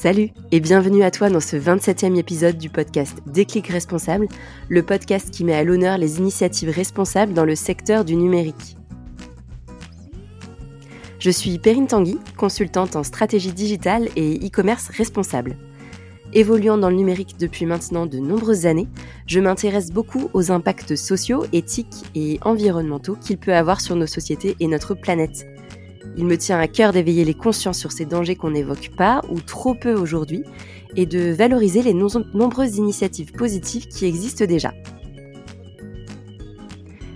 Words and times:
Salut 0.00 0.30
et 0.52 0.60
bienvenue 0.60 1.02
à 1.02 1.10
toi 1.10 1.28
dans 1.28 1.40
ce 1.40 1.56
27e 1.56 2.16
épisode 2.16 2.56
du 2.56 2.70
podcast 2.70 3.18
Déclic 3.26 3.66
Responsable, 3.66 4.28
le 4.68 4.84
podcast 4.84 5.28
qui 5.32 5.42
met 5.42 5.56
à 5.56 5.64
l'honneur 5.64 5.98
les 5.98 6.18
initiatives 6.18 6.70
responsables 6.70 7.32
dans 7.34 7.44
le 7.44 7.56
secteur 7.56 8.04
du 8.04 8.14
numérique. 8.14 8.76
Je 11.18 11.30
suis 11.32 11.58
Perrine 11.58 11.88
Tanguy, 11.88 12.16
consultante 12.36 12.94
en 12.94 13.02
stratégie 13.02 13.50
digitale 13.50 14.08
et 14.14 14.36
e-commerce 14.36 14.88
responsable. 14.90 15.56
Évoluant 16.32 16.78
dans 16.78 16.90
le 16.90 16.96
numérique 16.96 17.36
depuis 17.36 17.66
maintenant 17.66 18.06
de 18.06 18.18
nombreuses 18.18 18.66
années, 18.66 18.86
je 19.26 19.40
m'intéresse 19.40 19.90
beaucoup 19.90 20.30
aux 20.32 20.52
impacts 20.52 20.94
sociaux, 20.94 21.44
éthiques 21.52 22.04
et 22.14 22.38
environnementaux 22.42 23.16
qu'il 23.16 23.36
peut 23.36 23.52
avoir 23.52 23.80
sur 23.80 23.96
nos 23.96 24.06
sociétés 24.06 24.54
et 24.60 24.68
notre 24.68 24.94
planète. 24.94 25.44
Il 26.16 26.26
me 26.26 26.36
tient 26.36 26.58
à 26.58 26.66
cœur 26.66 26.92
d'éveiller 26.92 27.24
les 27.24 27.34
consciences 27.34 27.78
sur 27.78 27.92
ces 27.92 28.04
dangers 28.04 28.36
qu'on 28.36 28.50
n'évoque 28.50 28.90
pas 28.96 29.22
ou 29.30 29.40
trop 29.40 29.74
peu 29.74 29.94
aujourd'hui 29.94 30.42
et 30.96 31.06
de 31.06 31.30
valoriser 31.30 31.82
les 31.82 31.94
nombreuses 31.94 32.76
initiatives 32.76 33.32
positives 33.32 33.86
qui 33.86 34.06
existent 34.06 34.44
déjà. 34.44 34.72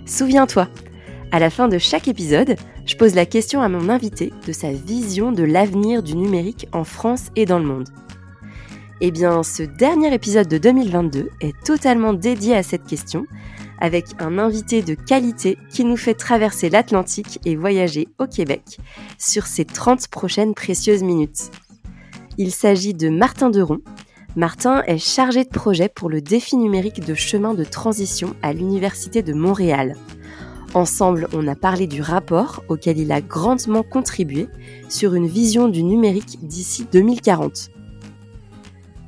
Souviens-toi, 0.07 0.69
à 1.31 1.39
la 1.39 1.49
fin 1.49 1.69
de 1.69 1.79
chaque 1.79 2.09
épisode, 2.09 2.57
je 2.85 2.97
pose 2.97 3.15
la 3.15 3.27
question 3.27 3.63
à 3.63 3.69
mon 3.69 3.89
invité 3.89 4.33
de 4.47 4.53
sa 4.53 4.71
vision 4.73 5.33
de 5.33 5.43
l'avenir 5.43 6.03
du 6.03 6.15
numérique 6.15 6.69
en 6.73 6.85
France 6.85 7.29
et 7.37 7.47
dans 7.47 7.59
le 7.59 7.65
monde. 7.65 7.89
Eh 9.01 9.11
bien, 9.11 9.43
ce 9.43 9.63
dernier 9.63 10.13
épisode 10.15 10.47
de 10.49 10.59
2022 10.59 11.31
est 11.41 11.61
totalement 11.65 12.13
dédié 12.13 12.55
à 12.55 12.63
cette 12.63 12.85
question, 12.85 13.27
avec 13.83 14.07
un 14.21 14.39
invité 14.39 14.81
de 14.81 14.95
qualité 14.95 15.59
qui 15.69 15.85
nous 15.85 15.97
fait 15.97 16.15
traverser 16.15 16.71
l'Atlantique 16.71 17.41
et 17.45 17.57
voyager 17.57 18.07
au 18.21 18.27
Québec 18.27 18.79
sur 19.19 19.45
ces 19.47 19.65
30 19.65 20.07
prochaines 20.07 20.55
précieuses 20.55 21.03
minutes. 21.03 21.51
Il 22.39 22.53
s'agit 22.53 22.95
de 22.95 23.09
Martin 23.09 23.51
Deron. 23.51 23.79
Martin 24.37 24.85
est 24.87 24.99
chargé 24.99 25.43
de 25.43 25.49
projet 25.49 25.89
pour 25.89 26.09
le 26.09 26.23
défi 26.23 26.57
numérique 26.57 27.05
de 27.05 27.15
chemin 27.15 27.55
de 27.55 27.65
transition 27.65 28.37
à 28.41 28.53
l'Université 28.53 29.21
de 29.21 29.35
Montréal. 29.35 29.97
Ensemble, 30.75 31.27
on 31.35 31.49
a 31.49 31.57
parlé 31.57 31.89
du 31.89 32.03
rapport 32.03 32.63
auquel 32.69 32.99
il 32.99 33.11
a 33.11 33.21
grandement 33.21 33.83
contribué 33.83 34.47
sur 34.89 35.15
une 35.15 35.27
vision 35.27 35.67
du 35.69 35.83
numérique 35.83 36.39
d'ici 36.41 36.87
2040. 36.93 37.72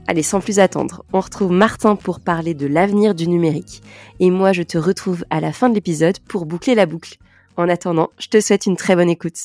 Allez, 0.07 0.23
sans 0.23 0.41
plus 0.41 0.59
attendre, 0.59 1.03
on 1.15 1.21
retrouve 1.21 1.51
Martin 1.51 1.97
pour 1.97 2.21
parler 2.21 2.53
de 2.53 2.67
l'avenir 2.67 3.15
du 3.15 3.27
numérique. 3.27 3.83
Et 4.21 4.31
moi, 4.31 4.53
je 4.53 4.63
te 4.63 4.77
retrouve 4.77 5.25
à 5.31 5.41
la 5.41 5.51
fin 5.51 5.71
de 5.71 5.75
l'épisode 5.75 6.19
pour 6.29 6.45
boucler 6.45 6.75
la 6.75 6.85
boucle. 6.85 7.17
En 7.57 7.71
attendant, 7.71 8.11
je 8.19 8.29
te 8.29 8.39
souhaite 8.39 8.67
une 8.67 8.77
très 8.77 8.97
bonne 8.97 9.09
écoute. 9.09 9.39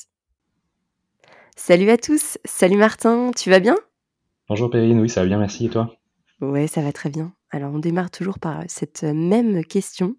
Salut 1.55 1.89
à 1.89 1.97
tous, 1.97 2.37
salut 2.43 2.77
Martin, 2.77 3.31
tu 3.35 3.49
vas 3.49 3.59
bien? 3.59 3.77
Bonjour 4.49 4.69
Perrine, 4.69 4.99
oui 4.99 5.09
ça 5.09 5.21
va 5.21 5.27
bien, 5.27 5.37
merci, 5.37 5.65
et 5.67 5.69
toi? 5.69 5.95
Ouais, 6.41 6.67
ça 6.67 6.81
va 6.81 6.91
très 6.91 7.09
bien. 7.09 7.33
Alors 7.51 7.73
on 7.73 7.79
démarre 7.79 8.11
toujours 8.11 8.39
par 8.39 8.63
cette 8.67 9.03
même 9.03 9.63
question 9.63 10.15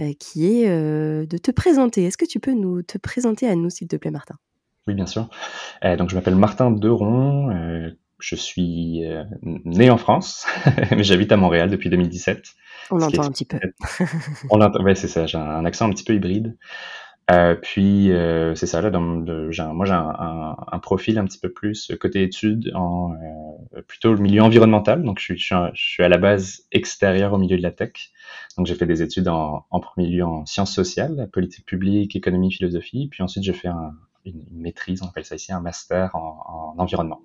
euh, 0.00 0.12
qui 0.18 0.62
est 0.62 0.68
euh, 0.68 1.26
de 1.26 1.38
te 1.38 1.50
présenter. 1.50 2.04
Est-ce 2.04 2.16
que 2.16 2.24
tu 2.24 2.40
peux 2.40 2.54
nous 2.54 2.82
te 2.82 2.98
présenter 2.98 3.48
à 3.48 3.54
nous, 3.54 3.70
s'il 3.70 3.88
te 3.88 3.96
plaît, 3.96 4.10
Martin? 4.10 4.36
Oui, 4.86 4.94
bien 4.94 5.06
sûr. 5.06 5.28
Euh, 5.84 5.96
donc 5.96 6.10
je 6.10 6.14
m'appelle 6.14 6.36
Martin 6.36 6.70
Deron 6.70 7.50
je 8.18 8.34
suis 8.34 9.04
euh, 9.04 9.24
né 9.42 9.90
en 9.90 9.96
France, 9.96 10.46
mais 10.90 11.04
j'habite 11.04 11.32
à 11.32 11.36
Montréal 11.36 11.70
depuis 11.70 11.90
2017. 11.90 12.54
On 12.90 12.96
l'entend 12.96 13.24
un 13.24 13.30
petit 13.30 13.44
peu. 13.44 13.58
On 14.50 14.56
l'entend, 14.56 14.82
ouais, 14.82 14.94
c'est 14.94 15.08
ça. 15.08 15.26
J'ai 15.26 15.38
un 15.38 15.64
accent 15.64 15.86
un 15.86 15.90
petit 15.90 16.04
peu 16.04 16.14
hybride. 16.14 16.56
Euh, 17.30 17.54
puis 17.54 18.10
euh, 18.10 18.54
c'est 18.54 18.66
ça 18.66 18.80
là. 18.80 18.88
Dans, 18.90 19.02
moi, 19.02 19.84
j'ai 19.84 19.92
un, 19.92 20.56
un, 20.72 20.78
profil 20.78 21.18
un 21.18 21.26
petit 21.26 21.38
peu 21.38 21.50
plus 21.50 21.92
côté 22.00 22.22
études, 22.22 22.72
en 22.74 23.12
euh, 23.12 23.82
plutôt 23.82 24.14
le 24.14 24.20
milieu 24.20 24.42
environnemental. 24.42 25.02
Donc, 25.02 25.18
je 25.18 25.34
suis, 25.34 25.38
je 25.38 25.70
suis, 25.74 26.02
à 26.02 26.08
la 26.08 26.16
base 26.16 26.62
extérieure 26.72 27.34
au 27.34 27.38
milieu 27.38 27.58
de 27.58 27.62
la 27.62 27.70
tech. 27.70 27.92
Donc, 28.56 28.66
j'ai 28.66 28.74
fait 28.74 28.86
des 28.86 29.02
études 29.02 29.28
en, 29.28 29.66
en 29.70 29.80
premier 29.80 30.06
lieu 30.08 30.24
en 30.24 30.46
sciences 30.46 30.74
sociales, 30.74 31.28
politique 31.30 31.66
publique, 31.66 32.16
économie, 32.16 32.50
philosophie. 32.50 33.08
Puis 33.10 33.22
ensuite, 33.22 33.44
j'ai 33.44 33.52
fait 33.52 33.68
un, 33.68 33.92
une, 34.24 34.42
une, 34.50 34.60
maîtrise, 34.60 35.02
on 35.02 35.08
appelle 35.08 35.26
ça 35.26 35.34
ici, 35.34 35.52
un 35.52 35.60
master 35.60 36.16
en, 36.16 36.74
en 36.76 36.82
environnement. 36.82 37.20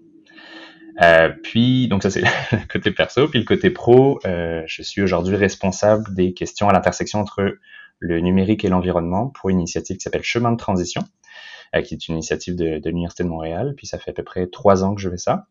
Euh, 1.01 1.29
puis, 1.43 1.87
donc 1.87 2.03
ça 2.03 2.09
c'est 2.09 2.21
le 2.51 2.67
côté 2.71 2.91
perso. 2.91 3.27
Puis 3.27 3.39
le 3.39 3.45
côté 3.45 3.69
pro, 3.69 4.19
euh, 4.25 4.63
je 4.65 4.81
suis 4.81 5.01
aujourd'hui 5.01 5.35
responsable 5.35 6.13
des 6.13 6.33
questions 6.33 6.69
à 6.69 6.73
l'intersection 6.73 7.19
entre 7.19 7.57
le 7.99 8.19
numérique 8.19 8.65
et 8.65 8.69
l'environnement 8.69 9.29
pour 9.29 9.49
une 9.49 9.59
initiative 9.59 9.97
qui 9.97 10.03
s'appelle 10.03 10.23
Chemin 10.23 10.51
de 10.51 10.57
transition, 10.57 11.03
euh, 11.75 11.81
qui 11.81 11.93
est 11.93 12.07
une 12.07 12.15
initiative 12.15 12.55
de, 12.55 12.79
de 12.79 12.89
l'Université 12.89 13.23
de 13.23 13.29
Montréal. 13.29 13.73
Puis 13.77 13.87
ça 13.87 13.97
fait 13.97 14.11
à 14.11 14.13
peu 14.13 14.23
près 14.23 14.47
trois 14.47 14.83
ans 14.83 14.93
que 14.93 15.01
je 15.01 15.09
fais 15.09 15.17
ça. 15.17 15.47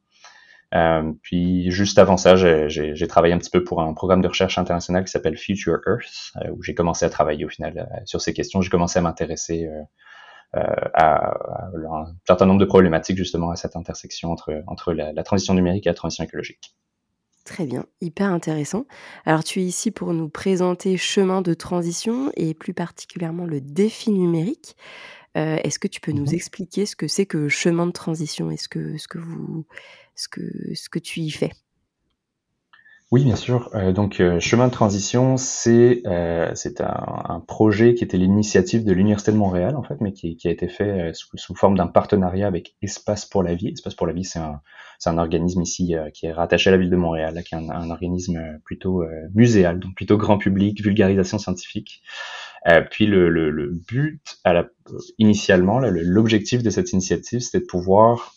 Euh, 0.74 1.12
puis 1.22 1.70
juste 1.70 1.98
avant 1.98 2.16
ça, 2.16 2.34
j'ai 2.36 3.06
travaillé 3.06 3.34
un 3.34 3.38
petit 3.38 3.50
peu 3.50 3.62
pour 3.62 3.82
un 3.82 3.92
programme 3.92 4.22
de 4.22 4.28
recherche 4.28 4.56
international 4.56 5.04
qui 5.04 5.10
s'appelle 5.10 5.36
Future 5.36 5.78
Earth, 5.86 6.32
euh, 6.36 6.50
où 6.50 6.62
j'ai 6.62 6.74
commencé 6.74 7.04
à 7.04 7.10
travailler 7.10 7.44
au 7.44 7.50
final 7.50 7.90
sur 8.06 8.20
ces 8.20 8.32
questions. 8.32 8.62
J'ai 8.62 8.70
commencé 8.70 8.98
à 8.98 9.02
m'intéresser 9.02 9.68
euh, 10.54 10.60
à, 10.94 11.34
un 11.74 12.14
certain 12.26 12.46
nombre 12.46 12.60
de 12.60 12.66
problématiques 12.66 13.16
justement 13.16 13.50
à 13.50 13.56
cette 13.56 13.74
intersection 13.74 14.30
entre, 14.30 14.62
entre 14.66 14.92
la, 14.92 15.22
transition 15.22 15.54
numérique 15.54 15.86
et 15.86 15.90
la 15.90 15.94
transition 15.94 16.24
écologique. 16.24 16.74
Très 17.44 17.66
bien, 17.66 17.86
hyper 18.00 18.30
intéressant. 18.30 18.86
Alors 19.24 19.42
tu 19.42 19.60
es 19.60 19.64
ici 19.64 19.90
pour 19.90 20.12
nous 20.12 20.28
présenter 20.28 20.96
chemin 20.96 21.42
de 21.42 21.54
transition 21.54 22.30
et 22.36 22.54
plus 22.54 22.74
particulièrement 22.74 23.46
le 23.46 23.60
défi 23.60 24.10
numérique. 24.10 24.76
Euh, 25.36 25.56
est-ce 25.64 25.78
que 25.78 25.88
tu 25.88 26.00
peux 26.00 26.12
nous 26.12 26.26
mhm. 26.26 26.34
expliquer 26.34 26.86
ce 26.86 26.94
que 26.94 27.08
c'est 27.08 27.26
que 27.26 27.48
chemin 27.48 27.86
de 27.86 27.92
transition 27.92 28.50
Est-ce 28.50 28.68
que, 28.68 28.98
ce 28.98 29.08
que 29.08 29.18
vous, 29.18 29.64
ce 30.14 30.28
que, 30.28 30.42
ce 30.74 30.88
que 30.88 30.98
tu 30.98 31.20
y 31.20 31.30
fais? 31.30 31.52
Oui, 33.12 33.24
bien 33.24 33.36
sûr. 33.36 33.68
Euh, 33.74 33.92
donc, 33.92 34.20
euh, 34.20 34.40
Chemin 34.40 34.68
de 34.68 34.72
transition, 34.72 35.36
c'est 35.36 36.00
euh, 36.06 36.54
un, 36.80 37.34
un, 37.34 37.40
projet 37.40 37.92
qui 37.92 38.04
était 38.04 38.16
l'initiative 38.16 38.86
de 38.86 38.92
l'Université 38.94 39.32
de 39.32 39.36
Montréal, 39.36 39.76
en 39.76 39.82
fait, 39.82 40.00
mais 40.00 40.14
qui, 40.14 40.34
qui 40.38 40.48
a 40.48 40.50
été 40.50 40.66
fait 40.66 41.10
euh, 41.10 41.12
sous, 41.12 41.28
sous, 41.36 41.54
forme 41.54 41.76
d'un 41.76 41.88
partenariat 41.88 42.46
avec 42.46 42.74
Espace 42.80 43.26
pour 43.26 43.42
la 43.42 43.54
vie. 43.54 43.68
Espace 43.68 43.94
pour 43.94 44.06
la 44.06 44.14
vie, 44.14 44.24
c'est 44.24 44.38
un, 44.38 44.62
un 45.04 45.18
organisme 45.18 45.60
ici 45.60 45.94
qui 46.14 46.24
est 46.24 46.32
rattaché 46.32 46.70
à 46.70 46.70
la 46.70 46.78
ville 46.78 46.88
de 46.88 46.96
Montréal, 46.96 47.34
là, 47.34 47.42
qui 47.42 47.54
est 47.54 47.58
un, 47.58 47.68
un 47.68 47.90
organisme 47.90 48.58
plutôt 48.64 49.04
muséal, 49.34 49.78
donc 49.78 49.94
plutôt 49.94 50.16
grand 50.16 50.38
public, 50.38 50.80
vulgarisation 50.80 51.38
scientifique. 51.38 52.02
puis 52.90 53.06
le, 53.06 53.28
le, 53.28 53.50
le, 53.50 53.68
but, 53.72 54.22
à 54.44 54.54
la, 54.54 54.68
initialement, 55.18 55.80
l'objectif 55.80 56.62
de 56.62 56.70
cette 56.70 56.92
initiative, 56.92 57.40
c'était 57.40 57.60
de 57.60 57.68
pouvoir 57.68 58.32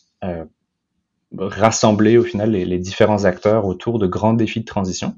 rassembler 1.38 2.18
au 2.18 2.24
final 2.24 2.52
les, 2.52 2.80
différents 2.80 3.26
acteurs 3.26 3.66
autour 3.66 4.00
de 4.00 4.08
grands 4.08 4.34
défis 4.34 4.62
de 4.62 4.66
transition 4.66 5.16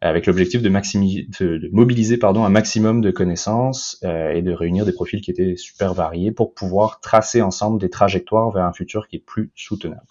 avec 0.00 0.26
l'objectif 0.26 0.62
de, 0.62 0.68
de, 0.68 1.58
de, 1.58 1.68
mobiliser 1.72 2.18
pardon, 2.18 2.44
un 2.44 2.50
maximum 2.50 3.00
de 3.00 3.10
connaissances 3.10 3.98
euh, 4.04 4.30
et 4.30 4.42
de 4.42 4.52
réunir 4.52 4.84
des 4.84 4.92
profils 4.92 5.20
qui 5.20 5.30
étaient 5.30 5.56
super 5.56 5.92
variés 5.92 6.30
pour 6.30 6.54
pouvoir 6.54 7.00
tracer 7.00 7.42
ensemble 7.42 7.80
des 7.80 7.90
trajectoires 7.90 8.50
vers 8.50 8.64
un 8.64 8.72
futur 8.72 9.08
qui 9.08 9.16
est 9.16 9.24
plus 9.24 9.50
soutenable. 9.56 10.06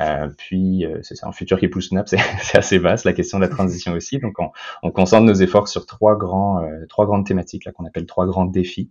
Euh, 0.00 0.28
puis, 0.36 0.84
euh, 0.84 0.98
c'est 1.02 1.24
un 1.24 1.32
futur 1.32 1.58
qui 1.58 1.68
plus 1.68 1.82
snap, 1.82 2.08
c'est 2.42 2.58
assez 2.58 2.78
vaste, 2.78 3.04
la 3.04 3.12
question 3.12 3.38
de 3.38 3.44
la 3.44 3.48
transition 3.48 3.92
aussi. 3.92 4.18
Donc, 4.18 4.38
on, 4.38 4.50
on 4.82 4.90
concentre 4.90 5.24
nos 5.24 5.34
efforts 5.34 5.68
sur 5.68 5.86
trois, 5.86 6.16
grands, 6.16 6.62
euh, 6.62 6.86
trois 6.88 7.06
grandes 7.06 7.26
thématiques 7.26 7.64
là 7.64 7.72
qu'on 7.72 7.86
appelle 7.86 8.06
trois 8.06 8.26
grands 8.26 8.44
défis 8.44 8.90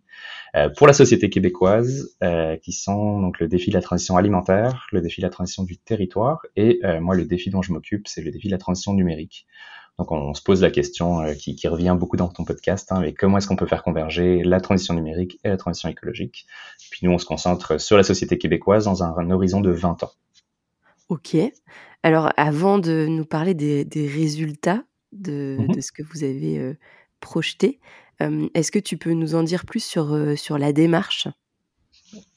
euh, 0.55 0.69
pour 0.69 0.87
la 0.87 0.93
société 0.93 1.29
québécoise, 1.29 2.17
qui 2.63 2.71
sont 2.71 3.19
donc 3.19 3.39
le 3.39 3.47
défi 3.47 3.69
de 3.69 3.75
la 3.75 3.81
transition 3.81 4.17
alimentaire, 4.17 4.87
le 4.91 5.01
défi 5.01 5.21
de 5.21 5.25
la 5.25 5.29
transition 5.29 5.63
du 5.63 5.77
territoire, 5.77 6.41
et 6.55 6.79
moi, 7.01 7.15
le 7.15 7.25
défi 7.25 7.49
dont 7.49 7.61
je 7.61 7.71
m'occupe, 7.71 8.07
c'est 8.07 8.21
le 8.21 8.31
défi 8.31 8.47
de 8.47 8.51
la 8.51 8.57
transition 8.57 8.93
numérique. 8.93 9.45
Donc, 9.97 10.11
on, 10.11 10.33
se 10.33 10.41
pose 10.41 10.61
la 10.61 10.71
question 10.71 11.23
qui, 11.37 11.55
qui, 11.55 11.67
revient 11.67 11.95
beaucoup 11.97 12.17
dans 12.17 12.27
ton 12.27 12.43
podcast, 12.43 12.91
hein, 12.91 12.99
mais 13.01 13.13
comment 13.13 13.37
est-ce 13.37 13.47
qu'on 13.47 13.55
peut 13.55 13.67
faire 13.67 13.83
converger 13.83 14.43
la 14.43 14.59
transition 14.59 14.93
numérique 14.93 15.39
et 15.43 15.49
la 15.49 15.57
transition 15.57 15.89
écologique? 15.89 16.45
Puis 16.89 17.01
nous, 17.03 17.11
on 17.11 17.17
se 17.17 17.25
concentre 17.25 17.79
sur 17.79 17.97
la 17.97 18.03
société 18.03 18.37
québécoise 18.37 18.85
dans 18.85 19.03
un 19.03 19.29
horizon 19.29 19.61
de 19.61 19.71
20 19.71 20.03
ans. 20.03 20.11
OK. 21.09 21.37
Alors 22.03 22.31
avant 22.37 22.79
de 22.79 23.05
nous 23.07 23.25
parler 23.25 23.53
des 23.53 23.85
des 23.85 24.07
résultats 24.07 24.83
de 25.11 25.57
mmh 25.59 25.67
de 25.75 25.81
ce 25.81 25.91
que 25.91 26.03
vous 26.03 26.23
avez, 26.23 26.75
projeté, 27.19 27.79
est-ce 28.19 28.71
que 28.71 28.79
tu 28.79 28.97
peux 28.97 29.13
nous 29.13 29.35
en 29.35 29.43
dire 29.43 29.65
plus 29.65 29.83
sur, 29.83 30.37
sur 30.37 30.57
la 30.57 30.73
démarche? 30.73 31.27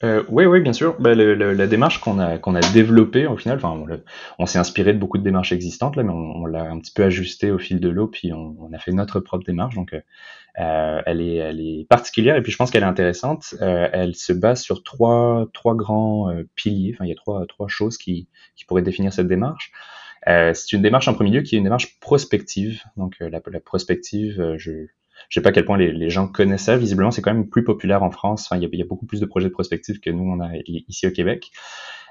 Euh, 0.03 0.23
oui, 0.29 0.45
oui, 0.45 0.61
bien 0.61 0.73
sûr. 0.73 0.95
Bah, 0.99 1.13
le, 1.13 1.33
la 1.35 1.67
démarche 1.67 1.99
qu'on 1.99 2.19
a 2.19 2.37
qu'on 2.37 2.55
a 2.55 2.61
développée 2.73 3.27
au 3.27 3.37
final, 3.37 3.57
enfin, 3.57 3.85
on, 4.37 4.45
s'est 4.45 4.59
inspiré 4.59 4.93
de 4.93 4.99
beaucoup 4.99 5.17
de 5.17 5.23
démarches 5.23 5.51
existantes 5.51 5.95
là, 5.95 6.03
mais 6.03 6.11
on, 6.13 6.45
l'a 6.45 6.63
un 6.63 6.79
petit 6.79 6.91
peu 6.93 7.03
ajusté 7.03 7.51
au 7.51 7.57
fil 7.57 7.79
de 7.79 7.89
l'eau, 7.89 8.07
puis 8.07 8.33
on, 8.33 8.55
on, 8.59 8.73
a 8.73 8.79
fait 8.79 8.91
notre 8.91 9.19
propre 9.19 9.45
démarche. 9.45 9.75
Donc, 9.75 9.93
euh, 9.93 10.01
euh, 10.59 11.01
elle 11.05 11.21
est 11.21 11.35
elle 11.35 11.61
est 11.61 11.87
particulière 11.87 12.35
et 12.35 12.41
puis 12.41 12.51
je 12.51 12.57
pense 12.57 12.71
qu'elle 12.71 12.83
est 12.83 12.87
intéressante. 12.87 13.55
Euh, 13.61 13.87
elle 13.93 14.15
se 14.15 14.33
base 14.33 14.61
sur 14.61 14.83
trois 14.83 15.47
trois 15.53 15.75
grands 15.75 16.29
euh, 16.29 16.43
piliers. 16.55 16.91
Enfin, 16.95 17.05
il 17.05 17.09
y 17.09 17.13
a 17.13 17.15
trois 17.15 17.45
trois 17.47 17.67
choses 17.67 17.97
qui 17.97 18.27
qui 18.55 18.65
pourraient 18.65 18.81
définir 18.81 19.13
cette 19.13 19.27
démarche. 19.27 19.71
c'est 20.25 20.73
une 20.73 20.81
démarche 20.81 21.07
en 21.07 21.13
premier 21.13 21.31
lieu 21.31 21.41
qui 21.41 21.55
est 21.55 21.57
une 21.59 21.63
démarche 21.63 21.99
prospective. 21.99 22.83
Donc, 22.97 23.15
la, 23.19 23.41
la 23.45 23.59
prospective, 23.59 24.55
je 24.57 24.87
je 25.27 25.39
sais 25.39 25.43
pas 25.43 25.49
à 25.49 25.51
quel 25.51 25.65
point 25.65 25.77
les, 25.77 26.09
gens 26.09 26.27
connaissent 26.27 26.63
ça. 26.63 26.77
Visiblement, 26.77 27.11
c'est 27.11 27.21
quand 27.21 27.33
même 27.33 27.49
plus 27.49 27.63
populaire 27.63 28.03
en 28.03 28.11
France. 28.11 28.45
Enfin, 28.45 28.59
il 28.61 28.77
y 28.77 28.81
a, 28.81 28.85
beaucoup 28.85 29.05
plus 29.05 29.19
de 29.19 29.25
projets 29.25 29.47
de 29.47 29.53
prospective 29.53 29.99
que 29.99 30.09
nous 30.09 30.23
on 30.23 30.39
a 30.39 30.49
ici 30.67 31.07
au 31.07 31.11
Québec. 31.11 31.51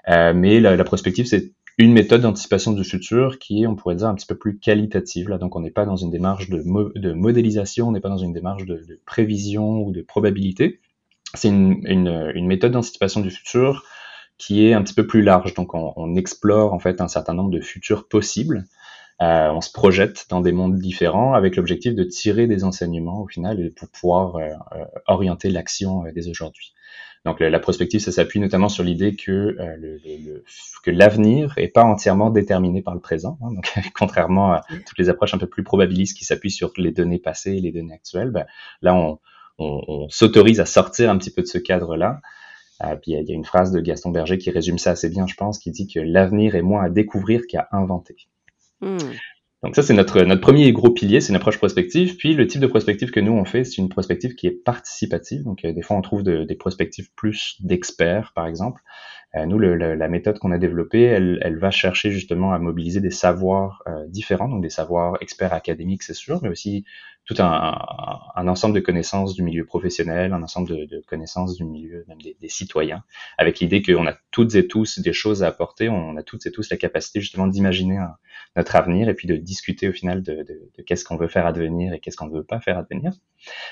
Euh, 0.09 0.33
mais 0.35 0.61
la, 0.61 0.85
prospective, 0.85 1.27
c'est 1.27 1.53
une 1.79 1.93
méthode 1.93 2.23
d'anticipation 2.23 2.73
du 2.73 2.85
futur 2.85 3.39
qui 3.39 3.63
est, 3.63 3.67
on 3.67 3.77
pourrait 3.77 3.97
dire, 3.97 4.09
un 4.09 4.15
petit 4.15 4.27
peu 4.27 4.37
plus 4.37 4.59
qualitative. 4.59 5.29
Là, 5.29 5.39
donc, 5.39 5.57
on 5.57 5.61
n'est 5.61 5.71
pas 5.71 5.85
dans 5.85 5.97
une 5.97 6.11
démarche 6.11 6.49
de, 6.49 7.13
modélisation, 7.13 7.89
on 7.89 7.93
n'est 7.93 8.01
pas 8.01 8.09
dans 8.09 8.19
une 8.19 8.33
démarche 8.33 8.65
de, 8.65 9.01
prévision 9.05 9.83
ou 9.83 9.93
de 9.93 10.03
probabilité. 10.03 10.81
C'est 11.35 11.49
une, 11.49 12.47
méthode 12.47 12.73
d'anticipation 12.73 13.21
du 13.21 13.31
futur 13.31 13.85
qui 14.39 14.67
est 14.67 14.73
un 14.73 14.83
petit 14.83 14.95
peu 14.95 15.07
plus 15.07 15.23
large. 15.23 15.55
Donc, 15.55 15.75
on, 15.75 15.93
on 15.97 16.15
explore 16.15 16.73
en 16.73 16.79
fait 16.79 17.01
un 17.01 17.09
certain 17.09 17.35
nombre 17.35 17.51
de 17.51 17.61
futurs 17.61 18.09
possibles. 18.09 18.65
Euh, 19.21 19.51
on 19.51 19.61
se 19.61 19.73
projette 19.73 20.27
dans 20.31 20.41
des 20.41 20.53
mondes 20.53 20.79
différents 20.79 21.35
avec 21.35 21.57
l'objectif 21.57 21.95
de 21.95 22.05
tirer 22.05 22.47
des 22.47 22.63
enseignements 22.65 23.23
au 23.23 23.27
final 23.27 23.61
et 23.61 23.71
pour 23.71 23.89
pouvoir 23.89 24.37
euh, 24.37 24.51
euh, 24.73 24.85
orienter 25.07 25.51
l'action 25.51 26.05
dès 26.15 26.29
aujourd'hui. 26.29 26.73
Donc 27.25 27.41
la 27.41 27.59
prospective, 27.59 28.01
ça 28.01 28.13
s'appuie 28.13 28.39
notamment 28.39 28.69
sur 28.69 28.85
l'idée 28.85 29.17
que 29.17 29.33
euh, 29.33 29.77
le, 29.77 30.01
le, 30.05 30.45
que 30.85 30.91
l'avenir 30.91 31.53
est 31.57 31.69
pas 31.69 31.83
entièrement 31.83 32.31
déterminé 32.31 32.81
par 32.81 32.95
le 32.95 33.01
présent. 33.01 33.39
Hein. 33.43 33.53
donc 33.55 33.73
contrairement 33.95 34.53
à 34.53 34.61
toutes 34.87 34.99
les 34.99 35.09
approches 35.09 35.35
un 35.35 35.39
peu 35.39 35.49
plus 35.49 35.65
probabilistes 35.65 36.17
qui 36.17 36.25
s'appuient 36.25 36.51
sur 36.51 36.73
les 36.77 36.93
données 36.93 37.19
passées 37.19 37.57
et 37.57 37.61
les 37.61 37.73
données 37.73 37.95
actuelles, 37.95 38.31
ben, 38.31 38.47
là 38.83 38.95
on, 38.95 39.19
on, 39.59 39.83
on 39.89 40.09
s'autorise 40.09 40.61
à 40.61 40.67
sortir 40.67 41.11
un 41.11 41.19
petit 41.19 41.31
peu 41.31 41.43
de 41.43 41.49
ce 41.49 41.59
cadre-là. 41.59 42.21
Euh, 42.85 42.95
puis 42.95 43.13
il 43.13 43.29
y, 43.29 43.33
a 43.33 43.35
une 43.35 43.45
phrase 43.45 43.73
de 43.73 43.81
Gaston 43.81 44.11
Berger 44.11 44.39
qui 44.39 44.51
résume 44.51 44.79
ça 44.79 44.93
assez 44.93 45.09
bien, 45.09 45.27
je 45.27 45.35
pense, 45.35 45.59
qui 45.59 45.71
dit 45.71 45.89
que 45.89 45.99
l'avenir 45.99 46.55
est 46.55 46.63
moins 46.63 46.85
à 46.85 46.89
découvrir 46.89 47.43
qu'à 47.49 47.69
inventer. 47.73 48.17
Hmm. 48.81 48.99
Donc 49.65 49.75
ça, 49.75 49.83
c'est 49.83 49.95
notre, 49.95 50.23
notre 50.23 50.41
premier 50.41 50.71
gros 50.73 50.91
pilier, 50.91 51.21
c'est 51.21 51.31
une 51.31 51.37
approche 51.37 51.59
prospective. 51.59 52.17
Puis 52.17 52.35
le 52.35 52.47
type 52.47 52.61
de 52.61 52.67
prospective 52.69 53.11
que 53.11 53.19
nous, 53.19 53.33
on 53.33 53.45
fait, 53.45 53.65
c'est 53.65 53.79
une 53.79 53.89
prospective 53.89 54.37
qui 54.37 54.47
est 54.47 54.53
participative. 54.53 55.43
Donc 55.43 55.65
euh, 55.65 55.73
des 55.73 55.83
fois, 55.83 55.97
on 55.97 56.01
trouve 56.01 56.23
des 56.23 56.55
prospectives 56.55 57.11
plus 57.17 57.57
d'experts, 57.61 58.33
par 58.35 58.47
exemple. 58.47 58.81
Euh, 59.35 59.45
nous, 59.47 59.59
la 59.59 60.09
méthode 60.09 60.39
qu'on 60.39 60.53
a 60.53 60.59
développée, 60.59 61.03
elle, 61.03 61.39
elle, 61.43 61.59
va 61.59 61.71
chercher 61.71 62.11
justement 62.11 62.53
à 62.53 62.59
mobiliser 62.59 63.01
des 63.01 63.11
savoirs 63.11 63.83
euh, 63.87 64.07
différents, 64.07 64.49
donc 64.49 64.63
des 64.63 64.71
savoirs 64.71 65.19
experts 65.21 65.53
académiques, 65.53 66.03
c'est 66.03 66.15
sûr, 66.15 66.41
mais 66.43 66.49
aussi 66.49 66.85
tout 67.29 67.41
un, 67.43 67.79
un, 68.35 68.49
ensemble 68.49 68.75
de 68.75 68.81
connaissances 68.81 69.35
du 69.35 69.43
milieu 69.43 69.67
professionnel, 69.67 70.33
un 70.33 70.43
ensemble 70.43 70.69
de, 70.69 70.85
de 70.87 71.03
connaissances 71.07 71.57
du 71.57 71.65
milieu 71.65 72.05
même 72.09 72.21
des, 72.23 72.37
des 72.41 72.49
citoyens, 72.49 73.05
avec 73.37 73.61
l'idée 73.61 73.83
qu'on 73.83 74.07
a 74.07 74.15
toutes 74.31 74.55
et 74.55 74.67
tous 74.67 74.99
des 74.99 75.13
choses 75.13 75.43
à 75.43 75.49
apporter, 75.49 75.91
on 75.91 76.17
a 76.17 76.23
toutes 76.23 76.47
et 76.47 76.51
tous 76.51 76.71
la 76.71 76.79
capacité 76.79 77.21
justement 77.21 77.47
d'imaginer 77.47 77.99
notre 78.57 78.77
avenir 78.77 79.09
et 79.09 79.15
puis 79.15 79.29
de 79.29 79.37
discuter 79.37 79.89
au 79.89 79.93
final 79.93 80.23
de, 80.23 80.37
de, 80.37 80.71
de 80.77 80.83
qu'est-ce 80.83 81.05
qu'on 81.05 81.17
veut 81.17 81.29
faire 81.29 81.47
advenir 81.47 81.93
et 81.93 82.01
qu'est-ce 82.01 82.17
qu'on 82.17 82.29
ne 82.29 82.35
veut 82.35 82.45
pas 82.45 82.61
faire 82.61 82.79
advenir. 82.79 83.13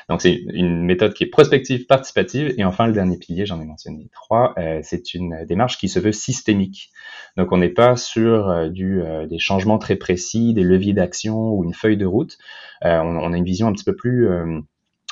Donc 0.09 0.23
c'est 0.23 0.35
une 0.35 0.83
méthode 0.83 1.15
qui 1.15 1.25
est 1.25 1.29
prospective, 1.29 1.87
participative, 1.87 2.55
et 2.57 2.65
enfin 2.65 2.87
le 2.87 2.93
dernier 2.93 3.17
pilier, 3.17 3.47
j'en 3.47 3.61
ai 3.61 3.65
mentionné 3.65 4.09
trois, 4.13 4.55
euh, 4.59 4.81
c'est 4.83 5.15
une 5.15 5.45
démarche 5.47 5.79
qui 5.79 5.89
se 5.89 5.99
veut 5.99 6.13
systémique. 6.13 6.91
Donc 7.37 7.53
on 7.53 7.59
n'est 7.59 7.69
pas 7.69 7.97
sur 7.97 8.49
euh, 8.49 8.69
du, 8.69 9.03
euh, 9.03 9.27
des 9.27 9.39
changements 9.39 9.79
très 9.79 9.97
précis, 9.97 10.55
des 10.55 10.63
leviers 10.63 10.93
d'action 10.93 11.51
ou 11.53 11.65
une 11.65 11.75
feuille 11.75 11.97
de 11.97 12.07
route. 12.07 12.39
On, 12.83 12.89
on, 12.89 13.33
a 13.33 13.37
une 13.37 13.45
vision 13.47 13.69
un 13.69 13.73
petit 13.73 13.85
peu 13.85 13.97
plus, 13.97 14.29
un 14.29 14.63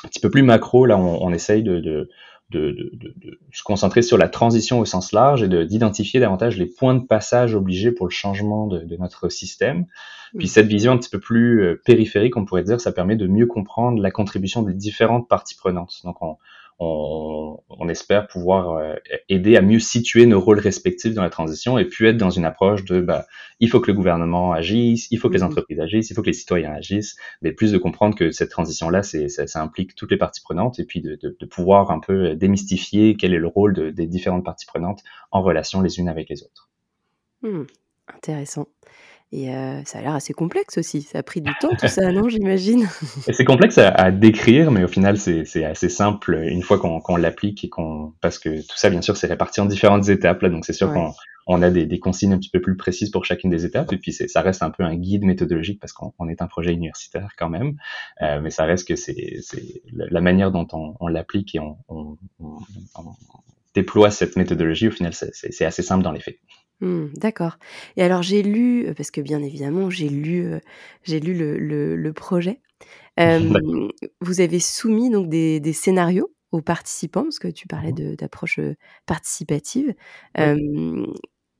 petit 0.03 0.19
peu 0.19 0.29
plus 0.29 0.43
macro. 0.43 0.85
Là, 0.85 0.97
on, 0.97 1.23
on 1.23 1.33
essaye 1.33 1.63
de, 1.63 1.79
de 1.79 2.09
de, 2.51 2.71
de, 2.71 3.13
de, 3.17 3.39
se 3.51 3.63
concentrer 3.63 4.01
sur 4.01 4.17
la 4.17 4.29
transition 4.29 4.79
au 4.79 4.85
sens 4.85 5.11
large 5.11 5.43
et 5.43 5.65
d'identifier 5.65 6.19
davantage 6.19 6.57
les 6.57 6.67
points 6.67 6.93
de 6.93 7.03
passage 7.03 7.55
obligés 7.55 7.91
pour 7.91 8.05
le 8.05 8.11
changement 8.11 8.67
de, 8.67 8.95
notre 8.97 9.29
système. 9.29 9.85
Puis 10.37 10.47
cette 10.47 10.67
vision 10.67 10.91
un 10.91 10.97
petit 10.97 11.09
peu 11.09 11.19
plus 11.19 11.79
périphérique, 11.85 12.37
on 12.37 12.45
pourrait 12.45 12.63
dire, 12.63 12.79
ça 12.79 12.91
permet 12.91 13.15
de 13.15 13.25
mieux 13.25 13.47
comprendre 13.47 14.01
la 14.01 14.11
contribution 14.11 14.61
des 14.61 14.73
différentes 14.73 15.27
parties 15.27 15.55
prenantes. 15.55 16.01
Donc 16.03 16.21
on, 16.21 16.37
on, 16.79 17.59
on, 17.69 17.87
espère 17.87 18.27
pouvoir 18.27 18.77
euh, 18.77 18.95
aider 19.29 19.55
à 19.55 19.61
mieux 19.61 19.79
situer 19.79 20.25
nos 20.25 20.41
rôles 20.41 20.59
respectifs 20.59 21.13
dans 21.13 21.21
la 21.21 21.29
transition 21.29 21.77
et 21.77 21.85
puis 21.85 22.07
être 22.07 22.17
dans 22.17 22.29
une 22.29 22.45
approche 22.45 22.83
de 22.83 22.99
bah, 22.99 23.25
il 23.59 23.69
faut 23.69 23.79
que 23.79 23.87
le 23.87 23.95
gouvernement 23.95 24.51
agisse, 24.51 25.07
il 25.11 25.17
faut 25.17 25.29
que 25.29 25.35
les 25.35 25.39
mhm. 25.39 25.47
entreprises 25.47 25.79
agissent, 25.79 26.09
il 26.09 26.13
faut 26.13 26.21
que 26.21 26.27
les 26.27 26.33
citoyens 26.33 26.73
agissent, 26.73 27.15
mais 27.41 27.53
plus 27.53 27.71
de 27.71 27.77
comprendre 27.77 28.15
que 28.15 28.31
cette 28.31 28.49
transition-là, 28.49 29.03
ça, 29.03 29.47
ça 29.47 29.61
implique 29.61 29.95
toutes 29.95 30.11
les 30.11 30.17
parties 30.17 30.41
prenantes 30.41 30.79
et 30.79 30.85
puis 30.85 31.01
de, 31.01 31.15
de, 31.15 31.35
de 31.39 31.45
pouvoir 31.45 31.91
un 31.91 31.99
peu 31.99 32.35
démystifier 32.35 33.15
quel 33.15 33.33
est 33.33 33.39
le 33.39 33.47
rôle 33.47 33.73
de, 33.73 33.89
des 33.89 34.07
différentes 34.07 34.43
parties 34.43 34.65
prenantes 34.65 35.03
en 35.31 35.41
relation 35.41 35.81
les 35.81 35.99
unes 35.99 36.09
avec 36.09 36.29
les 36.29 36.43
autres. 36.43 36.69
Hmm, 37.41 37.63
intéressant. 38.13 38.67
Et 39.31 39.53
euh, 39.53 39.83
ça 39.85 39.99
a 39.99 40.01
l'air 40.01 40.13
assez 40.13 40.33
complexe 40.33 40.77
aussi. 40.77 41.01
Ça 41.01 41.19
a 41.19 41.23
pris 41.23 41.41
du 41.41 41.51
temps 41.59 41.75
tout 41.77 41.87
ça, 41.87 42.11
non, 42.11 42.29
j'imagine? 42.29 42.87
C'est 43.31 43.43
complexe 43.43 43.77
à, 43.77 43.89
à, 43.89 44.11
décrire, 44.11 44.71
mais 44.71 44.83
au 44.83 44.87
final, 44.87 45.17
c'est 45.17 45.63
assez 45.63 45.89
simple 45.89 46.35
une 46.47 46.61
fois 46.61 46.79
qu'on 46.79 47.15
l'applique 47.17 47.63
et 47.63 47.69
qu'on. 47.69 48.13
Parce 48.21 48.39
que 48.39 48.61
tout 48.61 48.77
ça, 48.77 48.89
bien 48.89 49.01
sûr, 49.01 49.17
c'est 49.17 49.27
réparti 49.27 49.61
en 49.61 49.65
différentes 49.65 50.07
étapes. 50.09 50.41
Là, 50.41 50.49
donc, 50.49 50.65
c'est 50.65 50.73
sûr 50.73 50.93
qu'on 50.93 51.13
on 51.47 51.61
a 51.61 51.69
des, 51.69 51.85
des, 51.85 51.99
consignes 51.99 52.33
un 52.33 52.37
petit 52.37 52.49
peu 52.49 52.61
plus 52.61 52.75
précises 52.75 53.09
pour 53.09 53.25
chacune 53.25 53.49
des 53.49 53.65
étapes. 53.65 53.91
Et 53.93 53.97
puis, 53.97 54.13
ça 54.13 54.41
reste 54.41 54.63
un 54.63 54.71
peu 54.71 54.83
un 54.83 54.95
guide 54.95 55.23
méthodologique 55.23 55.79
parce 55.79 55.93
qu'on 55.93 56.27
est 56.27 56.41
un 56.41 56.47
projet 56.47 56.73
universitaire 56.73 57.33
quand 57.37 57.49
même. 57.49 57.77
Euh, 58.21 58.39
mais 58.41 58.49
ça 58.49 58.65
reste 58.65 58.87
que 58.87 58.95
c'est 58.95 59.41
la 59.91 60.21
manière 60.21 60.51
dont 60.51 60.67
on, 60.73 60.95
on 60.99 61.07
l'applique 61.07 61.55
et 61.55 61.59
on, 61.59 61.77
on, 61.89 62.17
déploie 63.75 64.09
cette 64.09 64.37
méthodologie. 64.37 64.87
Au 64.87 64.91
final, 64.91 65.13
c'est 65.13 65.65
assez 65.65 65.81
simple 65.81 66.03
dans 66.03 66.13
les 66.13 66.21
faits. 66.21 66.39
Mmh, 66.81 67.05
d'accord. 67.15 67.57
Et 67.97 68.03
alors 68.03 68.21
j'ai 68.21 68.43
lu, 68.43 68.87
parce 68.95 69.11
que 69.11 69.21
bien 69.21 69.41
évidemment 69.41 69.89
j'ai 69.89 70.09
lu, 70.09 70.51
j'ai 71.03 71.19
lu 71.19 71.33
le, 71.33 71.57
le, 71.57 71.95
le 71.95 72.13
projet. 72.13 72.61
vous 74.21 74.41
avez 74.41 74.59
soumis 74.59 75.09
donc 75.09 75.29
des, 75.29 75.59
des, 75.61 75.73
scénarios 75.73 76.33
aux 76.51 76.61
participants, 76.61 77.23
parce 77.23 77.39
que 77.39 77.47
tu 77.47 77.67
parlais 77.67 77.93
mmh. 77.93 78.15
d'approche 78.15 78.59
participative. 79.05 79.93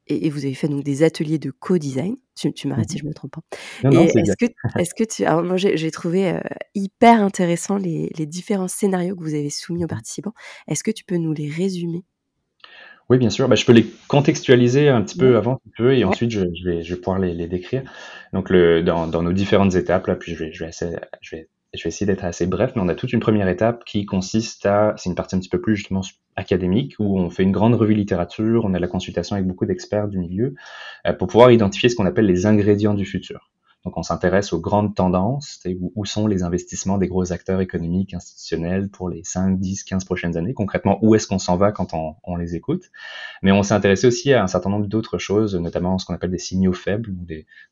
Et, 0.08 0.28
et, 0.28 0.30
vous 0.30 0.46
avez 0.46 0.54
fait 0.54 0.68
donc 0.68 0.84
des 0.84 1.02
ateliers 1.02 1.40
de 1.40 1.50
co-design. 1.50 2.18
Tu, 2.36 2.54
tu 2.54 2.68
m'arrêtes 2.68 2.92
si 2.92 2.98
mmh 2.98 3.00
je 3.00 3.06
me 3.06 3.14
trompe 3.14 3.32
pas. 3.32 3.42
Est-ce 3.90 4.36
que, 4.38 4.46
est-ce 4.78 4.94
que 4.94 5.04
tu, 5.04 5.26
alors 5.26 5.44
moi 5.44 5.58
j'ai 5.58 5.92
trouvé 5.92 6.40
hyper 6.76 7.22
intéressant 7.22 7.78
les, 7.78 8.12
les 8.18 8.26
différents 8.26 8.68
scénarios 8.68 9.16
que 9.16 9.24
vous 9.24 9.34
avez 9.34 9.50
soumis 9.50 9.84
aux 9.86 9.88
participants. 9.88 10.34
Est-ce 10.68 10.84
que 10.84 10.92
tu 10.92 11.06
peux 11.06 11.18
nous 11.18 11.34
les 11.34 11.50
résumer? 11.50 12.04
Oui, 13.10 13.18
bien 13.18 13.30
sûr. 13.30 13.48
Bah, 13.48 13.56
je 13.56 13.66
peux 13.66 13.74
les 13.74 13.86
contextualiser 14.08 14.90
un 14.90 15.02
petit 15.02 15.18
peu 15.18 15.38
avant, 15.38 15.54
un 15.54 15.72
peu, 15.78 15.96
et 15.96 16.04
ensuite 16.04 16.32
je, 16.32 16.42
je, 16.42 16.70
vais, 16.70 16.84
je 16.84 16.96
vais 16.96 17.00
pouvoir 17.00 17.20
les, 17.20 17.34
les 17.34 17.48
décrire. 17.48 17.84
Donc, 18.34 18.50
le, 18.50 18.82
dans, 18.82 19.08
dans, 19.08 19.22
nos 19.22 19.34
différentes 19.34 19.76
étapes, 19.76 20.08
là, 20.08 20.16
puis 20.16 20.34
je 20.34 20.44
vais, 20.44 20.52
je 20.52 20.64
vais, 20.64 20.70
essayer, 20.70 20.98
je 21.22 21.36
vais, 21.36 21.50
je 21.74 21.84
vais 21.84 21.90
essayer 21.90 22.06
d'être 22.06 22.24
assez 22.24 22.48
bref, 22.48 22.74
mais 22.76 22.82
on 22.82 22.88
a 22.88 22.96
toute 22.96 23.14
une 23.14 23.20
première 23.20 23.48
étape 23.48 23.86
qui 23.86 24.06
consiste 24.06 24.66
à, 24.66 24.96
c'est 24.98 25.10
une 25.10 25.16
partie 25.16 25.36
un 25.36 25.40
petit 25.40 25.50
peu 25.50 25.62
plus 25.62 25.76
justement 25.76 26.02
académique, 26.36 26.96
où 27.00 27.20
on 27.20 27.30
fait 27.30 27.44
une 27.44 27.52
grande 27.52 27.76
revue 27.76 27.94
littérature, 27.94 28.66
on 28.66 28.74
a 28.74 28.80
la 28.80 28.88
consultation 28.88 29.36
avec 29.36 29.48
beaucoup 29.48 29.66
d'experts 29.66 30.08
du 30.08 30.18
milieu, 30.18 30.56
euh, 31.08 31.14
pour 31.14 31.28
pouvoir 31.28 31.52
identifier 31.52 31.90
ce 31.90 31.96
qu'on 31.96 32.06
appelle 32.06 32.26
les 32.26 32.46
ingrédients 32.46 32.94
du 32.94 33.06
futur. 33.06 33.52
Donc 33.86 33.98
on 33.98 34.04
s'intéresse 34.04 34.52
aux 34.52 34.60
grandes 34.60 34.96
tendances, 34.96 35.64
où, 35.96 36.06
sont 36.06 36.26
les 36.28 36.44
investissements 36.44 36.98
des 36.98 37.08
gros 37.08 37.32
acteurs 37.32 37.62
économiques, 37.62 38.16
institutionnels 38.16 38.90
pour 38.90 39.10
les 39.10 39.24
5, 39.24 39.60
10, 39.60 39.84
15 39.84 40.06
prochaines 40.06 40.38
années. 40.38 40.54
Concrètement, 40.54 40.98
où 41.04 41.14
est-ce 41.16 41.28
qu'on 41.28 41.40
s'en 41.40 41.56
va 41.56 41.72
quand 41.72 41.94
on, 41.94 42.36
les 42.36 42.56
écoute? 42.56 42.92
Mais 43.44 43.52
on 43.52 43.62
s'est 43.64 43.76
intéressé 43.76 44.08
aussi 44.08 44.34
à 44.34 44.44
un 44.44 44.48
certain 44.48 44.72
nombre 44.72 44.88
d'autres 44.88 45.20
choses, 45.20 45.56
notamment 45.56 46.00
ce 46.00 46.06
qu'on 46.06 46.16
appelle 46.16 46.32
des 46.32 46.40
signaux 46.40 46.74
faibles, 46.74 47.14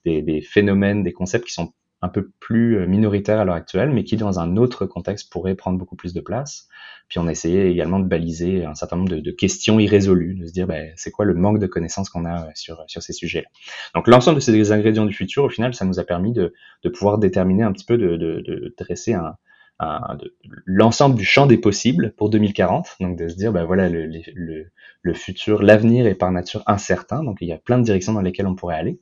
des 0.05 0.41
phénomènes, 0.41 1.03
des 1.03 1.13
concepts 1.13 1.47
qui 1.47 1.53
sont 1.53 1.73
un 2.03 2.09
peu 2.09 2.29
plus 2.41 2.77
euh, 2.77 2.85
minoritaire 2.85 3.39
à 3.39 3.45
l'heure 3.45 3.55
actuelle, 3.55 3.89
mais 3.91 4.03
qui 4.03 4.17
dans 4.17 4.37
un 4.37 4.57
autre 4.57 4.85
contexte 4.85 5.31
pourrait 5.31 5.55
prendre 5.55 5.77
beaucoup 5.79 5.95
plus 5.95 6.13
de 6.13 6.19
place. 6.19 6.67
Puis 7.07 7.17
on 7.17 7.27
a 7.27 7.31
essayé 7.31 7.67
également 7.67 7.99
de 7.99 8.05
baliser 8.05 8.65
un 8.65 8.75
certain 8.75 8.97
nombre 8.97 9.15
de, 9.15 9.31
questions 9.31 9.79
irrésolues, 9.79 10.35
de 10.35 10.45
se 10.45 10.51
dire 10.51 10.67
ben, 10.67 10.91
c'est 10.97 11.11
quoi 11.11 11.23
le 11.23 11.33
manque 11.33 11.59
de 11.59 11.67
connaissances 11.67 12.09
qu'on 12.09 12.25
a 12.25 12.43
euh, 12.43 12.51
sur, 12.55 12.83
sur 12.87 13.01
ces 13.01 13.13
sujets-là. 13.13 13.47
Donc 13.95 14.09
l'ensemble 14.09 14.35
de 14.35 14.41
ces 14.41 14.71
ingrédients 14.73 15.05
du 15.05 15.13
futur, 15.13 15.45
au 15.45 15.49
final, 15.49 15.73
ça 15.73 15.85
nous 15.85 15.97
a 15.97 16.03
permis 16.03 16.33
de, 16.33 16.53
de 16.83 16.89
pouvoir 16.89 17.19
déterminer 17.19 17.63
un 17.63 17.71
petit 17.71 17.85
peu, 17.85 17.97
de, 17.97 18.17
de, 18.17 18.75
dresser 18.77 19.13
un, 19.13 19.37
l'ensemble 20.65 21.15
du 21.15 21.23
champ 21.23 21.45
des 21.45 21.57
possibles 21.57 22.13
pour 22.17 22.29
2040. 22.29 22.97
Donc 22.99 23.17
de 23.17 23.29
se 23.29 23.35
dire, 23.35 23.53
ben 23.53 23.63
voilà, 23.63 23.87
le, 23.87 24.07
le, 24.07 24.65
le 25.01 25.13
futur, 25.13 25.63
l'avenir 25.63 26.05
est 26.05 26.15
par 26.15 26.31
nature 26.33 26.63
incertain. 26.67 27.23
Donc 27.23 27.37
il 27.39 27.47
y 27.47 27.53
a 27.53 27.57
plein 27.57 27.77
de 27.77 27.83
directions 27.83 28.11
dans 28.11 28.21
lesquelles 28.21 28.47
on 28.47 28.55
pourrait 28.55 28.75
aller. 28.75 28.99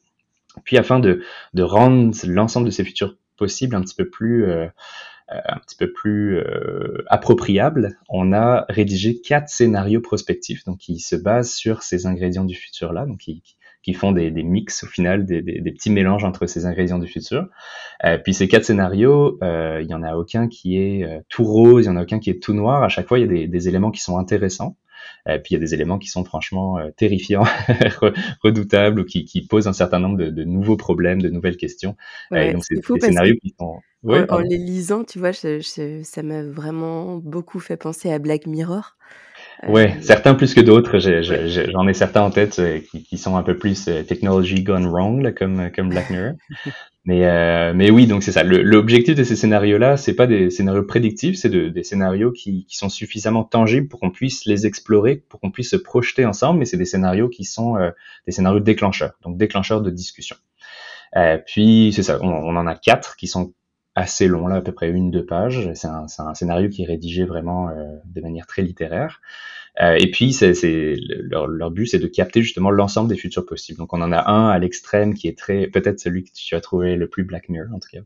Puis 0.64 0.78
afin 0.78 1.00
de, 1.00 1.24
de 1.54 1.64
rendre 1.64 2.16
l'ensemble 2.26 2.66
de 2.66 2.72
ces 2.72 2.84
futurs 2.84 3.18
possibles 3.38 3.76
un 3.76 3.82
petit 3.82 3.96
peu 3.96 4.10
plus 4.10 4.46
euh, 4.46 4.68
euh, 5.32 5.40
un 5.46 5.60
petit 5.60 5.78
peu 5.78 5.92
plus 5.92 6.38
euh, 6.38 7.04
appropriable, 7.08 7.98
on 8.10 8.34
a 8.34 8.66
rédigé 8.70 9.22
quatre 9.22 9.50
scénarios 9.50 10.02
prospectifs, 10.02 10.66
donc 10.66 10.80
qui 10.80 11.00
se 11.00 11.16
basent 11.16 11.54
sur 11.54 11.84
ces 11.84 12.06
ingrédients 12.06 12.44
du 12.44 12.56
futur 12.56 12.92
là, 12.92 13.06
donc 13.06 13.20
qui, 13.20 13.42
qui 13.84 13.94
font 13.94 14.12
des, 14.12 14.30
des 14.30 14.44
mix 14.44 14.84
au 14.84 14.88
final, 14.88 15.26
des, 15.26 15.42
des, 15.42 15.72
petits 15.72 15.90
mélanges 15.90 16.24
entre 16.24 16.46
ces 16.46 16.66
ingrédients 16.66 17.00
du 17.00 17.08
futur. 17.08 17.48
Euh, 18.04 18.18
puis 18.18 18.34
ces 18.34 18.48
quatre 18.48 18.66
scénarios, 18.66 19.40
euh, 19.44 19.80
il 19.82 19.90
y 19.90 19.94
en 19.94 20.04
a 20.04 20.16
aucun 20.16 20.48
qui 20.48 20.78
est 20.78 21.04
euh, 21.04 21.20
tout 21.30 21.44
rose, 21.44 21.86
il 21.86 21.88
y 21.88 21.92
en 21.92 21.96
a 21.96 22.04
aucun 22.04 22.20
qui 22.20 22.30
est 22.30 22.42
tout 22.42 22.54
noir. 22.54 22.84
À 22.84 22.90
chaque 22.90 23.08
fois, 23.08 23.18
il 23.18 23.32
y 23.32 23.44
a 23.44 23.48
des 23.48 23.68
éléments 23.68 23.92
qui 23.92 24.02
sont 24.02 24.18
intéressants. 24.18 24.78
Euh, 25.28 25.38
puis 25.38 25.52
il 25.52 25.54
y 25.54 25.58
a 25.58 25.60
des 25.60 25.74
éléments 25.74 26.00
qui 26.00 26.08
sont 26.08 26.24
franchement 26.24 26.78
euh, 26.78 26.90
terrifiants, 26.92 27.44
redoutables, 28.44 29.02
ou 29.02 29.06
qui, 29.06 29.26
qui, 29.26 29.46
posent 29.46 29.68
un 29.68 29.74
certain 29.74 30.00
nombre 30.00 30.18
de, 30.18 30.30
de 30.30 30.44
nouveaux 30.44 30.78
problèmes, 30.78 31.22
de 31.22 31.30
nouvelles 31.30 31.58
questions. 31.58 31.96
Ouais, 32.32 32.54
donc 32.54 32.64
c'est 32.64 32.76
des 32.76 33.00
scénarios 33.00 33.36
qui 33.42 33.54
sont... 33.60 33.80
Ouais, 34.04 34.30
en, 34.32 34.38
en, 34.38 34.40
les 34.40 34.58
lisant, 34.58 35.04
tu 35.04 35.20
vois, 35.20 35.32
je, 35.32 35.60
je, 35.60 36.02
ça 36.04 36.24
m'a 36.24 36.44
vraiment 36.44 37.18
beaucoup 37.18 37.60
fait 37.60 37.78
penser 37.78 38.12
à 38.12 38.18
Black 38.18 38.48
Mirror. 38.48 38.96
Ouais, 39.68 39.96
certains 40.02 40.34
plus 40.34 40.54
que 40.54 40.62
d'autres. 40.62 40.98
J'en 41.00 41.88
ai, 41.88 41.94
certains 41.94 42.22
en 42.22 42.32
tête 42.32 42.62
qui, 43.08 43.18
sont 43.18 43.38
un 43.38 43.44
peu 43.44 43.58
plus 43.58 43.86
technology 44.08 44.64
gone 44.64 44.88
wrong, 44.88 45.34
comme, 45.36 45.72
comme 45.76 45.90
Black 45.90 46.10
Mirror. 46.10 46.34
Mais, 47.04 47.26
euh, 47.26 47.74
mais 47.74 47.90
oui, 47.90 48.06
donc 48.06 48.22
c'est 48.22 48.32
ça. 48.32 48.44
L'objectif 48.44 49.16
de 49.16 49.24
ces 49.24 49.36
scénarios-là, 49.36 49.98
c'est 49.98 50.14
pas 50.14 50.28
des 50.28 50.52
scénarios 50.52 50.84
prédictifs, 50.84 51.36
c'est 51.36 51.50
de, 51.50 51.68
des 51.70 51.84
scénarios 51.84 52.32
qui, 52.32 52.66
qui, 52.66 52.78
sont 52.78 52.90
suffisamment 52.90 53.44
tangibles 53.44 53.88
pour 53.88 54.00
qu'on 54.00 54.12
puisse 54.12 54.46
les 54.46 54.68
explorer, 54.68 55.16
pour 55.16 55.40
qu'on 55.40 55.50
puisse 55.50 55.72
se 55.72 55.78
projeter 55.78 56.26
ensemble. 56.26 56.60
Mais 56.60 56.66
c'est 56.66 56.78
des 56.78 56.86
scénarios 56.86 57.28
qui 57.28 57.44
sont 57.44 57.76
euh, 57.76 57.90
des 58.28 58.32
scénarios 58.32 58.60
déclencheurs, 58.60 59.14
donc 59.24 59.38
déclencheurs 59.38 59.82
de 59.82 59.90
discussion. 59.90 60.36
Euh, 61.16 61.40
puis 61.44 61.92
c'est 61.96 62.04
ça, 62.04 62.20
on, 62.22 62.28
on, 62.28 62.56
en 62.56 62.68
a 62.68 62.76
quatre 62.76 63.16
qui 63.16 63.28
sont 63.28 63.54
assez 63.96 64.28
longs 64.28 64.48
là, 64.48 64.58
à 64.58 64.62
peu 64.62 64.72
près 64.72 64.90
une 64.90 65.12
deux 65.12 65.26
pages. 65.26 65.70
C'est 65.74 65.88
un, 65.88 66.06
un, 66.20 66.34
scénario 66.34 66.70
qui 66.70 66.84
est 66.84 66.86
rédigé 66.86 67.26
vraiment 67.26 67.70
euh, 67.70 67.96
de 68.06 68.22
manière 68.22 68.48
très 68.48 68.62
littéraire. 68.62 69.22
Euh, 69.80 69.96
et 69.98 70.12
puis, 70.12 70.34
c'est, 70.34 70.54
leur, 71.00 71.48
leur, 71.48 71.72
but, 71.72 71.86
c'est 71.86 72.00
de 72.00 72.08
capter 72.08 72.42
justement 72.42 72.72
l'ensemble 72.72 73.10
des 73.10 73.16
futurs 73.16 73.46
possibles. 73.46 73.78
Donc, 73.78 73.94
on 73.94 74.02
en 74.02 74.12
a 74.12 74.30
un 74.30 74.50
à 74.50 74.60
l'extrême 74.60 75.14
qui 75.14 75.30
est 75.30 75.38
très, 75.38 75.68
peut-être 75.68 76.00
celui 76.00 76.26
que 76.26 76.32
tu 76.34 76.56
as 76.56 76.62
trouvé 76.62 76.98
le 76.98 77.08
plus 77.08 77.24
Black 77.24 77.48
Mirror, 77.48 77.74
en 77.74 77.80
tout 77.80 77.88
cas. 77.92 78.00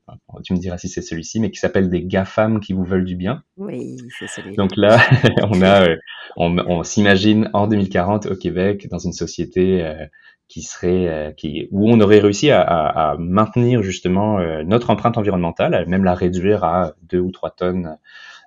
tu 0.44 0.54
me 0.54 0.60
diras 0.60 0.78
si 0.78 0.90
c'est 0.90 1.02
celui-ci, 1.02 1.40
mais 1.40 1.50
qui 1.50 1.60
s'appelle 1.60 1.90
des 1.90 2.04
GAFAM 2.04 2.60
qui 2.60 2.74
vous 2.74 2.84
veulent 2.84 3.06
du 3.06 3.16
bien. 3.16 3.44
Oui, 3.58 3.98
c'est 4.20 4.28
celui 4.28 4.56
Donc 4.56 4.78
là, 4.78 5.00
on 5.50 5.62
a, 5.64 5.90
euh, 5.90 5.96
on, 6.38 6.56
on 6.68 6.84
s'imagine 6.84 7.50
en 7.54 7.68
2040 7.68 8.28
au 8.28 8.36
Québec 8.36 8.88
dans 8.92 9.00
une 9.00 9.14
société 9.14 9.84
euh, 9.84 10.06
qui 10.48 10.62
serait, 10.62 11.34
qui, 11.38 11.68
où 11.72 11.90
on 11.90 12.00
aurait 12.00 12.20
réussi 12.20 12.52
à, 12.52 12.62
à, 12.62 13.12
à 13.12 13.18
maintenir 13.18 13.82
justement 13.82 14.40
notre 14.64 14.90
empreinte 14.90 15.18
environnementale, 15.18 15.86
même 15.88 16.04
la 16.04 16.14
réduire 16.14 16.64
à 16.64 16.94
deux 17.04 17.20
ou 17.20 17.32
trois 17.32 17.52
tonnes 17.52 17.98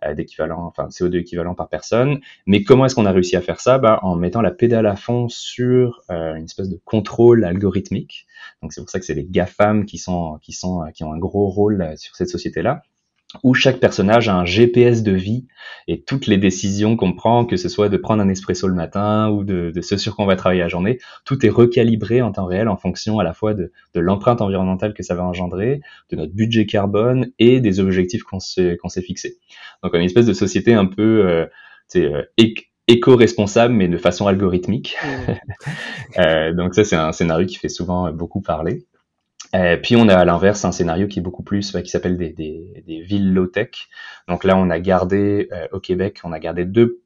euh, 0.04 0.14
d'équivalent, 0.14 0.64
enfin 0.64 0.88
CO2 0.88 1.18
équivalent 1.18 1.54
par 1.56 1.68
personne. 1.68 2.20
Mais 2.46 2.62
comment 2.62 2.86
est-ce 2.86 2.94
qu'on 2.94 3.06
a 3.06 3.10
réussi 3.10 3.34
à 3.34 3.40
faire 3.40 3.58
ça? 3.58 3.78
Bah, 3.78 3.98
En 4.02 4.14
mettant 4.14 4.42
la 4.42 4.52
pédale 4.52 4.86
à 4.86 4.94
fond 4.94 5.28
sur 5.28 6.02
euh, 6.10 6.36
une 6.36 6.44
espèce 6.44 6.68
de 6.68 6.80
contrôle 6.84 7.44
algorithmique. 7.44 8.26
Donc 8.62 8.72
c'est 8.72 8.80
pour 8.80 8.90
ça 8.90 9.00
que 9.00 9.04
c'est 9.04 9.14
les 9.14 9.24
GAFAM 9.24 9.86
qui 9.86 9.98
sont 9.98 10.38
qui 10.40 10.52
sont 10.52 10.84
qui 10.94 11.02
ont 11.02 11.12
un 11.12 11.18
gros 11.18 11.48
rôle 11.48 11.94
sur 11.96 12.14
cette 12.14 12.28
société-là 12.28 12.82
où 13.42 13.52
chaque 13.54 13.78
personnage 13.78 14.28
a 14.28 14.34
un 14.34 14.44
GPS 14.44 15.02
de 15.02 15.12
vie 15.12 15.46
et 15.86 16.02
toutes 16.02 16.26
les 16.26 16.38
décisions 16.38 16.96
qu'on 16.96 17.12
prend, 17.12 17.44
que 17.44 17.56
ce 17.56 17.68
soit 17.68 17.88
de 17.88 17.96
prendre 17.98 18.22
un 18.22 18.28
espresso 18.28 18.66
le 18.66 18.74
matin 18.74 19.28
ou 19.28 19.44
de, 19.44 19.70
de 19.74 19.80
ce 19.82 19.96
sur 19.98 20.16
quoi 20.16 20.24
on 20.24 20.28
va 20.28 20.36
travailler 20.36 20.62
la 20.62 20.68
journée, 20.68 20.98
tout 21.24 21.44
est 21.44 21.50
recalibré 21.50 22.22
en 22.22 22.32
temps 22.32 22.46
réel 22.46 22.68
en 22.68 22.76
fonction 22.76 23.18
à 23.18 23.24
la 23.24 23.34
fois 23.34 23.52
de, 23.52 23.70
de 23.94 24.00
l'empreinte 24.00 24.40
environnementale 24.40 24.94
que 24.94 25.02
ça 25.02 25.14
va 25.14 25.24
engendrer, 25.24 25.80
de 26.10 26.16
notre 26.16 26.32
budget 26.32 26.64
carbone 26.64 27.30
et 27.38 27.60
des 27.60 27.80
objectifs 27.80 28.22
qu'on 28.22 28.40
s'est 28.40 28.78
qu'on 28.80 28.88
s'est 28.88 29.02
fixés. 29.02 29.36
Donc 29.82 29.94
une 29.94 30.02
espèce 30.02 30.26
de 30.26 30.32
société 30.32 30.72
un 30.72 30.86
peu 30.86 31.26
euh, 31.26 31.46
euh 31.96 32.22
éco-responsable 32.90 33.74
mais 33.74 33.88
de 33.88 33.98
façon 33.98 34.26
algorithmique. 34.26 34.96
Mmh. 35.04 35.32
euh, 36.18 36.54
donc 36.54 36.74
ça 36.74 36.84
c'est 36.84 36.96
un 36.96 37.12
scénario 37.12 37.46
qui 37.46 37.56
fait 37.56 37.68
souvent 37.68 38.10
beaucoup 38.10 38.40
parler. 38.40 38.86
Euh, 39.54 39.76
puis 39.76 39.96
on 39.96 40.08
a 40.08 40.16
à 40.16 40.24
l'inverse 40.24 40.64
un 40.64 40.72
scénario 40.72 41.08
qui 41.08 41.20
est 41.20 41.22
beaucoup 41.22 41.42
plus, 41.42 41.72
qui 41.72 41.88
s'appelle 41.88 42.18
des, 42.18 42.30
des, 42.30 42.82
des, 42.86 43.00
villes 43.00 43.32
low-tech. 43.32 43.88
Donc 44.28 44.44
là, 44.44 44.56
on 44.56 44.68
a 44.68 44.78
gardé 44.78 45.48
euh, 45.52 45.66
au 45.72 45.80
Québec, 45.80 46.20
on 46.24 46.32
a 46.32 46.38
gardé 46.38 46.64
deux, 46.64 47.00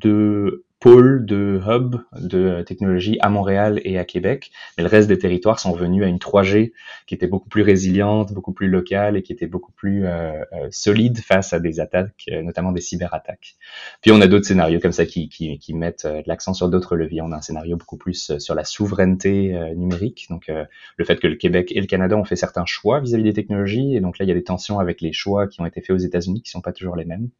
deux 0.00 0.64
pôles 0.80 1.26
de 1.26 1.60
hub 1.66 1.96
de 2.12 2.62
technologie 2.62 3.18
à 3.20 3.28
Montréal 3.28 3.80
et 3.84 3.98
à 3.98 4.04
Québec, 4.04 4.52
mais 4.76 4.84
le 4.84 4.88
reste 4.88 5.08
des 5.08 5.18
territoires 5.18 5.58
sont 5.58 5.72
venus 5.72 6.04
à 6.04 6.06
une 6.06 6.18
3G 6.18 6.72
qui 7.06 7.14
était 7.14 7.26
beaucoup 7.26 7.48
plus 7.48 7.62
résiliente, 7.62 8.32
beaucoup 8.32 8.52
plus 8.52 8.68
locale 8.68 9.16
et 9.16 9.22
qui 9.22 9.32
était 9.32 9.46
beaucoup 9.46 9.72
plus 9.72 10.06
euh, 10.06 10.44
euh 10.52 10.68
solide 10.70 11.18
face 11.18 11.52
à 11.52 11.60
des 11.60 11.80
attaques, 11.80 12.24
euh, 12.30 12.42
notamment 12.42 12.72
des 12.72 12.80
cyberattaques. 12.80 13.56
Puis 14.02 14.12
on 14.12 14.20
a 14.20 14.26
d'autres 14.26 14.46
scénarios 14.46 14.78
comme 14.80 14.92
ça 14.92 15.04
qui, 15.04 15.28
qui, 15.28 15.58
qui 15.58 15.74
mettent 15.74 16.06
l'accent 16.26 16.54
sur 16.54 16.68
d'autres 16.68 16.96
leviers. 16.96 17.22
On 17.22 17.32
a 17.32 17.36
un 17.36 17.42
scénario 17.42 17.76
beaucoup 17.76 17.96
plus 17.96 18.38
sur 18.38 18.54
la 18.54 18.64
souveraineté 18.64 19.58
numérique, 19.76 20.26
donc 20.30 20.50
le 20.96 21.04
fait 21.04 21.16
que 21.16 21.26
le 21.26 21.36
Québec 21.36 21.72
et 21.74 21.80
le 21.80 21.86
Canada 21.86 22.16
ont 22.16 22.24
fait 22.24 22.36
certains 22.36 22.66
choix 22.66 23.00
vis-à-vis 23.00 23.22
-vis 23.22 23.26
des 23.26 23.32
technologies, 23.32 23.96
et 23.96 24.00
donc 24.00 24.18
là 24.18 24.24
il 24.24 24.28
y 24.28 24.32
a 24.32 24.34
des 24.34 24.44
tensions 24.44 24.78
avec 24.78 25.00
les 25.00 25.12
choix 25.12 25.46
qui 25.48 25.60
ont 25.60 25.66
été 25.66 25.80
faits 25.80 25.96
aux 25.96 25.98
États-Unis 25.98 26.42
qui 26.42 26.50
sont 26.50 26.60
pas 26.60 26.72
toujours 26.72 26.96
les 26.96 27.04
mêmes. 27.04 27.30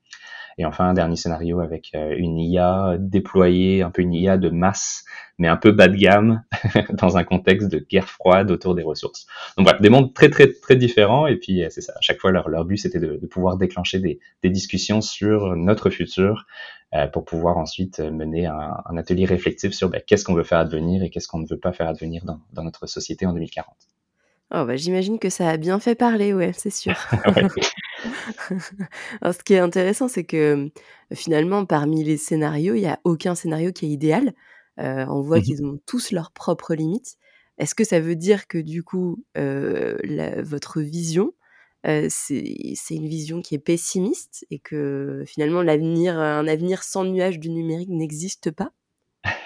Et 0.58 0.64
enfin, 0.64 0.88
un 0.88 0.94
dernier 0.94 1.16
scénario 1.16 1.60
avec 1.60 1.92
une 1.94 2.38
IA 2.38 2.96
déployée, 2.98 3.27
un 3.36 3.90
peu 3.90 4.02
une 4.02 4.14
IA 4.14 4.36
de 4.36 4.48
masse, 4.48 5.04
mais 5.38 5.48
un 5.48 5.56
peu 5.56 5.72
bas 5.72 5.88
de 5.88 5.96
gamme, 5.96 6.42
dans 6.90 7.16
un 7.16 7.24
contexte 7.24 7.68
de 7.68 7.78
guerre 7.78 8.08
froide 8.08 8.50
autour 8.50 8.74
des 8.74 8.82
ressources. 8.82 9.26
Donc 9.56 9.66
voilà, 9.66 9.78
des 9.78 9.90
mondes 9.90 10.12
très 10.14 10.30
très 10.30 10.52
très 10.52 10.76
différents. 10.76 11.26
Et 11.26 11.36
puis 11.36 11.62
euh, 11.62 11.68
c'est 11.70 11.80
ça, 11.80 11.92
à 11.96 12.00
chaque 12.00 12.18
fois 12.18 12.30
leur, 12.30 12.48
leur 12.48 12.64
but 12.64 12.76
c'était 12.76 12.98
de, 12.98 13.16
de, 13.16 13.26
pouvoir 13.26 13.56
déclencher 13.56 13.98
des, 13.98 14.18
des, 14.42 14.50
discussions 14.50 15.00
sur 15.00 15.54
notre 15.56 15.90
futur 15.90 16.46
euh, 16.94 17.06
pour 17.06 17.24
pouvoir 17.24 17.58
ensuite 17.58 18.00
mener 18.00 18.46
un, 18.46 18.76
un 18.84 18.96
atelier 18.96 19.26
réflexif 19.26 19.72
sur 19.72 19.88
ben, 19.88 20.00
qu'est-ce 20.06 20.24
qu'on 20.24 20.34
veut 20.34 20.44
faire 20.44 20.58
advenir 20.58 21.02
et 21.02 21.10
qu'est-ce 21.10 21.28
qu'on 21.28 21.38
ne 21.38 21.48
veut 21.48 21.58
pas 21.58 21.72
faire 21.72 21.88
advenir 21.88 22.24
dans, 22.24 22.40
dans 22.52 22.64
notre 22.64 22.86
société 22.86 23.26
en 23.26 23.32
2040. 23.32 23.66
Oh 24.50 24.64
bah, 24.64 24.76
j'imagine 24.76 25.18
que 25.18 25.28
ça 25.28 25.50
a 25.50 25.56
bien 25.58 25.78
fait 25.78 25.94
parler, 25.94 26.32
ouais, 26.32 26.52
c'est 26.54 26.70
sûr. 26.70 26.94
Alors 29.22 29.34
ce 29.34 29.42
qui 29.44 29.54
est 29.54 29.58
intéressant, 29.58 30.08
c'est 30.08 30.24
que, 30.24 30.70
finalement, 31.14 31.64
parmi 31.66 32.04
les 32.04 32.16
scénarios, 32.16 32.74
il 32.74 32.80
y 32.82 32.86
a 32.86 33.00
aucun 33.04 33.34
scénario 33.34 33.72
qui 33.72 33.86
est 33.86 33.90
idéal. 33.90 34.34
Heu, 34.80 35.06
on 35.08 35.20
voit 35.22 35.40
mmh 35.40 35.42
qu'ils 35.42 35.64
ont 35.64 35.78
tous 35.86 36.12
leurs 36.12 36.32
propres 36.32 36.74
limites. 36.74 37.16
Est-ce 37.58 37.74
que 37.74 37.84
ça 37.84 38.00
veut 38.00 38.16
dire 38.16 38.46
que 38.48 38.58
du 38.58 38.82
coup, 38.84 39.24
la 39.34 40.42
votre 40.42 40.80
vision, 40.80 41.32
c'est 41.84 42.94
une 42.94 43.08
vision 43.08 43.42
qui 43.42 43.54
est 43.56 43.58
pessimiste 43.58 44.46
et 44.50 44.58
que 44.60 45.24
finalement 45.26 45.62
l'avenir 45.62 46.18
un 46.18 46.46
avenir 46.48 46.82
sans 46.84 47.04
nuage 47.04 47.38
du 47.40 47.50
numérique 47.50 47.90
n'existe 47.90 48.50
pas? 48.52 48.72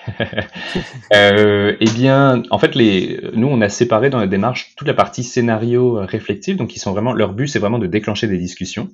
euh, 1.15 1.77
eh 1.81 1.91
bien, 1.91 2.43
en 2.51 2.59
fait, 2.59 2.75
les, 2.75 3.21
nous, 3.35 3.47
on 3.47 3.61
a 3.61 3.69
séparé 3.69 4.11
dans 4.11 4.19
la 4.19 4.27
démarche 4.27 4.75
toute 4.77 4.89
la 4.89 4.95
partie 4.95 5.25
scénario 5.25 5.99
euh, 5.99 6.05
réflective. 6.05 6.57
Donc, 6.57 6.75
ils 6.77 6.79
sont 6.79 6.93
vraiment, 6.93 7.13
leur 7.13 7.35
but, 7.35 7.49
c'est 7.49 7.59
vraiment 7.59 7.79
de 7.79 7.87
déclencher 7.87 8.27
des 8.27 8.39
discussions 8.39 8.91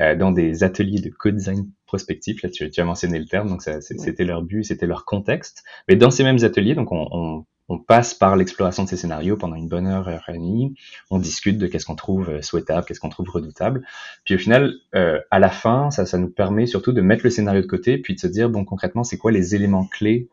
euh, 0.00 0.14
dans 0.14 0.32
des 0.32 0.64
ateliers 0.64 1.00
de 1.00 1.10
co-design 1.10 1.70
prospectif. 1.86 2.42
Là, 2.42 2.50
tu, 2.50 2.70
tu, 2.70 2.80
as 2.80 2.84
mentionné 2.84 3.18
le 3.18 3.26
terme, 3.26 3.48
donc 3.48 3.62
c'était 3.62 4.24
leur 4.24 4.42
but, 4.42 4.64
c'était 4.64 4.86
leur 4.86 5.04
contexte. 5.04 5.64
Mais 5.88 5.96
dans 5.96 6.10
ces 6.10 6.24
mêmes 6.24 6.42
ateliers, 6.42 6.74
donc 6.74 6.92
on, 6.92 7.08
on 7.10 7.44
on 7.68 7.78
passe 7.78 8.14
par 8.14 8.36
l'exploration 8.36 8.84
de 8.84 8.88
ces 8.88 8.96
scénarios 8.96 9.36
pendant 9.36 9.56
une 9.56 9.68
bonne 9.68 9.86
heure, 9.86 10.08
et 10.08 10.32
demie. 10.32 10.74
On 11.10 11.18
discute 11.18 11.58
de 11.58 11.66
qu'est-ce 11.66 11.86
qu'on 11.86 11.96
trouve 11.96 12.28
euh, 12.28 12.42
souhaitable, 12.42 12.86
qu'est-ce 12.86 13.00
qu'on 13.00 13.08
trouve 13.08 13.30
redoutable. 13.30 13.86
Puis 14.24 14.34
au 14.34 14.38
final, 14.38 14.74
euh, 14.94 15.20
à 15.30 15.38
la 15.38 15.50
fin, 15.50 15.90
ça, 15.90 16.06
ça 16.06 16.18
nous 16.18 16.30
permet 16.30 16.66
surtout 16.66 16.92
de 16.92 17.00
mettre 17.00 17.24
le 17.24 17.30
scénario 17.30 17.62
de 17.62 17.66
côté, 17.66 17.98
puis 17.98 18.14
de 18.14 18.20
se 18.20 18.26
dire, 18.26 18.50
bon, 18.50 18.64
concrètement, 18.64 19.04
c'est 19.04 19.18
quoi 19.18 19.32
les 19.32 19.54
éléments 19.54 19.86
clés 19.86 20.28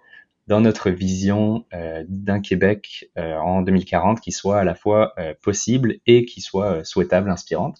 dans 0.47 0.61
notre 0.61 0.89
vision 0.89 1.65
euh, 1.73 2.03
d'un 2.07 2.41
Québec 2.41 3.09
euh, 3.17 3.37
en 3.37 3.61
2040 3.61 4.19
qui 4.19 4.31
soit 4.31 4.59
à 4.59 4.63
la 4.63 4.75
fois 4.75 5.13
euh, 5.17 5.33
possible 5.41 5.95
et 6.07 6.25
qui 6.25 6.41
soit 6.41 6.83
souhaitable, 6.83 7.29
inspirante. 7.29 7.77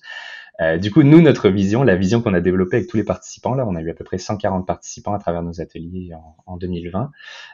Euh, 0.62 0.78
du 0.78 0.92
coup, 0.92 1.02
nous, 1.04 1.22
notre 1.22 1.50
vision, 1.50 1.84
la 1.84 1.96
vision 1.96 2.22
qu'on 2.22 2.34
a 2.34 2.42
développée 2.42 2.78
avec 2.78 2.90
tous 2.90 2.98
les 2.98 3.04
participants, 3.04 3.56
là, 3.56 3.66
on 3.68 3.76
a 3.76 3.82
eu 3.82 3.90
à 3.90 3.94
peu 3.94 4.04
près 4.04 4.18
140 4.18 4.68
participants 4.68 5.14
à 5.14 5.20
travers 5.20 5.42
nos 5.42 5.60
ateliers 5.60 6.12
en, 6.14 6.36
en 6.46 6.58
2020. 6.58 7.12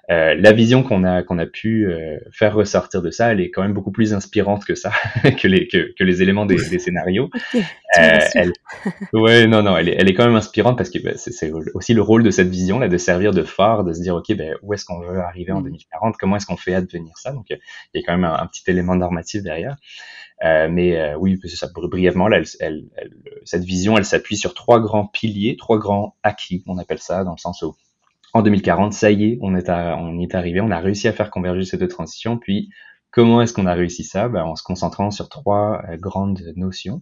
Euh, 0.10 0.36
la 0.36 0.52
vision 0.52 0.84
qu'on 0.84 1.04
a 1.04 1.24
qu'on 1.24 1.38
a 1.38 1.46
pu 1.46 1.88
euh, 1.88 2.18
faire 2.32 2.54
ressortir 2.54 3.02
de 3.02 3.10
ça, 3.10 3.32
elle 3.32 3.40
est 3.40 3.50
quand 3.50 3.62
même 3.62 3.74
beaucoup 3.74 3.92
plus 3.92 4.14
inspirante 4.14 4.66
que 4.66 4.76
ça, 4.76 4.92
que 5.24 5.48
les 5.48 5.68
que, 5.68 5.94
que, 5.98 6.04
les 6.04 6.22
éléments 6.22 6.46
des, 6.46 6.58
des 6.70 6.80
scénarios. 6.80 7.30
Okay, 7.34 7.64
euh, 8.00 8.20
elle, 8.34 8.54
ouais, 9.14 9.48
non, 9.48 9.64
non, 9.64 9.78
elle 9.78 9.90
est, 9.90 9.96
elle 9.98 10.10
est 10.10 10.14
quand 10.14 10.26
même 10.26 10.36
inspirante 10.36 10.78
parce 10.78 10.90
que 10.90 11.00
bah, 11.00 11.12
c'est 11.16 11.52
aussi 11.74 11.94
le 11.94 12.02
rôle 12.02 12.24
de 12.24 12.32
cette 12.32 12.50
vision 12.50 12.80
là, 12.80 12.90
de 12.90 12.98
servir 12.98 13.32
de 13.32 13.44
phare, 13.44 13.86
de 13.86 13.94
se 13.94 14.02
dire 14.02 14.16
ok, 14.16 14.36
ben 14.36 14.56
où 14.64 14.74
est-ce 14.74 14.84
qu'on 14.84 15.00
veut 15.00 15.20
arriver 15.20 15.54
en 15.54 15.62
2040, 15.62 16.14
mm. 16.14 16.18
comment 16.20 16.36
est-ce 16.36 16.46
qu'on 16.46 16.58
fait 16.58 16.74
advenir 16.74 17.18
ça? 17.18 17.32
Donc 17.32 17.46
il 17.50 17.58
y 17.94 18.00
a 18.00 18.02
quand 18.06 18.18
même 18.18 18.26
un, 18.26 18.34
un 18.34 18.48
petit 18.48 18.64
élément 18.68 18.96
normatif 18.96 19.44
derrière. 19.44 19.78
Euh, 20.44 20.68
mais 20.70 20.98
euh, 20.98 21.18
oui, 21.18 21.40
c'est 21.42 21.56
ça, 21.56 21.68
brièvement, 21.74 22.28
là, 22.28 22.38
elle, 22.60 22.86
elle, 22.96 23.12
cette 23.44 23.64
vision, 23.64 23.98
elle 23.98 24.06
s'appuie 24.06 24.38
sur 24.38 24.54
trois 24.54 24.80
grands 24.80 25.08
piliers, 25.08 25.58
trois 25.58 25.80
grands 25.80 26.16
acquis, 26.22 26.64
on 26.68 26.78
appelle 26.78 27.00
ça, 27.00 27.24
dans 27.24 27.32
le 27.32 27.40
sens 27.40 27.64
où 27.64 27.76
en 28.34 28.42
2040, 28.42 28.94
ça 28.94 29.10
y 29.10 29.26
est, 29.26 29.40
on, 29.42 29.56
est 29.56 29.70
à, 29.70 29.98
on 29.98 30.18
y 30.20 30.24
est 30.24 30.36
arrivé, 30.36 30.62
on 30.62 30.70
a 30.70 30.80
réussi 30.80 31.08
à 31.08 31.14
faire 31.14 31.32
converger 31.32 31.64
ces 31.64 31.78
deux 31.78 31.88
transitions. 31.88 32.38
Puis, 32.38 32.70
comment 33.10 33.42
est-ce 33.42 33.54
qu'on 33.54 33.66
a 33.66 33.74
réussi 33.74 34.04
ça? 34.04 34.28
Ben, 34.28 34.44
En 34.44 34.56
se 34.56 34.64
concentrant 34.64 35.12
sur 35.12 35.30
trois 35.30 35.82
euh, 35.90 35.98
grandes 35.98 36.42
notions, 36.56 37.02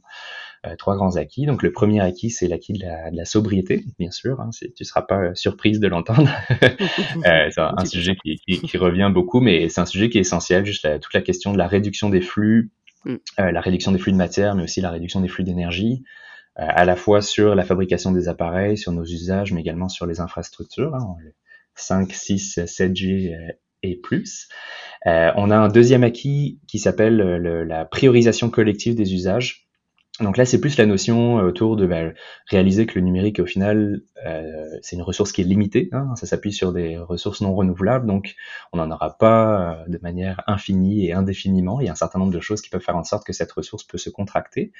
euh, 0.65 0.75
trois 0.77 0.95
grands 0.95 1.17
acquis. 1.17 1.45
Donc, 1.45 1.63
le 1.63 1.71
premier 1.71 1.99
acquis, 1.99 2.29
c'est 2.29 2.47
l'acquis 2.47 2.73
de 2.73 2.85
la, 2.85 3.11
de 3.11 3.17
la, 3.17 3.25
sobriété, 3.25 3.83
bien 3.99 4.11
sûr. 4.11 4.39
Hein, 4.39 4.51
tu 4.75 4.85
seras 4.85 5.01
pas 5.01 5.33
surprise 5.35 5.79
de 5.79 5.87
l'entendre. 5.87 6.29
c'est 7.21 7.59
un, 7.59 7.73
un 7.75 7.85
sujet 7.85 8.15
qui, 8.23 8.37
qui, 8.37 8.61
qui, 8.61 8.77
revient 8.77 9.11
beaucoup, 9.13 9.41
mais 9.41 9.67
c'est 9.67 9.81
un 9.81 9.85
sujet 9.85 10.09
qui 10.09 10.19
est 10.19 10.21
essentiel, 10.21 10.65
juste 10.65 10.83
la, 10.83 10.99
toute 10.99 11.13
la 11.13 11.21
question 11.21 11.51
de 11.51 11.57
la 11.57 11.67
réduction 11.67 12.09
des 12.09 12.21
flux 12.21 12.71
Mm. 13.05 13.15
Euh, 13.39 13.51
la 13.51 13.61
réduction 13.61 13.91
des 13.91 13.99
flux 13.99 14.11
de 14.11 14.17
matière, 14.17 14.55
mais 14.55 14.63
aussi 14.63 14.81
la 14.81 14.91
réduction 14.91 15.21
des 15.21 15.27
flux 15.27 15.43
d'énergie, 15.43 16.03
euh, 16.59 16.63
à 16.67 16.85
la 16.85 16.95
fois 16.95 17.21
sur 17.21 17.55
la 17.55 17.63
fabrication 17.63 18.11
des 18.11 18.27
appareils, 18.27 18.77
sur 18.77 18.91
nos 18.91 19.05
usages, 19.05 19.53
mais 19.53 19.61
également 19.61 19.89
sur 19.89 20.05
les 20.05 20.19
infrastructures, 20.19 20.95
hein, 20.95 21.15
5, 21.75 22.11
6, 22.11 22.59
7G 22.65 23.35
et 23.83 23.95
plus. 23.95 24.47
Euh, 25.05 25.31
on 25.35 25.51
a 25.51 25.57
un 25.57 25.67
deuxième 25.67 26.03
acquis 26.03 26.59
qui 26.67 26.79
s'appelle 26.79 27.17
la 27.17 27.85
priorisation 27.85 28.49
collective 28.49 28.95
des 28.95 29.13
usages. 29.13 29.64
Donc 30.21 30.37
là, 30.37 30.45
c'est 30.45 30.61
plus 30.61 30.77
la 30.77 30.85
notion 30.85 31.39
euh, 31.39 31.47
autour 31.49 31.75
de 31.75 31.85
bah, 31.85 32.13
réaliser 32.47 32.85
que 32.85 32.97
le 32.97 33.01
numérique, 33.03 33.39
au 33.39 33.45
final, 33.45 34.01
euh, 34.25 34.65
c'est 34.81 34.95
une 34.95 35.01
ressource 35.01 35.33
qui 35.33 35.41
est 35.41 35.43
limitée. 35.43 35.89
Hein, 35.91 36.15
ça 36.15 36.25
s'appuie 36.25 36.53
sur 36.53 36.71
des 36.71 36.97
ressources 36.97 37.41
non 37.41 37.53
renouvelables, 37.53 38.07
donc 38.07 38.35
on 38.71 38.77
n'en 38.77 38.89
aura 38.91 39.17
pas 39.17 39.81
euh, 39.81 39.87
de 39.87 39.99
manière 40.01 40.41
infinie 40.47 41.05
et 41.05 41.11
indéfiniment. 41.11 41.81
Il 41.81 41.87
y 41.87 41.89
a 41.89 41.91
un 41.91 41.95
certain 41.95 42.19
nombre 42.19 42.31
de 42.31 42.39
choses 42.39 42.61
qui 42.61 42.69
peuvent 42.69 42.81
faire 42.81 42.95
en 42.95 43.03
sorte 43.03 43.25
que 43.25 43.33
cette 43.33 43.51
ressource 43.51 43.83
peut 43.83 43.97
se 43.97 44.09
contracter. 44.09 44.71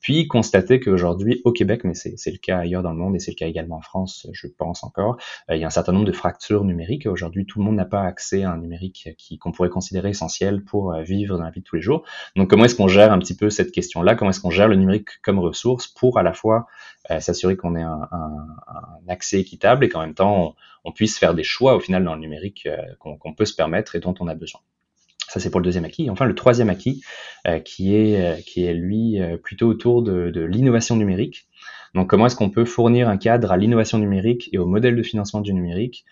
Puis 0.00 0.28
constater 0.28 0.80
qu'aujourd'hui, 0.80 1.40
au 1.44 1.52
Québec, 1.52 1.82
mais 1.84 1.94
c'est 1.94 2.30
le 2.30 2.38
cas 2.38 2.58
ailleurs 2.58 2.82
dans 2.82 2.92
le 2.92 2.98
monde 2.98 3.16
et 3.16 3.18
c'est 3.18 3.32
le 3.32 3.36
cas 3.36 3.46
également 3.46 3.76
en 3.76 3.80
France, 3.80 4.26
je 4.32 4.46
pense 4.46 4.84
encore, 4.84 5.16
il 5.50 5.58
y 5.58 5.64
a 5.64 5.66
un 5.66 5.70
certain 5.70 5.92
nombre 5.92 6.06
de 6.06 6.12
fractures 6.12 6.64
numériques. 6.64 7.06
Aujourd'hui, 7.06 7.46
tout 7.46 7.58
le 7.58 7.64
monde 7.64 7.76
n'a 7.76 7.84
pas 7.84 8.02
accès 8.02 8.44
à 8.44 8.52
un 8.52 8.58
numérique 8.58 9.08
qu'on 9.40 9.52
pourrait 9.52 9.68
considérer 9.70 10.10
essentiel 10.10 10.62
pour 10.62 10.94
vivre 11.00 11.36
dans 11.36 11.44
la 11.44 11.50
vie 11.50 11.60
de 11.60 11.64
tous 11.64 11.76
les 11.76 11.82
jours. 11.82 12.04
Donc 12.36 12.48
comment 12.48 12.64
est-ce 12.64 12.74
qu'on 12.74 12.88
gère 12.88 13.12
un 13.12 13.18
petit 13.18 13.36
peu 13.36 13.50
cette 13.50 13.72
question-là? 13.72 14.14
Comment 14.14 14.30
est-ce 14.30 14.40
qu'on 14.40 14.50
gère 14.50 14.68
le 14.68 14.76
numérique 14.76 15.20
comme 15.22 15.38
ressource 15.38 15.88
pour 15.88 16.18
à 16.18 16.22
la 16.22 16.32
fois 16.32 16.66
euh, 17.10 17.20
s'assurer 17.20 17.56
qu'on 17.56 17.74
ait 17.74 17.82
un, 17.82 18.08
accès 19.08 19.40
équitable 19.40 19.84
et 19.84 19.88
qu'en 19.88 20.00
même 20.00 20.14
temps 20.14 20.54
on, 20.84 20.92
puisse 20.92 21.18
faire 21.18 21.34
des 21.34 21.42
choix 21.42 21.74
au 21.74 21.80
final 21.80 22.04
dans 22.04 22.14
le 22.14 22.20
numérique 22.20 22.66
euh, 22.66 22.76
qu'on 22.98 23.34
peut 23.34 23.44
se 23.44 23.54
permettre 23.54 23.94
et 23.94 24.00
dont 24.00 24.14
on 24.20 24.28
a 24.28 24.34
besoin? 24.34 24.60
Ça, 25.28 25.40
c'est 25.40 25.50
pour 25.50 25.60
le 25.60 25.64
deuxième 25.64 25.84
acquis. 25.84 26.10
enfin, 26.10 26.24
le 26.24 26.34
troisième 26.34 26.70
acquis, 26.70 27.02
euh, 27.46 27.60
qui, 27.60 27.94
est, 27.94 28.44
qui 28.46 28.64
est, 28.64 28.74
lui, 28.74 29.18
plutôt 29.42 29.68
autour 29.68 30.02
de, 30.02 30.30
de 30.30 30.40
l'innovation 30.40 30.96
numérique. 30.96 31.48
Donc, 31.94 32.08
comment 32.08 32.26
est-ce 32.26 32.36
qu'on 32.36 32.50
peut 32.50 32.64
fournir 32.64 33.08
un 33.08 33.16
cadre 33.16 33.52
à 33.52 33.56
l'innovation 33.56 33.98
numérique 33.98 34.50
et 34.52 34.58
au 34.58 34.66
modèle 34.66 34.96
de 34.96 35.02
financement 35.02 35.40
du 35.40 35.52
numérique 35.52 36.04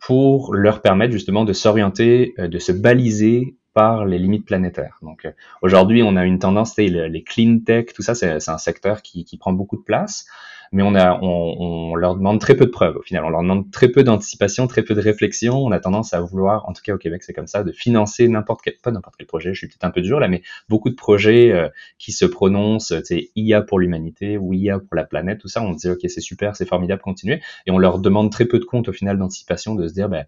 pour 0.00 0.54
leur 0.54 0.80
permettre 0.80 1.12
justement 1.12 1.44
de 1.44 1.52
s'orienter, 1.52 2.34
de 2.38 2.58
se 2.58 2.72
baliser 2.72 3.54
par 3.74 4.04
les 4.04 4.18
limites 4.18 4.46
planétaires. 4.46 4.98
Donc 5.02 5.24
euh, 5.24 5.32
aujourd'hui, 5.62 6.02
on 6.02 6.16
a 6.16 6.24
une 6.24 6.38
tendance, 6.38 6.76
les, 6.76 6.88
les 6.88 7.22
clean 7.22 7.60
tech, 7.64 7.86
tout 7.94 8.02
ça, 8.02 8.14
c'est 8.14 8.48
un 8.48 8.58
secteur 8.58 9.02
qui, 9.02 9.24
qui, 9.24 9.36
prend 9.36 9.52
beaucoup 9.52 9.76
de 9.76 9.82
place, 9.82 10.26
mais 10.72 10.82
on, 10.82 10.94
a, 10.94 11.18
on, 11.20 11.56
on, 11.58 11.94
leur 11.94 12.16
demande 12.16 12.40
très 12.40 12.54
peu 12.54 12.64
de 12.64 12.70
preuves 12.70 12.96
au 12.96 13.02
final. 13.02 13.24
On 13.24 13.30
leur 13.30 13.42
demande 13.42 13.70
très 13.70 13.88
peu 13.88 14.02
d'anticipation, 14.02 14.66
très 14.66 14.82
peu 14.82 14.94
de 14.94 15.00
réflexion. 15.00 15.56
On 15.56 15.70
a 15.70 15.78
tendance 15.78 16.14
à 16.14 16.20
vouloir, 16.20 16.68
en 16.68 16.72
tout 16.72 16.82
cas 16.82 16.94
au 16.94 16.98
Québec, 16.98 17.22
c'est 17.24 17.34
comme 17.34 17.46
ça, 17.46 17.62
de 17.62 17.72
financer 17.72 18.26
n'importe 18.28 18.62
quel, 18.62 18.74
pas 18.82 18.90
n'importe 18.90 19.16
quel 19.16 19.26
projet. 19.26 19.52
Je 19.52 19.58
suis 19.58 19.68
peut-être 19.68 19.84
un 19.84 19.90
peu 19.90 20.00
dur 20.00 20.18
là, 20.18 20.28
mais 20.28 20.42
beaucoup 20.68 20.90
de 20.90 20.94
projets 20.94 21.52
euh, 21.52 21.68
qui 21.98 22.12
se 22.12 22.24
prononcent, 22.24 22.94
c'est 23.04 23.30
IA 23.36 23.62
pour 23.62 23.78
l'humanité 23.78 24.38
ou 24.38 24.54
IA 24.54 24.78
pour 24.78 24.96
la 24.96 25.04
planète, 25.04 25.40
tout 25.40 25.48
ça. 25.48 25.62
On 25.62 25.72
dit 25.72 25.90
ok, 25.90 26.00
c'est 26.08 26.20
super, 26.20 26.56
c'est 26.56 26.68
formidable, 26.68 27.02
continuez. 27.02 27.40
Et 27.66 27.70
on 27.70 27.78
leur 27.78 27.98
demande 27.98 28.30
très 28.30 28.46
peu 28.46 28.58
de 28.58 28.64
compte 28.64 28.88
au 28.88 28.92
final 28.92 29.18
d'anticipation, 29.18 29.74
de 29.74 29.88
se 29.88 29.94
dire, 29.94 30.08
ben, 30.08 30.24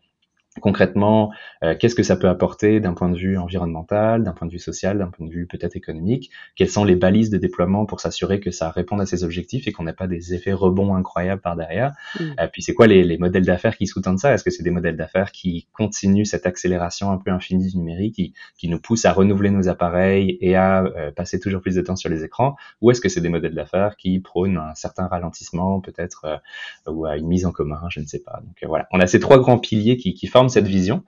concrètement, 0.61 1.33
euh, 1.63 1.75
qu'est-ce 1.79 1.95
que 1.95 2.03
ça 2.03 2.17
peut 2.17 2.29
apporter 2.29 2.81
d'un 2.81 2.95
point 2.95 3.09
de 3.09 3.17
vue 3.17 3.37
environnemental, 3.37 4.23
d'un 4.23 4.33
point 4.33 4.47
de 4.47 4.53
vue 4.53 4.59
social, 4.59 4.99
d'un 4.99 5.09
point 5.09 5.27
de 5.27 5.33
vue 5.33 5.47
peut-être 5.47 5.77
économique? 5.77 6.31
Quelles 6.57 6.69
sont 6.69 6.85
les 6.85 6.97
balises 6.97 7.31
de 7.31 7.39
déploiement 7.39 7.87
pour 7.87 8.01
s'assurer 8.01 8.41
que 8.41 8.51
ça 8.51 8.71
réponde 8.71 9.01
à 9.01 9.07
ces 9.07 9.25
objectifs 9.25 9.67
et 9.67 9.73
qu'on 9.73 9.83
n'a 9.83 9.93
pas 9.93 10.07
des 10.07 10.35
effets 10.35 10.53
rebonds 10.53 10.95
incroyables 10.95 11.41
par 11.41 11.57
derrière? 11.57 11.93
Mm. 12.19 12.25
euh, 12.41 12.49
Puis 12.53 12.63
c'est 12.63 12.75
quoi 12.75 12.87
les, 12.87 13.03
les 13.03 13.19
modèles 13.19 13.45
d'affaires 13.45 13.77
qui 13.77 13.87
sous-tendent 13.87 14.19
ça? 14.19 14.33
Est-ce 14.33 14.45
que 14.45 14.51
c'est 14.51 14.63
des 14.63 14.71
modèles 14.71 14.97
d'affaires 14.97 15.33
qui 15.33 15.67
continuent 15.73 16.25
cette 16.25 16.47
accélération 16.47 17.11
un 17.11 17.19
peu 17.19 17.31
infinie 17.31 17.71
du 17.71 17.79
numérique, 17.79 18.15
qui, 18.15 18.35
qui 18.57 18.69
nous 18.69 18.79
poussent 18.79 19.07
à 19.07 19.13
renouveler 19.13 19.51
nos 19.51 19.69
appareils 19.69 20.39
et 20.41 20.55
à 20.57 20.85
euh, 20.85 21.11
passer 21.11 21.41
toujours 21.41 21.63
plus 21.63 21.75
de 21.75 21.81
temps 21.81 21.97
sur 21.97 22.11
les 22.11 22.25
écrans? 22.25 22.57
Ou 22.81 22.91
est-ce 22.91 23.01
que 23.01 23.09
c'est 23.09 23.21
des 23.21 23.29
modèles 23.29 23.55
d'affaires 23.55 23.97
qui 23.97 24.21
prônent 24.21 24.59
un 24.59 24.75
certain 24.75 25.07
ralentissement 25.07 25.81
peut-être 25.81 26.41
ou 26.87 27.07
à 27.07 27.17
une 27.17 27.27
mise 27.27 27.45
en 27.47 27.53
commun? 27.53 27.81
Je 27.91 28.01
ne 28.01 28.07
sais 28.07 28.21
pas. 28.21 28.41
Donc 28.45 28.57
voilà, 28.69 28.87
on 28.93 29.01
a 29.01 29.07
ces 29.07 29.21
trois 29.21 29.39
grands 29.39 29.59
piliers 29.59 29.97
qui, 29.97 30.15
qui 30.15 30.27
forment 30.27 30.44
cette 30.49 30.67
vision. 30.67 31.05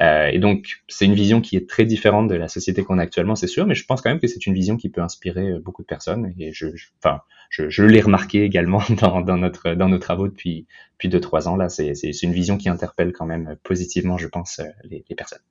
Euh, 0.00 0.28
et 0.28 0.38
donc, 0.38 0.82
c'est 0.88 1.04
une 1.04 1.14
vision 1.14 1.40
qui 1.40 1.56
est 1.56 1.68
très 1.68 1.84
différente 1.84 2.28
de 2.28 2.34
la 2.34 2.48
société 2.48 2.82
qu'on 2.82 2.98
a 2.98 3.02
actuellement, 3.02 3.36
c'est 3.36 3.46
sûr, 3.46 3.66
mais 3.66 3.74
je 3.74 3.84
pense 3.84 4.00
quand 4.00 4.10
même 4.10 4.20
que 4.20 4.26
c'est 4.26 4.46
une 4.46 4.54
vision 4.54 4.76
qui 4.76 4.88
peut 4.88 5.02
inspirer 5.02 5.50
euh, 5.50 5.60
beaucoup 5.60 5.82
de 5.82 5.86
personnes. 5.86 6.32
Et 6.38 6.52
je, 6.52 6.68
enfin, 7.02 7.20
je, 7.50 7.82
l'ai 7.82 8.00
remarqué 8.00 8.42
également 8.42 8.82
dans, 9.00 9.36
notre, 9.36 9.74
dans 9.74 9.88
nos 9.88 9.98
travaux 9.98 10.28
depuis, 10.28 10.66
depuis 10.94 11.08
deux, 11.08 11.20
trois 11.20 11.48
ans. 11.48 11.56
Là, 11.56 11.68
c'est 11.68 11.92
une 12.22 12.32
vision 12.32 12.56
qui 12.56 12.68
interpelle 12.68 13.12
quand 13.12 13.26
même 13.26 13.56
positivement, 13.62 14.16
je 14.16 14.28
pense, 14.28 14.60
euh, 14.60 14.64
les 14.84 15.14
personnes. 15.14 15.42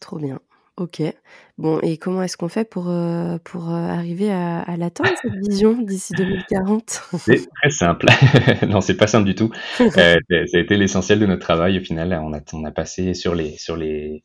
Trop 0.00 0.18
bien. 0.18 0.38
OK. 0.76 1.02
Bon 1.56 1.78
et 1.82 1.98
comment 1.98 2.22
est-ce 2.22 2.36
qu'on 2.36 2.48
fait 2.48 2.68
pour, 2.68 2.88
euh, 2.88 3.38
pour, 3.44 3.70
euh, 3.70 3.74
arriver 3.74 4.32
à 4.32 4.76
l'atteindre 4.76 5.10
cette 5.22 5.32
vision 5.48 5.80
d'ici 5.80 6.12
2040? 6.14 7.02
C'est 7.18 7.48
très 7.60 7.70
simple. 7.70 8.06
Non, 8.68 8.80
c'est 8.80 8.96
pas 8.96 9.06
simple 9.06 9.26
du 9.26 9.34
tout. 9.34 9.50
Euh, 9.80 10.18
ça 10.28 10.56
a 10.56 10.60
été 10.60 10.76
l'essentiel 10.76 11.20
de 11.20 11.26
notre 11.26 11.42
travail 11.42 11.78
au 11.78 11.80
final. 11.82 12.12
On 12.22 12.32
a 12.32 12.40
on 12.52 12.64
a 12.64 12.70
passé 12.72 13.14
sur 13.14 13.34
les 13.34 13.56
sur 13.56 13.76
les 13.76 14.24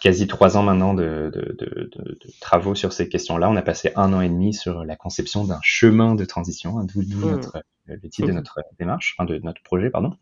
quasi 0.00 0.26
trois 0.28 0.56
ans 0.56 0.62
maintenant 0.62 0.94
de 0.94 1.30
de 1.34 1.56
de 1.58 1.90
de 1.92 2.30
travaux 2.40 2.74
sur 2.74 2.92
ces 2.92 3.08
questions-là. 3.08 3.50
On 3.50 3.56
a 3.56 3.62
passé 3.62 3.92
un 3.96 4.12
an 4.12 4.20
et 4.20 4.28
demi 4.28 4.54
sur 4.54 4.84
la 4.84 4.94
conception 4.94 5.44
d'un 5.44 5.58
chemin 5.62 6.14
de 6.14 6.24
transition, 6.24 6.78
hein, 6.78 6.84
d'où 6.84 7.02
mmh. 7.02 7.30
notre 7.30 7.62
le 7.86 8.08
titre 8.08 8.28
de 8.28 8.32
mmh. 8.32 8.36
notre 8.36 8.60
démarche, 8.78 9.16
enfin 9.18 9.26
de 9.26 9.38
notre 9.38 9.62
projet, 9.62 9.90
pardon. 9.90 10.16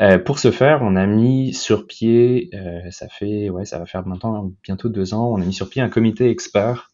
Euh, 0.00 0.18
pour 0.18 0.38
ce 0.38 0.50
faire, 0.50 0.80
on 0.82 0.96
a 0.96 1.06
mis 1.06 1.54
sur 1.54 1.86
pied, 1.86 2.50
euh, 2.54 2.90
ça 2.90 3.08
fait, 3.08 3.50
ouais, 3.50 3.64
ça 3.64 3.78
va 3.78 3.86
faire 3.86 4.06
maintenant 4.06 4.52
bientôt 4.62 4.88
deux 4.88 5.14
ans, 5.14 5.32
on 5.32 5.40
a 5.40 5.44
mis 5.44 5.52
sur 5.52 5.68
pied 5.68 5.82
un 5.82 5.88
comité 5.88 6.30
expert, 6.30 6.90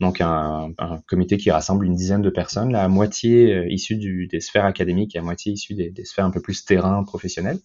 donc 0.00 0.20
un, 0.20 0.72
comité 1.06 1.36
qui 1.36 1.50
rassemble 1.50 1.84
une 1.84 1.94
dizaine 1.94 2.22
de 2.22 2.30
personnes, 2.30 2.72
là, 2.72 2.82
à 2.82 2.88
moitié 2.88 3.54
euh, 3.54 4.26
des 4.30 4.40
sphères 4.40 4.64
académiques 4.64 5.14
et 5.14 5.18
à 5.18 5.22
moitié 5.22 5.52
issues 5.52 5.74
des, 5.74 6.04
sphères 6.04 6.24
un 6.24 6.30
peu 6.30 6.40
plus 6.40 6.64
terrain 6.64 7.04
professionnel. 7.04 7.58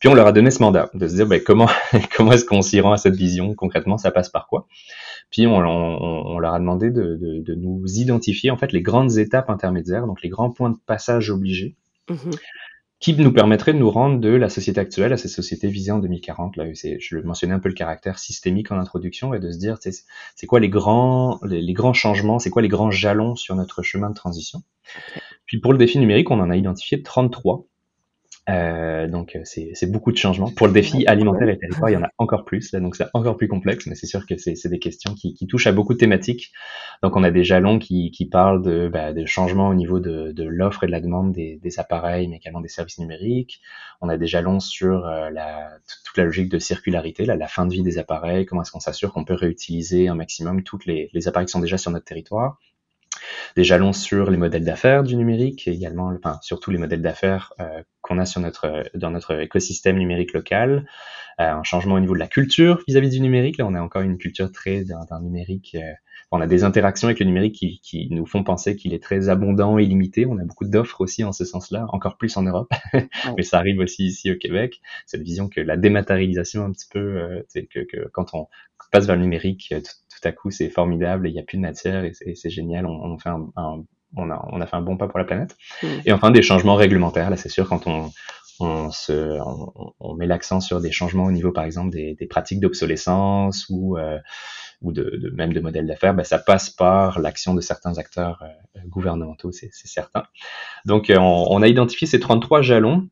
Puis 0.00 0.08
on 0.08 0.14
leur 0.14 0.26
a 0.26 0.32
donné 0.32 0.50
ce 0.50 0.60
mandat 0.60 0.90
de 0.94 1.06
se 1.06 1.14
dire 1.14 1.26
ben, 1.26 1.40
comment 1.40 1.68
comment 2.16 2.32
est-ce 2.32 2.44
qu'on 2.44 2.62
s'y 2.62 2.80
rend 2.80 2.92
à 2.92 2.96
cette 2.96 3.14
vision? 3.14 3.54
Concrètement, 3.54 3.96
ça 3.96 4.10
passe 4.10 4.28
par 4.28 4.48
quoi? 4.48 4.66
Puis 5.30 5.46
on, 5.46 5.60
leur 5.60 6.54
a 6.54 6.58
demandé 6.58 6.90
de, 6.90 7.16
de, 7.16 7.40
de, 7.40 7.54
nous 7.54 7.84
identifier 7.86 8.50
en 8.50 8.56
fait 8.56 8.72
les 8.72 8.82
grandes 8.82 9.18
étapes 9.18 9.50
intermédiaires, 9.50 10.06
donc 10.06 10.20
les 10.22 10.28
grands 10.28 10.50
points 10.50 10.70
de 10.70 10.76
passage 10.86 11.30
obligés. 11.30 11.76
Mmh 12.08 12.16
qui 13.04 13.14
nous 13.14 13.34
permettrait 13.34 13.74
de 13.74 13.78
nous 13.78 13.90
rendre 13.90 14.18
de 14.18 14.30
la 14.30 14.48
société 14.48 14.80
actuelle 14.80 15.12
à 15.12 15.18
cette 15.18 15.30
société 15.30 15.68
visée 15.68 15.92
en 15.92 15.98
2040. 15.98 16.56
Là, 16.56 16.64
je 16.72 17.18
mentionnais 17.18 17.52
un 17.52 17.58
peu 17.58 17.68
le 17.68 17.74
caractère 17.74 18.18
systémique 18.18 18.72
en 18.72 18.78
introduction 18.78 19.34
et 19.34 19.40
de 19.40 19.50
se 19.50 19.58
dire, 19.58 19.76
c'est 19.78 20.46
quoi 20.46 20.58
les 20.58 20.70
grands, 20.70 21.38
les, 21.44 21.74
grands 21.74 21.92
changements, 21.92 22.38
c'est 22.38 22.48
quoi 22.48 22.62
les 22.62 22.68
grands 22.68 22.90
jalons 22.90 23.36
sur 23.36 23.56
notre 23.56 23.82
chemin 23.82 24.08
de 24.08 24.14
transition? 24.14 24.62
Puis 25.44 25.60
pour 25.60 25.72
le 25.72 25.78
défi 25.78 25.98
numérique, 25.98 26.30
on 26.30 26.40
en 26.40 26.48
a 26.48 26.56
identifié 26.56 27.02
33. 27.02 27.66
Euh, 28.50 29.08
donc 29.08 29.38
c'est 29.44 29.90
beaucoup 29.90 30.12
de 30.12 30.18
changements. 30.18 30.50
Pour 30.50 30.66
le 30.66 30.72
défi 30.72 31.06
alimentaire 31.06 31.48
et 31.48 31.58
territoire, 31.58 31.88
il 31.88 31.94
y 31.94 31.96
en 31.96 32.02
a 32.02 32.10
encore 32.18 32.44
plus, 32.44 32.72
là, 32.72 32.80
donc 32.80 32.94
c'est 32.94 33.06
encore 33.14 33.36
plus 33.36 33.48
complexe, 33.48 33.86
mais 33.86 33.94
c'est 33.94 34.06
sûr 34.06 34.26
que 34.26 34.36
c'est 34.36 34.68
des 34.68 34.78
questions 34.78 35.14
qui, 35.14 35.34
qui, 35.34 35.46
touchent 35.46 35.66
à 35.66 35.72
beaucoup 35.72 35.94
de 35.94 35.98
thématiques. 35.98 36.52
Donc 37.02 37.16
on 37.16 37.24
a 37.24 37.30
des 37.30 37.44
jalons 37.44 37.78
qui, 37.78 38.10
qui 38.10 38.26
parlent 38.26 38.62
de, 38.62 38.88
bah, 38.88 39.12
de 39.12 39.24
changements 39.24 39.68
au 39.68 39.74
niveau 39.74 39.98
de, 39.98 40.32
de 40.32 40.44
l'offre 40.44 40.84
et 40.84 40.86
de 40.86 40.92
la 40.92 41.00
demande 41.00 41.32
des, 41.32 41.58
des, 41.62 41.78
appareils, 41.78 42.28
mais 42.28 42.36
également 42.36 42.60
des 42.60 42.68
services 42.68 42.98
numériques. 42.98 43.62
On 44.02 44.08
a 44.10 44.18
des 44.18 44.26
jalons 44.26 44.60
sur 44.60 45.06
euh, 45.06 45.30
la, 45.30 45.70
toute 46.04 46.16
la 46.18 46.24
logique 46.24 46.50
de 46.50 46.58
circularité, 46.58 47.24
là, 47.24 47.36
la 47.36 47.48
fin 47.48 47.64
de 47.64 47.72
vie 47.72 47.82
des 47.82 47.98
appareils, 47.98 48.44
comment 48.44 48.62
est-ce 48.62 48.72
qu'on 48.72 48.80
s'assure 48.80 49.12
qu'on 49.12 49.24
peut 49.24 49.34
réutiliser 49.34 50.08
un 50.08 50.14
maximum 50.14 50.62
toutes 50.62 50.84
les, 50.84 51.08
les 51.14 51.28
appareils 51.28 51.46
qui 51.46 51.52
sont 51.52 51.60
déjà 51.60 51.78
sur 51.78 51.90
notre 51.90 52.04
territoire 52.04 52.58
des 53.56 53.64
jalons 53.64 53.92
sur 53.92 54.30
les 54.30 54.36
modèles 54.36 54.64
d'affaires 54.64 55.02
du 55.02 55.16
numérique, 55.16 55.66
et 55.68 55.72
également, 55.72 56.12
enfin, 56.16 56.38
surtout 56.42 56.70
les 56.70 56.78
modèles 56.78 57.02
d'affaires 57.02 57.52
euh, 57.60 57.82
qu'on 58.00 58.18
a 58.18 58.26
sur 58.26 58.40
notre, 58.40 58.84
dans 58.94 59.10
notre 59.10 59.40
écosystème 59.40 59.96
numérique 59.96 60.32
local, 60.32 60.86
euh, 61.40 61.50
un 61.50 61.62
changement 61.62 61.94
au 61.94 62.00
niveau 62.00 62.14
de 62.14 62.18
la 62.18 62.26
culture 62.26 62.82
vis-à-vis 62.86 63.10
du 63.10 63.20
numérique. 63.20 63.58
Là, 63.58 63.66
on 63.66 63.74
a 63.74 63.80
encore 63.80 64.02
une 64.02 64.18
culture 64.18 64.52
très 64.52 64.84
d'un 64.84 65.20
numérique. 65.20 65.76
Euh, 65.80 65.92
on 66.30 66.40
a 66.40 66.46
des 66.46 66.64
interactions 66.64 67.08
avec 67.08 67.20
le 67.20 67.26
numérique 67.26 67.54
qui, 67.54 67.80
qui 67.80 68.08
nous 68.10 68.26
font 68.26 68.42
penser 68.42 68.76
qu'il 68.76 68.92
est 68.92 69.02
très 69.02 69.28
abondant 69.28 69.78
et 69.78 69.84
limité. 69.84 70.26
On 70.26 70.38
a 70.38 70.44
beaucoup 70.44 70.64
d'offres 70.64 71.00
aussi 71.00 71.22
en 71.22 71.32
ce 71.32 71.44
sens-là, 71.44 71.86
encore 71.90 72.16
plus 72.16 72.36
en 72.36 72.42
Europe, 72.42 72.72
mais 73.36 73.42
ça 73.42 73.58
arrive 73.58 73.78
aussi 73.78 74.06
ici 74.06 74.32
au 74.32 74.36
Québec. 74.36 74.80
Cette 75.06 75.22
vision 75.22 75.48
que 75.48 75.60
la 75.60 75.76
dématérialisation 75.76 76.64
un 76.64 76.72
petit 76.72 76.88
peu, 76.90 77.44
c'est 77.48 77.66
que, 77.66 77.80
que, 77.80 78.08
quand 78.12 78.34
on 78.34 78.48
passe 78.94 79.06
vers 79.06 79.16
le 79.16 79.22
numérique, 79.22 79.74
tout 79.82 80.28
à 80.28 80.30
coup, 80.30 80.52
c'est 80.52 80.70
formidable, 80.70 81.28
il 81.28 81.32
n'y 81.32 81.40
a 81.40 81.42
plus 81.42 81.56
de 81.56 81.62
matière 81.62 82.04
et 82.04 82.12
c'est 82.12 82.50
génial, 82.50 82.86
on, 82.86 83.18
fait 83.18 83.28
un, 83.28 83.50
on, 83.56 84.30
a, 84.30 84.48
on 84.52 84.60
a 84.60 84.66
fait 84.68 84.76
un 84.76 84.82
bon 84.82 84.96
pas 84.96 85.08
pour 85.08 85.18
la 85.18 85.24
planète. 85.24 85.56
Mm. 85.82 85.86
Et 86.06 86.12
enfin, 86.12 86.30
des 86.30 86.42
changements 86.42 86.76
réglementaires, 86.76 87.28
là, 87.28 87.36
c'est 87.36 87.48
sûr, 87.48 87.68
quand 87.68 87.88
on, 87.88 88.12
on, 88.60 88.92
se, 88.92 89.40
on, 89.98 90.14
met 90.14 90.26
l'accent 90.26 90.60
sur 90.60 90.80
des 90.80 90.92
changements 90.92 91.24
au 91.24 91.32
niveau, 91.32 91.50
par 91.50 91.64
exemple, 91.64 91.90
des, 91.90 92.14
des 92.14 92.26
pratiques 92.26 92.60
d'obsolescence 92.60 93.66
ou, 93.68 93.98
euh, 93.98 94.20
ou 94.80 94.92
de, 94.92 95.02
de, 95.02 95.30
même 95.30 95.52
de 95.52 95.58
modèles 95.58 95.88
d'affaires, 95.88 96.14
ben, 96.14 96.22
ça 96.22 96.38
passe 96.38 96.70
par 96.70 97.18
l'action 97.18 97.52
de 97.52 97.60
certains 97.60 97.98
acteurs 97.98 98.44
euh, 98.44 98.80
gouvernementaux, 98.86 99.50
c'est 99.50 99.70
certain. 99.72 100.22
Donc, 100.84 101.10
euh, 101.10 101.16
on, 101.18 101.48
on, 101.50 101.62
a 101.62 101.66
identifié 101.66 102.06
ces 102.06 102.20
33 102.20 102.62
jalons 102.62 103.08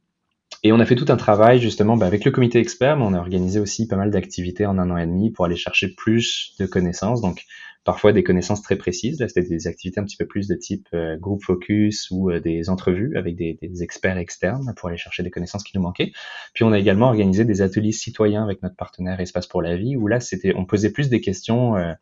et 0.63 0.73
on 0.73 0.81
a 0.81 0.87
fait 0.87 0.95
tout 0.95 1.07
un 1.09 1.17
travail 1.17 1.61
justement 1.61 1.97
bah, 1.97 2.07
avec 2.07 2.25
le 2.25 2.31
comité 2.31 2.59
expert, 2.59 2.97
mais 2.97 3.05
on 3.05 3.15
a 3.15 3.19
organisé 3.19 3.61
aussi 3.61 3.87
pas 3.89 3.97
mal 3.97 4.11
d'activités 4.11 4.67
en 4.67 4.79
un 4.79 4.91
an 4.91 4.97
et 4.97 5.07
demi 5.07 5.31
pour 5.31 5.45
aller 5.45 5.57
chercher 5.57 5.89
plus 5.89 6.55
de 6.59 6.67
connaissances. 6.67 7.21
Donc 7.21 7.45
parfois 7.85 8.13
des 8.13 8.23
connaissances 8.23 8.63
très 8.63 8.77
précises. 8.77 9.21
Là, 9.21 9.29
c'était 9.29 9.49
des 9.49 9.67
activités 9.67 10.01
un 10.01 10.05
petit 10.05 10.17
peu 10.17 10.27
plus 10.27 10.47
de 10.47 10.55
type 10.55 10.87
euh, 10.95 11.17
groupe 11.17 11.43
focus 11.43 12.09
ou 12.11 12.31
euh, 12.31 12.41
des 12.41 12.71
entrevues 12.71 13.17
avec 13.17 13.37
des, 13.37 13.59
des, 13.61 13.83
experts 13.83 14.19
externes 14.19 14.73
pour 14.77 14.89
aller 14.89 14.99
chercher 14.99 15.23
des 15.23 15.31
connaissances 15.31 15.65
qui 15.65 15.77
nous 15.77 15.83
manquaient. 15.83 16.13
Puis 16.55 16.65
on 16.65 16.73
a 16.73 16.79
également 16.79 17.09
organisé 17.09 17.45
des 17.45 17.63
ateliers 17.63 17.93
citoyens 17.93 18.45
avec 18.45 18.63
notre 18.63 18.77
partenaire 18.77 19.21
Espace 19.21 19.47
pour 19.47 19.63
la 19.63 19.77
vie, 19.77 19.97
où 19.97 20.07
là, 20.07 20.21
c'était, 20.21 20.55
on 20.57 20.65
posait 20.65 20.91
plus 20.91 21.09
des 21.09 21.21
questions. 21.21 21.77
Euh, 21.77 21.93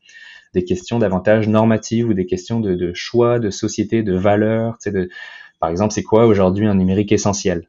des 0.52 0.64
questions 0.64 0.98
davantage 0.98 1.46
normatives 1.46 2.08
ou 2.08 2.12
des 2.12 2.26
questions 2.26 2.58
de, 2.58 2.74
de 2.74 2.92
choix, 2.92 3.38
de 3.38 3.50
société, 3.50 4.02
de 4.02 4.16
valeurs. 4.16 4.78
De, 4.84 5.08
par 5.60 5.70
exemple, 5.70 5.94
c'est 5.94 6.02
quoi 6.02 6.26
aujourd'hui 6.26 6.66
un 6.66 6.74
numérique 6.74 7.12
essentiel? 7.12 7.68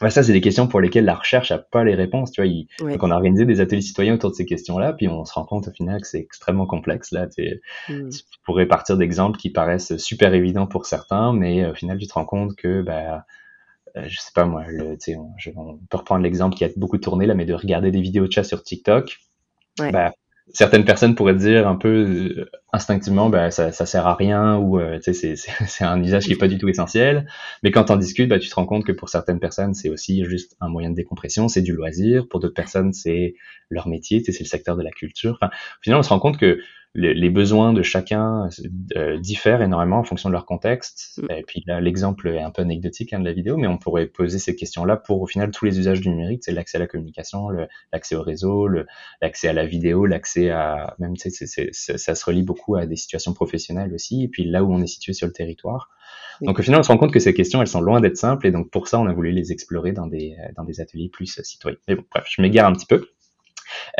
Ça, 0.00 0.22
c'est 0.22 0.32
des 0.32 0.40
questions 0.40 0.68
pour 0.68 0.80
lesquelles 0.80 1.04
la 1.04 1.14
recherche 1.14 1.50
n'a 1.50 1.58
pas 1.58 1.84
les 1.84 1.94
réponses. 1.94 2.30
Tu 2.32 2.42
vois, 2.42 2.90
Donc, 2.90 3.02
on 3.02 3.10
a 3.10 3.14
organisé 3.14 3.44
des 3.44 3.60
ateliers 3.60 3.82
citoyens 3.82 4.14
autour 4.14 4.30
de 4.30 4.36
ces 4.36 4.46
questions-là, 4.46 4.92
puis 4.92 5.08
on 5.08 5.24
se 5.24 5.32
rend 5.32 5.44
compte 5.44 5.68
au 5.68 5.72
final 5.72 6.00
que 6.00 6.06
c'est 6.06 6.20
extrêmement 6.20 6.66
complexe. 6.66 7.10
Là, 7.12 7.26
mmh. 7.26 8.08
tu 8.08 8.22
pourrais 8.44 8.66
partir 8.66 8.96
d'exemples 8.96 9.38
qui 9.38 9.50
paraissent 9.50 9.96
super 9.96 10.34
évidents 10.34 10.66
pour 10.66 10.86
certains, 10.86 11.32
mais 11.32 11.66
au 11.68 11.74
final, 11.74 11.98
tu 11.98 12.06
te 12.06 12.12
rends 12.14 12.26
compte 12.26 12.54
que 12.56 12.82
bah, 12.82 13.24
euh, 13.96 14.04
je 14.06 14.18
sais 14.18 14.32
pas 14.34 14.44
moi, 14.44 14.64
le, 14.68 14.96
on, 15.16 15.32
je, 15.38 15.50
on 15.56 15.78
peut 15.90 15.96
reprendre 15.96 16.22
l'exemple 16.22 16.56
qui 16.56 16.64
a 16.64 16.68
beaucoup 16.76 16.98
tourné 16.98 17.26
là, 17.26 17.34
mais 17.34 17.46
de 17.46 17.54
regarder 17.54 17.90
des 17.90 18.00
vidéos 18.00 18.26
de 18.26 18.32
chat 18.32 18.44
sur 18.44 18.62
TikTok. 18.62 19.18
Ouais. 19.78 19.92
Bah, 19.92 20.12
certaines 20.52 20.84
personnes 20.84 21.14
pourraient 21.14 21.34
dire 21.34 21.68
un 21.68 21.76
peu 21.76 21.88
euh, 21.88 22.50
instinctivement, 22.72 23.30
bah, 23.30 23.50
ça, 23.50 23.72
ça 23.72 23.86
sert 23.86 24.06
à 24.06 24.14
rien 24.14 24.56
ou 24.56 24.78
euh, 24.78 24.98
c'est, 25.02 25.36
c'est 25.36 25.84
un 25.84 26.02
usage 26.02 26.24
qui 26.26 26.32
est 26.32 26.38
pas 26.38 26.48
du 26.48 26.58
tout 26.58 26.68
essentiel. 26.68 27.26
Mais 27.62 27.70
quand 27.70 27.90
on 27.90 27.96
discutes, 27.96 28.28
bah, 28.28 28.38
tu 28.38 28.48
te 28.48 28.54
rends 28.54 28.66
compte 28.66 28.84
que 28.84 28.92
pour 28.92 29.08
certaines 29.08 29.40
personnes, 29.40 29.74
c'est 29.74 29.88
aussi 29.88 30.24
juste 30.24 30.56
un 30.60 30.68
moyen 30.68 30.90
de 30.90 30.94
décompression, 30.94 31.48
c'est 31.48 31.62
du 31.62 31.72
loisir. 31.72 32.28
Pour 32.28 32.40
d'autres 32.40 32.54
personnes, 32.54 32.92
c'est 32.92 33.34
leur 33.70 33.88
métier, 33.88 34.22
c'est 34.24 34.38
le 34.38 34.44
secteur 34.46 34.76
de 34.76 34.82
la 34.82 34.90
culture. 34.90 35.38
Enfin, 35.40 35.50
finalement, 35.82 36.00
on 36.00 36.04
se 36.04 36.08
rend 36.08 36.20
compte 36.20 36.38
que 36.38 36.60
les, 36.94 37.30
besoins 37.30 37.72
de 37.72 37.82
chacun 37.82 38.48
euh, 38.96 39.18
diffèrent 39.18 39.62
énormément 39.62 39.98
en 39.98 40.04
fonction 40.04 40.28
de 40.28 40.32
leur 40.32 40.46
contexte. 40.46 41.20
Mm. 41.22 41.32
Et 41.32 41.42
puis 41.42 41.62
là, 41.66 41.80
l'exemple 41.80 42.28
est 42.28 42.40
un 42.40 42.50
peu 42.50 42.62
anecdotique 42.62 43.12
hein, 43.12 43.20
de 43.20 43.24
la 43.24 43.32
vidéo, 43.32 43.56
mais 43.56 43.66
on 43.66 43.78
pourrait 43.78 44.06
poser 44.06 44.38
ces 44.38 44.56
questions-là 44.56 44.96
pour 44.96 45.20
au 45.20 45.26
final 45.26 45.50
tous 45.50 45.64
les 45.64 45.78
usages 45.78 46.00
du 46.00 46.08
numérique, 46.08 46.42
c'est 46.44 46.52
l'accès 46.52 46.78
à 46.78 46.80
la 46.80 46.86
communication, 46.86 47.48
l'accès 47.92 48.16
au 48.16 48.22
réseau, 48.22 48.68
l'accès 49.20 49.48
à 49.48 49.52
la 49.52 49.66
vidéo, 49.66 50.06
l'accès 50.06 50.50
à 50.50 50.94
même 50.98 51.16
tu 51.16 51.30
sais, 51.30 51.70
ça 51.72 52.14
se 52.14 52.24
relie 52.24 52.42
beaucoup 52.42 52.76
à 52.76 52.86
des 52.86 52.96
situations 52.96 53.32
professionnelles 53.32 53.92
aussi, 53.94 54.24
et 54.24 54.28
puis 54.28 54.44
là 54.44 54.64
où 54.64 54.72
on 54.72 54.80
est 54.82 54.86
situé 54.86 55.12
sur 55.12 55.26
le 55.26 55.32
territoire. 55.32 55.90
Donc 56.40 56.58
au 56.58 56.62
final, 56.62 56.80
on 56.80 56.82
se 56.84 56.88
rend 56.88 56.98
compte 56.98 57.12
que 57.12 57.18
ces 57.18 57.34
questions, 57.34 57.60
elles 57.60 57.68
sont 57.68 57.80
loin 57.80 58.00
d'être 58.00 58.16
simples, 58.16 58.46
et 58.46 58.50
donc 58.50 58.70
pour 58.70 58.88
ça, 58.88 58.98
on 58.98 59.06
a 59.06 59.12
voulu 59.12 59.32
les 59.32 59.52
explorer 59.52 59.92
dans 59.92 60.06
des 60.06 60.36
dans 60.56 60.64
des 60.64 60.80
ateliers 60.80 61.08
plus 61.08 61.40
citoyens. 61.42 61.78
Mais 61.88 61.96
bon, 61.96 62.04
bref, 62.10 62.26
je 62.28 62.40
m'égare 62.40 62.68
un 62.68 62.72
petit 62.72 62.86
peu. 62.86 63.08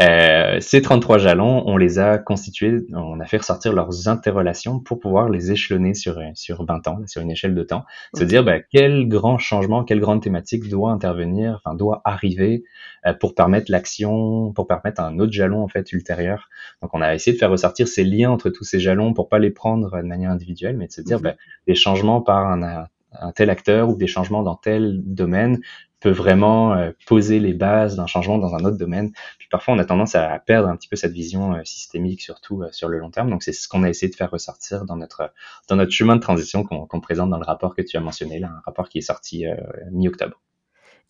Euh, 0.00 0.60
ces 0.60 0.82
33 0.82 1.18
jalons, 1.18 1.62
on 1.66 1.76
les 1.76 1.98
a 1.98 2.18
constitués, 2.18 2.86
on 2.92 3.20
a 3.20 3.24
fait 3.26 3.38
ressortir 3.38 3.72
leurs 3.72 4.08
interrelations 4.08 4.80
pour 4.80 5.00
pouvoir 5.00 5.28
les 5.28 5.52
échelonner 5.52 5.94
sur, 5.94 6.20
sur 6.34 6.64
20 6.64 6.88
ans, 6.88 6.98
sur 7.06 7.22
une 7.22 7.30
échelle 7.30 7.54
de 7.54 7.62
temps. 7.62 7.84
Se 8.14 8.24
dire 8.24 8.44
ben, 8.44 8.62
quel 8.70 9.08
grand 9.08 9.38
changement, 9.38 9.84
quelle 9.84 10.00
grande 10.00 10.22
thématique 10.22 10.68
doit 10.68 10.90
intervenir, 10.90 11.60
enfin 11.64 11.74
doit 11.74 12.00
arriver 12.04 12.64
euh, 13.06 13.12
pour 13.14 13.34
permettre 13.34 13.70
l'action, 13.70 14.52
pour 14.52 14.66
permettre 14.66 15.00
un 15.00 15.18
autre 15.18 15.32
jalon 15.32 15.62
en 15.62 15.68
fait 15.68 15.92
ultérieur. 15.92 16.48
Donc 16.82 16.94
on 16.94 17.02
a 17.02 17.14
essayé 17.14 17.34
de 17.34 17.38
faire 17.38 17.50
ressortir 17.50 17.88
ces 17.88 18.04
liens 18.04 18.30
entre 18.30 18.50
tous 18.50 18.64
ces 18.64 18.80
jalons 18.80 19.12
pour 19.12 19.28
pas 19.28 19.38
les 19.38 19.50
prendre 19.50 19.96
de 19.96 20.06
manière 20.06 20.30
individuelle, 20.30 20.76
mais 20.76 20.86
de 20.86 20.92
se 20.92 21.00
dire 21.00 21.20
ben, 21.20 21.34
des 21.66 21.74
changements 21.74 22.20
par 22.20 22.46
un, 22.46 22.86
un 23.12 23.32
tel 23.32 23.50
acteur 23.50 23.88
ou 23.88 23.96
des 23.96 24.06
changements 24.06 24.42
dans 24.42 24.56
tel 24.56 25.00
domaine 25.04 25.60
peut 26.00 26.10
vraiment 26.10 26.74
euh, 26.74 26.92
poser 27.06 27.40
les 27.40 27.54
bases 27.54 27.96
d'un 27.96 28.06
changement 28.06 28.38
dans 28.38 28.54
un 28.54 28.64
autre 28.64 28.78
domaine. 28.78 29.12
Puis 29.38 29.48
parfois, 29.50 29.74
on 29.74 29.78
a 29.78 29.84
tendance 29.84 30.14
à 30.14 30.38
perdre 30.38 30.68
un 30.68 30.76
petit 30.76 30.88
peu 30.88 30.96
cette 30.96 31.12
vision 31.12 31.54
euh, 31.54 31.64
systémique, 31.64 32.22
surtout 32.22 32.62
euh, 32.62 32.68
sur 32.72 32.88
le 32.88 32.98
long 32.98 33.10
terme. 33.10 33.30
Donc, 33.30 33.42
c'est 33.42 33.52
ce 33.52 33.68
qu'on 33.68 33.82
a 33.82 33.88
essayé 33.88 34.10
de 34.10 34.16
faire 34.16 34.30
ressortir 34.30 34.84
dans 34.84 34.96
notre 34.96 35.32
dans 35.68 35.76
notre 35.76 35.92
chemin 35.92 36.16
de 36.16 36.20
transition 36.20 36.64
qu'on 36.64 37.00
présente 37.00 37.30
dans 37.30 37.38
le 37.38 37.44
rapport 37.44 37.74
que 37.74 37.82
tu 37.82 37.96
as 37.96 38.00
mentionné, 38.00 38.38
là, 38.38 38.48
un 38.48 38.60
rapport 38.64 38.88
qui 38.88 38.98
est 38.98 39.02
sorti 39.02 39.44
mi-octobre 39.90 40.40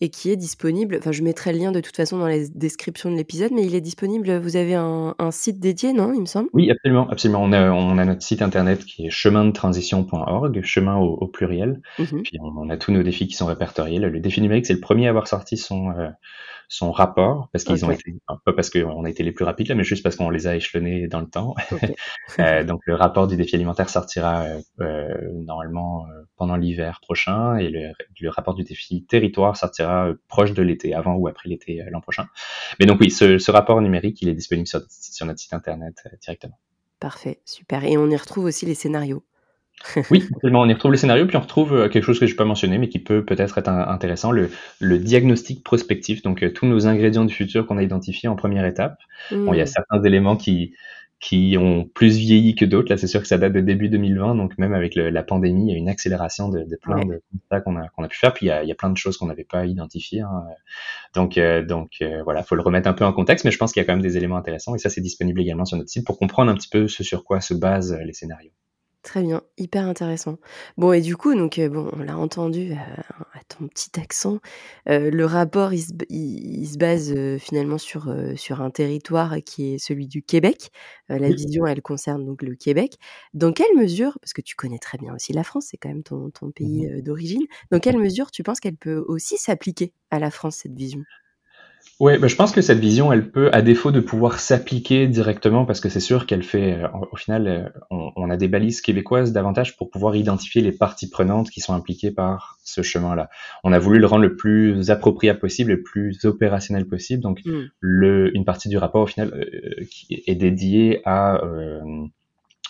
et 0.01 0.09
qui 0.09 0.31
est 0.31 0.37
disponible. 0.37 0.95
Enfin, 0.97 1.11
je 1.11 1.23
mettrai 1.23 1.51
le 1.51 1.59
lien 1.59 1.71
de 1.71 1.81
toute 1.81 1.95
façon 1.95 2.17
dans 2.17 2.27
la 2.27 2.37
description 2.55 3.11
de 3.11 3.15
l'épisode, 3.15 3.51
mais 3.51 3.65
il 3.65 3.75
est 3.75 3.81
disponible. 3.81 4.37
Vous 4.37 4.55
avez 4.55 4.75
un, 4.75 5.13
site 5.31 5.59
dédié, 5.59 5.93
non 5.93 6.13
Il 6.13 6.21
me 6.21 6.25
semble? 6.25 6.49
Oui, 6.53 6.71
absolument, 6.71 7.09
absolument. 7.09 7.43
On 7.43 7.51
a, 7.51 7.69
on 7.71 7.97
a 7.97 8.05
notre 8.05 8.23
site 8.23 8.41
internet 8.41 8.85
qui 8.85 9.05
est 9.05 9.09
chemindetransition.org, 9.09 10.61
chemin 10.63 10.97
au, 10.97 11.27
pluriel. 11.27 11.81
Mmh 11.99 12.21
Puis 12.23 12.37
on, 12.41 12.69
a 12.69 12.77
tous 12.77 12.91
nos 12.91 13.03
défis 13.03 13.27
qui 13.27 13.35
sont 13.35 13.45
répertoriés. 13.45 13.99
Le, 13.99 14.19
défi 14.19 14.41
numérique, 14.41 14.65
c'est 14.65 14.73
le 14.73 14.79
premier 14.79 15.07
à 15.07 15.09
avoir 15.09 15.27
sorti 15.27 15.57
son 15.57 15.91
euh, 15.91 16.09
son 16.71 16.91
rapport, 16.91 17.49
parce 17.51 17.63
qu'ils 17.63 17.83
ont 17.83 17.89
été, 17.89 18.13
pas 18.45 18.53
parce 18.53 18.69
qu'on 18.69 19.03
a 19.03 19.09
été 19.09 19.23
les 19.23 19.31
plus 19.31 19.43
rapides 19.43 19.67
là, 19.69 19.75
mais 19.75 19.83
juste 19.83 20.03
parce 20.03 20.15
qu'on 20.15 20.29
les 20.29 20.45
a 20.45 20.55
échelonnés 20.55 21.07
dans 21.07 21.19
le 21.19 21.27
temps. 21.27 21.55
euh, 22.39 22.63
donc 22.63 22.81
le 22.85 22.93
rapport 22.93 23.25
du 23.25 23.35
défi 23.35 23.55
alimentaire 23.55 23.89
sortira 23.89 24.43
euh, 24.43 24.61
euh 24.79 25.31
normalement 25.33 26.05
euh, 26.05 26.21
pendant 26.37 26.55
l'hiver 26.55 26.99
prochain 27.01 27.57
et 27.57 27.69
le, 27.69 27.91
le, 28.21 28.29
rapport 28.29 28.53
du 28.53 28.63
défi 28.63 29.03
territoire 29.03 29.57
sortira 29.57 30.09
proche 30.27 30.53
de 30.53 30.61
l'été, 30.61 30.93
avant 30.93 31.15
ou 31.15 31.27
après 31.27 31.49
l'été 31.49 31.83
l'an 31.89 32.01
prochain. 32.01 32.27
Mais 32.79 32.85
donc 32.85 32.99
oui, 33.01 33.09
ce, 33.09 33.39
ce, 33.39 33.49
rapport 33.49 33.81
numérique, 33.81 34.21
il 34.21 34.29
est 34.29 34.35
disponible 34.35 34.67
sur, 34.67 34.81
sur 34.89 35.25
notre 35.25 35.39
site 35.39 35.53
internet 35.53 35.95
directement. 36.21 36.59
Parfait, 36.99 37.39
super. 37.45 37.83
Et 37.83 37.97
on 37.97 38.07
y 38.11 38.15
retrouve 38.15 38.45
aussi 38.45 38.67
les 38.67 38.75
scénarios 38.75 39.23
oui, 40.11 40.27
on 40.43 40.69
y 40.69 40.73
retrouve 40.73 40.91
le 40.91 40.97
scénario, 40.97 41.25
puis 41.25 41.37
on 41.37 41.41
retrouve 41.41 41.73
euh, 41.73 41.89
quelque 41.89 42.03
chose 42.03 42.19
que 42.19 42.25
je 42.25 42.31
n'ai 42.31 42.35
pas 42.35 42.45
mentionné, 42.45 42.77
mais 42.77 42.89
qui 42.89 42.99
peut 42.99 43.23
peut-être 43.23 43.57
être 43.57 43.69
intéressant, 43.69 44.31
le, 44.31 44.49
diagnostic 44.81 45.63
prospectif, 45.63 46.21
donc 46.21 46.43
euh, 46.43 46.51
tous 46.51 46.65
nos 46.65 46.87
ingrédients 46.87 47.25
du 47.25 47.33
futur 47.33 47.65
qu'on 47.65 47.77
a 47.77 47.83
identifiés 47.83 48.29
en 48.29 48.35
première 48.35 48.65
étape. 48.65 48.97
Bon, 49.31 49.53
il 49.53 49.57
y 49.57 49.61
a 49.61 49.65
certains 49.65 50.01
éléments 50.03 50.35
qui, 50.35 50.73
qui 51.19 51.55
ont 51.57 51.85
plus 51.85 52.17
vieilli 52.17 52.55
que 52.55 52.65
d'autres. 52.65 52.89
Là, 52.89 52.97
c'est 52.97 53.07
sûr 53.07 53.21
que 53.21 53.27
ça 53.27 53.37
date 53.37 53.53
de 53.53 53.61
début 53.61 53.89
2020, 53.89 54.35
donc 54.35 54.57
même 54.57 54.73
avec 54.73 54.95
la 54.95 55.23
pandémie, 55.23 55.67
il 55.67 55.71
y 55.71 55.75
a 55.75 55.77
une 55.77 55.89
accélération 55.89 56.49
de, 56.49 56.63
de 56.63 56.75
plein 56.75 57.03
de 57.05 57.21
ça 57.49 57.61
qu'on 57.61 57.75
a, 57.77 57.87
qu'on 57.89 58.03
a 58.03 58.07
pu 58.07 58.17
faire. 58.17 58.33
Puis 58.33 58.47
il 58.47 58.49
y 58.49 58.51
a, 58.51 58.63
il 58.63 58.69
y 58.69 58.71
a 58.71 58.75
plein 58.75 58.89
de 58.89 58.97
choses 58.97 59.17
qu'on 59.17 59.27
n'avait 59.27 59.43
pas 59.43 59.65
identifiées. 59.65 60.21
Hein. 60.21 60.43
Donc, 61.13 61.37
euh, 61.37 61.63
donc 61.63 62.03
voilà, 62.23 62.43
faut 62.43 62.55
le 62.55 62.61
remettre 62.61 62.87
un 62.87 62.93
peu 62.93 63.05
en 63.05 63.13
contexte, 63.13 63.45
mais 63.45 63.51
je 63.51 63.57
pense 63.57 63.73
qu'il 63.73 63.81
y 63.81 63.83
a 63.83 63.85
quand 63.85 63.93
même 63.93 64.01
des 64.01 64.17
éléments 64.17 64.37
intéressants. 64.37 64.75
Et 64.75 64.77
ça, 64.77 64.89
c'est 64.89 65.01
disponible 65.01 65.41
également 65.41 65.65
sur 65.65 65.77
notre 65.77 65.89
site 65.89 66.05
pour 66.05 66.17
comprendre 66.17 66.51
un 66.51 66.55
petit 66.55 66.69
peu 66.69 66.87
ce 66.87 67.03
sur 67.03 67.23
quoi 67.23 67.41
se 67.41 67.53
basent 67.53 67.97
les 68.05 68.13
scénarios. 68.13 68.51
Très 69.09 69.23
bien, 69.23 69.41
hyper 69.57 69.87
intéressant. 69.87 70.37
Bon 70.77 70.91
et 70.93 71.01
du 71.01 71.17
coup 71.17 71.33
donc, 71.33 71.59
bon, 71.59 71.89
on 71.93 72.03
l'a 72.03 72.15
entendu, 72.15 72.73
à 72.73 73.43
ton 73.47 73.67
petit 73.67 73.89
accent, 73.99 74.37
le 74.85 75.23
rapport 75.25 75.73
il 75.73 76.67
se 76.67 76.77
base, 76.77 77.15
finalement 77.39 77.79
sur, 77.79 78.13
sur 78.35 78.61
un 78.61 78.69
territoire 78.69 79.37
qui 79.43 79.73
est 79.73 79.77
celui 79.79 80.07
du 80.07 80.21
Québec. 80.21 80.69
la 81.09 81.31
vision 81.31 81.65
elle 81.65 81.81
concerne 81.81 82.23
donc 82.23 82.43
le 82.43 82.53
Québec. 82.53 82.97
Dans 83.33 83.51
quelle 83.51 83.75
mesure, 83.75 84.19
parce 84.21 84.33
que 84.33 84.41
tu 84.41 84.55
connais 84.55 84.77
très 84.79 84.99
bien 84.99 85.15
aussi 85.15 85.33
la 85.33 85.43
France, 85.43 85.69
c'est 85.71 85.77
quand 85.77 85.89
même 85.89 86.03
ton 86.03 86.29
ton 86.29 86.47
mmh 86.47 86.51
pays, 86.51 87.01
d'origine, 87.01 87.41
dans 87.71 87.79
quelle 87.79 87.97
mesure 87.97 88.29
tu 88.29 88.43
penses 88.43 88.59
qu'elle 88.59 88.77
peut 88.77 89.03
aussi 89.07 89.37
s'appliquer 89.37 89.91
à 90.11 90.19
la 90.19 90.29
France 90.29 90.57
cette 90.57 90.75
vision? 90.75 91.03
Oui, 91.99 92.17
bah, 92.17 92.27
je 92.27 92.35
pense 92.35 92.53
que 92.53 92.61
cette 92.61 92.79
vision, 92.79 93.11
elle 93.11 93.29
peut, 93.29 93.49
à 93.51 93.61
défaut 93.61 93.91
de 93.91 93.99
pouvoir 93.99 94.39
s'appliquer 94.39 95.07
directement, 95.07 95.65
parce 95.65 95.81
que 95.81 95.89
c'est 95.89 95.99
sûr 95.99 96.25
qu'elle 96.25 96.43
fait, 96.43 96.73
euh, 96.73 96.87
au 97.11 97.17
final, 97.17 97.47
euh, 97.47 97.69
on, 97.91 98.11
on, 98.15 98.29
a 98.29 98.37
des 98.37 98.47
balises 98.47 98.79
québécoises 98.79 99.33
davantage 99.33 99.75
pour 99.75 99.89
pouvoir 99.89 100.15
identifier 100.15 100.61
les 100.61 100.71
parties 100.71 101.09
prenantes 101.09 101.49
qui 101.49 101.59
sont 101.59 101.73
impliquées 101.73 102.11
par 102.11 102.57
ce 102.63 102.81
chemin-là. 102.83 103.29
On 103.65 103.73
a 103.73 103.79
voulu 103.79 103.99
le 103.99 104.07
rendre 104.07 104.21
le 104.21 104.37
plus 104.37 104.89
appropriable 104.91 105.39
possible, 105.39 105.71
le 105.71 105.83
plus 105.83 106.23
opérationnel 106.23 106.87
possible. 106.87 107.21
Donc, 107.21 107.41
mmh. 107.43 107.51
le, 107.81 108.33
une 108.33 108.45
partie 108.45 108.69
du 108.69 108.77
rapport, 108.77 109.01
au 109.01 109.07
final, 109.07 109.33
euh, 109.33 109.83
qui 109.91 110.23
est 110.25 110.35
dédiée 110.35 111.01
à 111.03 111.41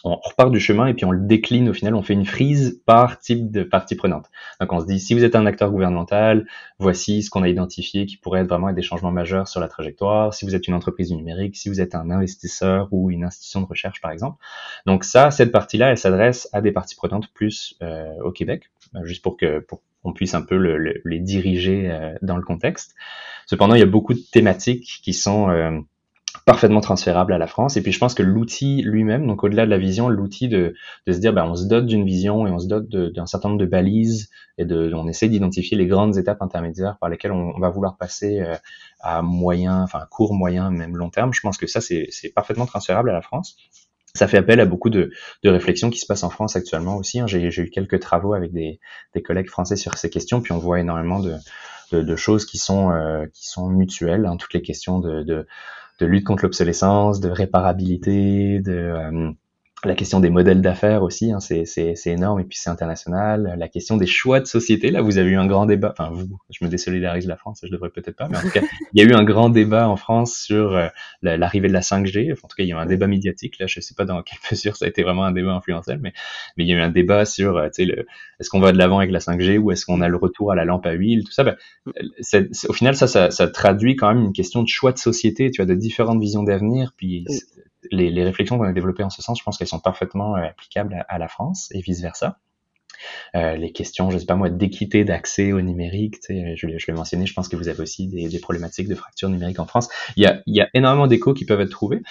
on 0.03 0.15
repart 0.15 0.51
du 0.51 0.59
chemin 0.59 0.87
et 0.87 0.93
puis 0.93 1.05
on 1.05 1.11
le 1.11 1.25
décline 1.25 1.69
au 1.69 1.73
final, 1.73 1.95
on 1.95 2.01
fait 2.01 2.13
une 2.13 2.25
frise 2.25 2.81
par 2.85 3.19
type 3.19 3.51
de 3.51 3.63
partie 3.63 3.95
prenante. 3.95 4.27
Donc 4.59 4.71
on 4.71 4.79
se 4.79 4.85
dit, 4.85 4.99
si 4.99 5.13
vous 5.13 5.23
êtes 5.23 5.35
un 5.35 5.45
acteur 5.45 5.71
gouvernemental, 5.71 6.47
voici 6.77 7.21
ce 7.23 7.29
qu'on 7.29 7.43
a 7.43 7.49
identifié 7.49 8.05
qui 8.05 8.17
pourrait 8.17 8.41
être 8.41 8.49
vraiment 8.49 8.71
des 8.71 8.81
changements 8.81 9.11
majeurs 9.11 9.47
sur 9.47 9.59
la 9.59 9.67
trajectoire. 9.67 10.33
Si 10.33 10.45
vous 10.45 10.55
êtes 10.55 10.67
une 10.67 10.73
entreprise 10.73 11.11
numérique, 11.11 11.57
si 11.57 11.69
vous 11.69 11.81
êtes 11.81 11.95
un 11.95 12.09
investisseur 12.09 12.87
ou 12.91 13.11
une 13.11 13.23
institution 13.23 13.61
de 13.61 13.65
recherche 13.65 14.01
par 14.01 14.11
exemple. 14.11 14.37
Donc 14.85 15.03
ça, 15.03 15.31
cette 15.31 15.51
partie-là, 15.51 15.91
elle 15.91 15.97
s'adresse 15.97 16.49
à 16.53 16.61
des 16.61 16.71
parties 16.71 16.95
prenantes 16.95 17.31
plus 17.33 17.75
euh, 17.81 18.13
au 18.23 18.31
Québec, 18.31 18.71
euh, 18.95 19.03
juste 19.03 19.21
pour 19.23 19.37
que 19.37 19.59
pour 19.59 19.81
qu'on 20.01 20.13
puisse 20.13 20.33
un 20.33 20.41
peu 20.41 20.55
les 21.03 21.19
diriger 21.19 21.91
euh, 21.91 22.15
dans 22.21 22.37
le 22.37 22.43
contexte. 22.43 22.95
Cependant, 23.47 23.75
il 23.75 23.79
y 23.79 23.83
a 23.83 23.87
beaucoup 23.87 24.13
de 24.13 24.21
thématiques 24.31 25.01
qui 25.03 25.13
sont 25.13 25.83
parfaitement 26.49 26.81
transférable 26.81 27.31
à 27.31 27.37
la 27.37 27.45
France. 27.45 27.77
Et 27.77 27.83
puis 27.83 27.91
je 27.91 27.99
pense 27.99 28.15
que 28.15 28.23
l'outil 28.23 28.81
lui-même, 28.81 29.27
donc 29.27 29.43
au-delà 29.43 29.65
de 29.65 29.69
la 29.69 29.77
vision, 29.77 30.09
l'outil 30.09 30.47
de, 30.47 30.73
de 31.05 31.13
se 31.13 31.19
dire, 31.19 31.31
ben, 31.31 31.45
on 31.45 31.53
se 31.53 31.65
dote 31.65 31.85
d'une 31.85 32.03
vision 32.03 32.47
et 32.47 32.49
on 32.49 32.57
se 32.57 32.65
dote 32.65 32.89
d'un 32.89 33.27
certain 33.27 33.49
nombre 33.49 33.61
de 33.61 33.67
balises 33.67 34.31
et 34.57 34.65
de, 34.65 34.91
on 34.95 35.07
essaie 35.07 35.29
d'identifier 35.29 35.77
les 35.77 35.85
grandes 35.85 36.17
étapes 36.17 36.41
intermédiaires 36.41 36.97
par 36.99 37.07
lesquelles 37.07 37.33
on, 37.33 37.59
va 37.59 37.69
vouloir 37.69 37.97
passer 37.97 38.39
euh, 38.39 38.55
à 38.99 39.21
moyen, 39.21 39.83
enfin 39.83 40.07
court, 40.09 40.33
moyen, 40.33 40.71
même 40.71 40.97
long 40.97 41.11
terme. 41.11 41.33
Je 41.33 41.41
pense 41.41 41.59
que 41.59 41.67
ça, 41.67 41.81
c'est 41.81 42.09
parfaitement 42.33 42.65
transférable 42.65 43.11
à 43.11 43.13
la 43.13 43.21
France. 43.21 43.55
Ça 44.15 44.27
fait 44.27 44.37
appel 44.37 44.59
à 44.59 44.65
beaucoup 44.65 44.89
de, 44.89 45.11
de 45.43 45.49
réflexions 45.51 45.91
qui 45.91 45.99
se 45.99 46.07
passent 46.07 46.23
en 46.23 46.31
France 46.31 46.55
actuellement 46.55 46.97
aussi. 46.97 47.19
Hein. 47.19 47.27
J'ai 47.27 47.45
eu 47.45 47.69
quelques 47.69 47.99
travaux 47.99 48.33
avec 48.33 48.53
des, 48.53 48.79
des 49.13 49.21
collègues 49.21 49.49
français 49.49 49.75
sur 49.75 49.99
ces 49.99 50.09
questions, 50.09 50.41
puis 50.41 50.51
on 50.51 50.57
voit 50.57 50.79
énormément 50.79 51.19
de, 51.19 51.35
de, 51.91 52.01
de 52.01 52.15
choses 52.15 52.45
qui 52.45 52.57
sont, 52.57 52.89
euh, 52.89 53.27
qui 53.35 53.47
sont 53.47 53.69
mutuelles. 53.69 54.25
Hein. 54.25 54.37
Toutes 54.37 54.55
les 54.55 54.63
questions 54.63 54.97
de, 54.97 55.45
de 55.99 56.05
lutte 56.05 56.25
contre 56.25 56.43
l'obsolescence, 56.43 57.19
de 57.19 57.29
réparabilité, 57.29 58.59
de, 58.61 58.71
euh, 58.71 59.31
la 59.85 59.95
question 59.95 60.19
des 60.19 60.29
modèles 60.29 60.61
d'affaires 60.61 61.03
aussi, 61.03 61.31
hein, 61.31 61.39
c'est 61.39 61.95
énorme 62.05 62.39
et 62.39 62.43
puis 62.43 62.57
c'est 62.57 62.69
international. 62.69 63.55
La 63.57 63.67
question 63.67 63.97
des 63.97 64.05
choix 64.05 64.39
de 64.39 64.45
société, 64.45 64.91
là, 64.91 65.01
vous 65.01 65.17
avez 65.17 65.29
eu 65.29 65.37
un 65.37 65.47
grand 65.47 65.65
débat. 65.65 65.93
Enfin, 65.97 66.09
vous, 66.11 66.37
je 66.49 66.63
me 66.65 66.69
désolidarise 66.69 67.23
de 67.23 67.29
la 67.29 67.37
France, 67.37 67.61
je 67.63 67.71
devrais 67.71 67.89
peut-être 67.89 68.15
pas, 68.15 68.27
mais 68.27 68.37
en 68.37 68.41
tout 68.41 68.49
cas, 68.49 68.61
il 68.93 69.01
y 69.01 69.05
a 69.05 69.09
eu 69.09 69.13
un 69.13 69.23
grand 69.23 69.49
débat 69.49 69.87
en 69.87 69.95
France 69.95 70.37
sur 70.37 70.75
euh, 70.75 70.87
l'arrivée 71.21 71.67
de 71.67 71.73
la 71.73 71.81
5G. 71.81 72.33
en 72.33 72.47
tout 72.47 72.55
cas, 72.57 72.63
il 72.63 72.67
y 72.67 72.73
a 72.73 72.75
eu 72.75 72.79
un 72.79 72.85
débat 72.85 73.07
médiatique. 73.07 73.59
Là, 73.59 73.67
je 73.67 73.79
sais 73.79 73.93
pas 73.95 74.05
dans 74.05 74.21
quelle 74.21 74.39
mesure 74.51 74.75
ça 74.75 74.85
a 74.85 74.87
été 74.87 75.03
vraiment 75.03 75.23
un 75.23 75.31
débat 75.31 75.53
influentiel, 75.53 75.99
mais 76.01 76.13
mais 76.57 76.65
il 76.65 76.69
y 76.69 76.73
a 76.73 76.77
eu 76.77 76.81
un 76.81 76.89
débat 76.89 77.25
sur, 77.25 77.57
euh, 77.57 77.69
tu 77.73 77.85
sais, 77.85 78.05
est-ce 78.39 78.49
qu'on 78.49 78.59
va 78.59 78.71
de 78.71 78.77
l'avant 78.77 78.99
avec 78.99 79.11
la 79.11 79.19
5G 79.19 79.57
ou 79.57 79.71
est-ce 79.71 79.85
qu'on 79.85 80.01
a 80.01 80.07
le 80.07 80.17
retour 80.17 80.51
à 80.51 80.55
la 80.55 80.65
lampe 80.65 80.85
à 80.85 80.91
huile, 80.91 81.23
tout 81.23 81.31
ça. 81.31 81.43
Ben, 81.43 81.55
au 82.67 82.73
final, 82.73 82.95
ça, 82.95 83.07
ça, 83.07 83.31
ça, 83.31 83.47
traduit 83.47 83.95
quand 83.95 84.13
même 84.13 84.23
une 84.25 84.33
question 84.33 84.63
de 84.63 84.67
choix 84.67 84.91
de 84.91 84.97
société. 84.97 85.51
Tu 85.51 85.61
as 85.61 85.65
de 85.65 85.75
différentes 85.75 86.19
visions 86.19 86.43
d'avenir, 86.43 86.93
puis 86.95 87.25
les, 87.91 88.09
les, 88.09 88.23
réflexions 88.23 88.57
qu'on 88.57 88.65
a 88.65 88.73
développées 88.73 89.03
en 89.03 89.09
ce 89.09 89.21
sens, 89.21 89.39
je 89.39 89.43
pense 89.43 89.57
qu'elles 89.57 89.67
sont 89.67 89.79
parfaitement 89.79 90.35
euh, 90.35 90.43
applicables 90.43 91.05
à, 91.07 91.17
la 91.17 91.27
France 91.27 91.69
et 91.71 91.81
vice 91.81 92.01
versa. 92.01 92.39
Euh, 93.35 93.55
les 93.55 93.71
questions, 93.71 94.11
je 94.11 94.17
sais 94.17 94.25
pas 94.25 94.35
moi, 94.35 94.49
d'équité 94.49 95.05
d'accès 95.05 95.53
au 95.53 95.61
numérique, 95.61 96.19
tu 96.19 96.33
sais, 96.33 96.55
je, 96.55 96.67
je 96.77 96.87
l'ai 96.87 96.93
mentionné, 96.93 97.25
je 97.25 97.33
pense 97.33 97.47
que 97.47 97.55
vous 97.55 97.69
avez 97.69 97.81
aussi 97.81 98.07
des, 98.07 98.27
des, 98.27 98.39
problématiques 98.39 98.89
de 98.89 98.95
fracture 98.95 99.29
numérique 99.29 99.59
en 99.59 99.65
France. 99.65 99.87
Il 100.17 100.23
y 100.23 100.25
a, 100.25 100.41
il 100.47 100.55
y 100.55 100.61
a 100.61 100.69
énormément 100.73 101.07
d'échos 101.07 101.33
qui 101.33 101.45
peuvent 101.45 101.61
être 101.61 101.69
trouvés, 101.69 102.01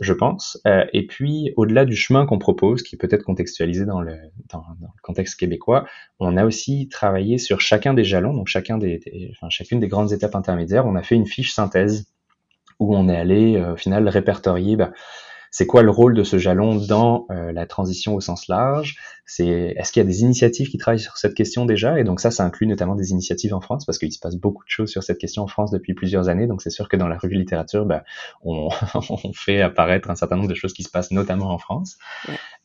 je 0.00 0.12
pense. 0.12 0.60
Euh, 0.66 0.84
et 0.92 1.06
puis, 1.06 1.52
au-delà 1.56 1.84
du 1.84 1.96
chemin 1.96 2.26
qu'on 2.26 2.38
propose, 2.38 2.82
qui 2.82 2.96
peut 2.96 3.08
être 3.10 3.24
contextualisé 3.24 3.84
dans 3.84 4.00
le, 4.00 4.16
dans, 4.50 4.64
le 4.80 4.86
contexte 5.02 5.38
québécois, 5.38 5.86
on 6.20 6.36
a 6.36 6.44
aussi 6.44 6.88
travaillé 6.88 7.38
sur 7.38 7.60
chacun 7.60 7.94
des 7.94 8.04
jalons, 8.04 8.34
donc 8.34 8.46
chacun 8.48 8.78
des 8.78 9.00
enfin, 9.32 9.48
chacune 9.50 9.80
des 9.80 9.88
grandes 9.88 10.12
étapes 10.12 10.36
intermédiaires. 10.36 10.86
On 10.86 10.94
a 10.94 11.02
fait 11.02 11.16
une 11.16 11.26
fiche 11.26 11.52
synthèse 11.52 12.06
où 12.78 12.96
on 12.96 13.08
est 13.08 13.16
allé 13.16 13.56
euh, 13.56 13.74
au 13.74 13.76
final 13.76 14.08
répertorier 14.08 14.76
bah, 14.76 14.92
c'est 15.50 15.66
quoi 15.66 15.82
le 15.82 15.90
rôle 15.90 16.14
de 16.14 16.24
ce 16.24 16.38
jalon 16.38 16.76
dans 16.76 17.26
euh, 17.30 17.52
la 17.52 17.66
transition 17.66 18.14
au 18.14 18.20
sens 18.20 18.48
large? 18.48 18.96
C'est 19.24 19.74
est-ce 19.76 19.92
qu'il 19.92 20.00
y 20.00 20.04
a 20.04 20.06
des 20.06 20.22
initiatives 20.22 20.68
qui 20.68 20.78
travaillent 20.78 21.00
sur 21.00 21.16
cette 21.16 21.34
question 21.34 21.64
déjà? 21.64 21.98
Et 21.98 22.04
donc 22.04 22.20
ça, 22.20 22.30
ça 22.30 22.44
inclut 22.44 22.66
notamment 22.66 22.94
des 22.94 23.10
initiatives 23.12 23.54
en 23.54 23.60
France 23.60 23.84
parce 23.84 23.98
qu'il 23.98 24.12
se 24.12 24.18
passe 24.18 24.36
beaucoup 24.36 24.64
de 24.64 24.70
choses 24.70 24.90
sur 24.90 25.02
cette 25.02 25.18
question 25.18 25.42
en 25.42 25.46
France 25.46 25.70
depuis 25.70 25.94
plusieurs 25.94 26.28
années. 26.28 26.46
Donc 26.46 26.62
c'est 26.62 26.70
sûr 26.70 26.88
que 26.88 26.96
dans 26.96 27.08
la 27.08 27.18
revue 27.18 27.36
littérature, 27.36 27.86
bah, 27.86 28.04
on, 28.42 28.68
on, 29.24 29.32
fait 29.32 29.60
apparaître 29.60 30.10
un 30.10 30.16
certain 30.16 30.36
nombre 30.36 30.48
de 30.48 30.54
choses 30.54 30.72
qui 30.72 30.82
se 30.82 30.90
passent 30.90 31.10
notamment 31.10 31.50
en 31.50 31.58
France. 31.58 31.98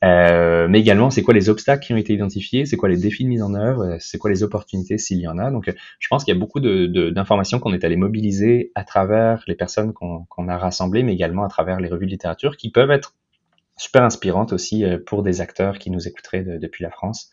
Euh, 0.04 0.68
mais 0.68 0.80
également, 0.82 1.10
c'est 1.10 1.24
quoi 1.24 1.34
les 1.34 1.50
obstacles 1.50 1.86
qui 1.86 1.94
ont 1.94 1.98
été 1.98 2.14
identifiés? 2.14 2.66
C'est 2.66 2.76
quoi 2.76 2.90
les 2.90 2.98
défis 2.98 3.24
de 3.24 3.30
mise 3.30 3.42
en 3.42 3.54
œuvre? 3.54 3.98
C'est 4.00 4.18
quoi 4.18 4.30
les 4.30 4.44
opportunités 4.44 4.98
s'il 4.98 5.20
y 5.20 5.28
en 5.28 5.38
a? 5.38 5.50
Donc 5.50 5.74
je 6.00 6.08
pense 6.10 6.26
qu'il 6.26 6.34
y 6.34 6.38
a 6.38 6.40
beaucoup 6.40 6.60
d'informations 6.60 7.58
de, 7.58 7.64
qu'on 7.64 7.74
est 7.74 7.84
allé 7.86 7.96
mobiliser 7.96 8.72
à 8.76 8.84
travers 8.84 9.44
les 9.48 9.56
personnes 9.56 9.94
qu'on 9.94 10.48
a 10.50 10.58
rassemblées, 10.58 11.04
mais 11.04 11.14
également 11.14 11.46
à 11.46 11.50
travers 11.50 11.80
les 11.80 11.88
revues 11.88 12.06
de 12.06 12.12
littérature 12.12 12.58
qui 12.58 12.70
peuvent 12.70 12.92
être 12.92 13.16
super 13.78 14.04
inspirantes 14.04 14.54
aussi 14.54 14.84
euh, 14.84 14.98
pour 15.04 15.24
des 15.24 15.42
acteurs 15.42 15.80
qui 15.80 15.90
nous 15.90 16.08
écouteraient 16.08 16.44
depuis 16.44 16.84
la 16.84 16.92
France, 16.92 17.32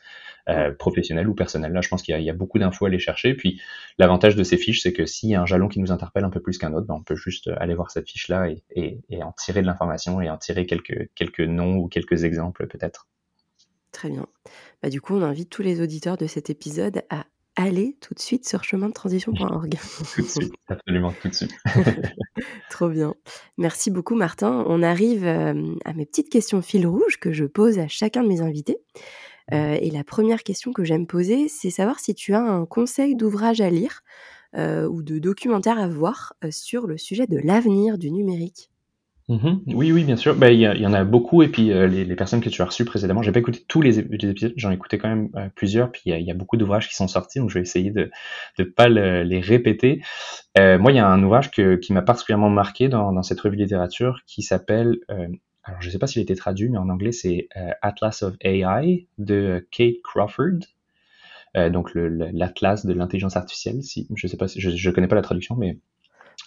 euh, 0.51 0.73
professionnels 0.73 1.29
ou 1.29 1.35
personnels. 1.35 1.73
Là, 1.73 1.81
je 1.81 1.89
pense 1.89 2.03
qu'il 2.03 2.21
y, 2.21 2.31
a 2.31 2.33
beaucoup 2.35 2.59
d'infos 2.59 2.85
à 2.85 2.89
aller 2.89 2.99
chercher. 2.99 3.35
Puis 3.35 3.61
l'avantage 3.99 4.37
de 4.37 4.43
ces 4.43 4.57
fiches, 4.57 4.83
c'est 4.83 4.93
que 4.93 5.07
s'il 5.07 5.31
y 5.31 5.35
a 5.35 5.41
un 5.41 5.47
jalon 5.47 5.69
qui 5.69 5.81
nous 5.81 5.93
interpelle 5.93 6.25
un 6.25 6.31
peu 6.31 6.41
plus 6.41 6.59
qu'un 6.59 6.73
autre, 6.75 6.87
ben, 6.87 6.95
on 6.95 7.03
peut 7.03 7.17
juste 7.17 7.49
aller 7.59 7.75
voir 7.75 7.91
cette 7.91 8.09
fiche-là 8.09 8.49
et, 8.75 9.01
en 9.23 9.33
tirer 9.33 9.63
de 9.63 9.67
l'information 9.67 10.21
et 10.21 10.29
en 10.29 10.37
tirer 10.37 10.67
quelques, 10.67 11.09
quelques 11.15 11.41
noms 11.41 11.77
ou 11.77 11.89
quelques 11.89 12.25
exemples 12.25 12.67
peut-être. 12.67 13.09
Très 13.93 14.11
bien. 14.11 14.27
Bah, 14.83 14.91
du 14.91 15.01
coup, 15.01 15.15
on 15.15 15.23
invite 15.23 15.51
tous 15.51 15.63
les 15.63 15.81
auditeurs 15.81 16.17
de 16.17 16.27
cet 16.27 16.51
épisode 16.51 17.03
à 17.11 17.25
aller 17.57 17.97
tout 18.01 18.15
de 18.15 18.21
suite 18.21 18.49
sur 18.49 18.65
chemin 18.65 18.89
de 18.89 18.95
transition.org. 18.95 19.77
tout 20.15 20.23
de 20.23 20.27
suite, 20.27 20.55
absolument 20.69 21.13
tout 21.21 21.29
de 21.29 21.35
suite. 21.35 21.55
Trop 22.71 22.89
bien. 22.89 23.15
Merci 23.59 23.91
beaucoup 23.91 24.15
Martin. 24.15 24.65
On 24.67 24.83
arrive 24.83 25.25
euh, 25.25 25.75
à 25.85 25.93
mes 25.93 26.07
petites 26.07 26.31
questions 26.31 26.63
fil 26.63 26.87
rouge 26.87 27.19
que 27.19 27.33
je 27.33 27.45
pose 27.45 27.79
à 27.79 27.89
chacun 27.89 28.23
de 28.23 28.29
mes 28.29 28.41
invités. 28.41 28.79
Euh, 29.53 29.77
et 29.81 29.91
la 29.91 30.05
première 30.05 30.43
question 30.43 30.73
que 30.73 30.85
j'aime 30.85 31.07
poser, 31.07 31.49
c'est 31.49 31.71
savoir 31.71 32.01
si 32.01 32.15
tu 32.15 32.35
as 32.35 32.43
un 32.43 32.67
conseil 32.67 33.17
d'ouvrage 33.17 33.61
à 33.61 33.71
lire 33.71 34.03
euh, 34.57 34.87
ou 34.89 35.03
de 35.03 35.19
documentaire 35.19 35.79
à 35.79 35.89
voir 35.89 36.35
sur 36.51 36.87
le 36.87 36.99
sujet 36.99 37.27
de 37.27 37.39
l'avenir 37.39 37.99
du 37.99 38.11
numérique. 38.11 38.71
Mmh 39.31 39.61
oui, 39.75 39.93
oui, 39.93 40.03
bien 40.03 40.17
sûr. 40.17 40.35
Bah, 40.35 40.51
il 40.51 40.59
y, 40.59 40.87
en 40.87 40.93
a 40.93 41.05
beaucoup 41.05 41.45
et 41.45 41.49
puis 41.49 41.71
euh, 41.71 41.87
les, 41.87 42.17
personnes 42.17 42.41
que 42.41 42.49
tu 42.49 42.63
as 42.63 42.65
reçues 42.65 42.85
précédemment, 42.85 43.23
j'ai 43.23 43.31
pas 43.31 43.39
écouté 43.39 43.65
tous 43.69 43.81
les, 43.81 44.01
épisodes, 44.01 44.53
j'en 44.57 44.73
ai 44.73 44.75
écouté 44.75 44.99
quand 44.99 45.09
même 45.09 45.29
euh, 45.37 45.49
plusieurs. 45.55 45.93
Puis 45.93 46.03
il 46.07 46.21
y 46.21 46.31
a, 46.33 46.35
beaucoup 46.35 46.57
d'ouvrages 46.57 46.89
qui 46.89 46.97
sont 46.97 47.07
sortis, 47.07 47.39
donc 47.39 47.49
je 47.49 47.55
vais 47.55 47.61
essayer 47.61 47.93
de 47.93 48.11
de 48.59 48.65
pas 48.65 48.89
les 48.89 49.41
répéter. 49.41 50.03
Euh, 50.59 50.79
moi, 50.81 50.91
il 50.91 50.97
y 50.97 50.99
a 50.99 51.07
un 51.07 51.23
ouvrage 51.23 51.53
qui 51.53 51.93
m'a 51.93 52.03
particulièrement 52.03 52.51
marqué 52.51 52.89
dans, 52.89 53.13
dans 53.13 53.23
cette 53.23 53.41
revue 53.41 53.57
littérature 53.57 54.19
qui 54.27 54.43
s'appelle, 54.43 54.97
euh, 55.11 55.29
alors 55.71 55.83
je 55.83 55.91
sais 55.91 55.99
pas 55.99 56.07
s'il 56.07 56.21
a 56.21 56.23
été 56.23 56.35
traduit, 56.35 56.69
mais 56.69 56.79
en 56.79 56.89
anglais 56.89 57.13
c'est 57.13 57.49
Atlas 57.83 58.23
of 58.23 58.35
AI 58.43 59.07
de 59.19 59.67
Kate 59.71 60.03
Crawford. 60.05 60.61
donc 61.55 61.91
l'atlas 61.95 62.85
de 62.85 62.93
l'intelligence 62.93 63.37
artificielle. 63.37 63.83
Si 63.83 64.07
je 64.15 64.27
sais 64.27 64.37
pas, 64.37 64.49
si, 64.49 64.61
je, 64.61 64.71
je 64.71 64.91
connais 64.91 65.09
pas 65.09 65.17
la 65.17 65.23
traduction, 65.23 65.57
mais 65.57 65.79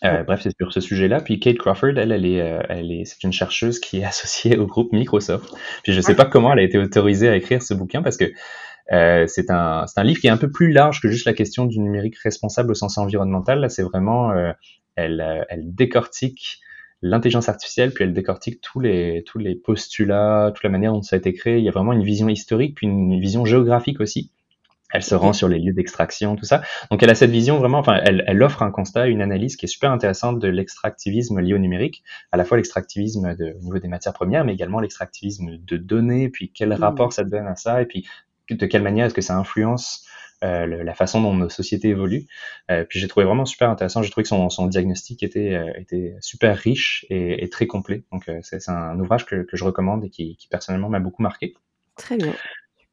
euh, 0.03 0.23
bref, 0.23 0.41
c'est 0.43 0.55
sur 0.57 0.73
ce 0.73 0.81
sujet-là. 0.81 1.21
Puis 1.21 1.39
Kate 1.39 1.57
Crawford, 1.57 1.97
elle, 1.97 2.11
elle 2.11 2.25
est, 2.25 2.41
euh, 2.41 2.61
elle 2.67 2.91
est, 2.91 3.05
c'est 3.05 3.23
une 3.23 3.31
chercheuse 3.31 3.79
qui 3.79 3.99
est 3.99 4.03
associée 4.05 4.57
au 4.57 4.65
groupe 4.65 4.91
Microsoft. 4.91 5.53
Puis 5.83 5.93
je 5.93 6.01
sais 6.01 6.15
pas 6.15 6.25
comment 6.25 6.51
elle 6.53 6.59
a 6.59 6.63
été 6.63 6.77
autorisée 6.77 7.29
à 7.29 7.35
écrire 7.35 7.61
ce 7.61 7.73
bouquin 7.73 8.01
parce 8.01 8.17
que 8.17 8.31
euh, 8.91 9.25
c'est 9.27 9.49
un, 9.49 9.85
livre 10.03 10.19
qui 10.19 10.27
est 10.27 10.31
un 10.31 10.37
peu 10.37 10.51
plus 10.51 10.71
large 10.71 11.01
que 11.01 11.09
juste 11.09 11.25
la 11.25 11.33
question 11.33 11.65
du 11.65 11.79
numérique 11.79 12.17
responsable 12.17 12.71
au 12.71 12.73
sens 12.73 12.97
environnemental. 12.97 13.59
Là, 13.59 13.69
c'est 13.69 13.83
vraiment, 13.83 14.31
euh, 14.31 14.51
elle, 14.95 15.45
elle 15.49 15.73
décortique 15.73 16.59
l'intelligence 17.03 17.49
artificielle, 17.49 17.91
puis 17.91 18.05
elle 18.05 18.13
décortique 18.13 18.61
tous 18.61 18.79
les, 18.79 19.23
tous 19.25 19.37
les 19.37 19.55
postulats, 19.55 20.51
toute 20.55 20.63
la 20.63 20.69
manière 20.69 20.93
dont 20.93 21.01
ça 21.01 21.15
a 21.15 21.19
été 21.19 21.33
créé. 21.33 21.59
Il 21.59 21.63
y 21.63 21.69
a 21.69 21.71
vraiment 21.71 21.93
une 21.93 22.03
vision 22.03 22.29
historique, 22.29 22.75
puis 22.75 22.87
une 22.87 23.19
vision 23.19 23.45
géographique 23.45 23.99
aussi 23.99 24.31
elle 24.93 25.03
se 25.03 25.15
rend 25.15 25.33
sur 25.33 25.49
les 25.49 25.59
lieux 25.59 25.73
d'extraction, 25.73 26.35
tout 26.35 26.45
ça. 26.45 26.61
Donc 26.91 27.01
elle 27.01 27.09
a 27.09 27.15
cette 27.15 27.31
vision 27.31 27.57
vraiment, 27.57 27.79
enfin, 27.79 27.99
elle, 28.03 28.23
elle, 28.27 28.41
offre 28.43 28.61
un 28.61 28.71
constat, 28.71 29.07
une 29.07 29.21
analyse 29.21 29.55
qui 29.55 29.65
est 29.65 29.67
super 29.67 29.91
intéressante 29.91 30.39
de 30.39 30.47
l'extractivisme 30.47 31.39
lié 31.39 31.55
au 31.55 31.57
numérique, 31.57 32.03
à 32.31 32.37
la 32.37 32.45
fois 32.45 32.57
l'extractivisme 32.57 33.25
au 33.27 33.63
niveau 33.63 33.79
des 33.79 33.87
matières 33.87 34.13
premières, 34.13 34.45
mais 34.45 34.53
également 34.53 34.79
l'extractivisme 34.79 35.57
de 35.57 35.77
données, 35.77 36.29
puis 36.29 36.51
quel 36.53 36.69
mmh. 36.69 36.73
rapport 36.73 37.11
ça 37.11 37.23
donne 37.23 37.47
à 37.47 37.55
ça, 37.55 37.81
et 37.81 37.85
puis 37.85 38.07
de 38.51 38.65
quelle 38.67 38.83
manière 38.83 39.07
est-ce 39.07 39.15
que 39.15 39.21
ça 39.21 39.35
influence 39.35 40.05
euh, 40.43 40.83
la 40.83 40.93
façon 40.93 41.21
dont 41.21 41.33
nos 41.33 41.49
sociétés 41.49 41.89
évoluent. 41.89 42.27
Euh, 42.71 42.83
puis 42.83 42.99
j'ai 42.99 43.07
trouvé 43.07 43.25
vraiment 43.25 43.45
super 43.45 43.69
intéressant. 43.69 44.03
J'ai 44.03 44.09
trouvé 44.09 44.23
que 44.23 44.29
son, 44.29 44.49
son 44.49 44.67
diagnostic 44.67 45.23
était, 45.23 45.53
euh, 45.53 45.71
était 45.77 46.15
super 46.21 46.57
riche 46.57 47.05
et, 47.09 47.43
et 47.43 47.49
très 47.49 47.67
complet. 47.67 48.03
Donc 48.11 48.29
euh, 48.29 48.39
c'est 48.41 48.69
un 48.69 48.99
ouvrage 48.99 49.25
que, 49.25 49.43
que, 49.43 49.57
je 49.57 49.63
recommande 49.63 50.03
et 50.05 50.09
qui, 50.09 50.35
qui 50.37 50.47
personnellement 50.47 50.89
m'a 50.89 50.99
beaucoup 50.99 51.23
marqué. 51.23 51.53
Très 51.95 52.17
bien. 52.17 52.33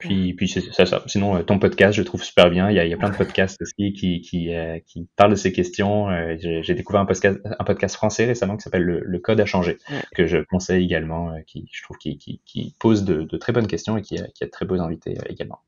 Puis, 0.01 0.33
puis 0.33 0.49
c'est 0.49 0.63
ça, 0.73 0.87
ça. 0.87 1.03
Sinon, 1.07 1.37
euh, 1.37 1.43
ton 1.43 1.59
podcast, 1.59 1.93
je 1.93 2.03
trouve 2.03 2.25
super 2.25 2.51
bien. 2.51 2.71
Il 2.71 2.75
y 2.75 2.79
a, 2.79 2.87
il 2.87 2.91
y 2.91 2.95
a 2.95 2.97
plein 2.97 3.11
de 3.11 3.17
podcasts 3.19 3.61
aussi 3.61 3.93
qui, 3.93 4.23
qui, 4.23 4.53
euh, 4.55 4.79
qui 4.87 5.07
parlent 5.15 5.31
de 5.31 5.37
ces 5.37 5.53
questions. 5.53 6.09
Euh, 6.09 6.37
j'ai 6.39 6.75
découvert 6.75 7.03
un 7.03 7.07
podcast, 7.07 7.39
un 7.45 7.65
podcast 7.65 7.95
français 7.95 8.25
récemment 8.25 8.57
qui 8.57 8.63
s'appelle 8.63 8.83
le, 8.83 9.01
le, 9.05 9.19
Code 9.19 9.39
à 9.41 9.45
changer, 9.45 9.77
que 10.15 10.27
je 10.27 10.39
conseille 10.39 10.83
également, 10.83 11.35
qui 11.47 11.69
je 11.71 11.83
trouve 11.83 11.99
qui, 11.99 12.17
qui, 12.17 12.41
qui 12.47 12.75
pose 12.79 13.05
de, 13.05 13.25
de, 13.25 13.37
très 13.37 13.53
bonnes 13.53 13.67
questions 13.67 13.99
et 13.99 14.03
qui 14.03 14.19
a, 14.19 14.27
qui 14.29 14.43
a 14.43 14.47
de 14.47 14.51
très 14.51 14.65
beaux 14.65 14.81
invités 14.81 15.19
également. 15.29 15.61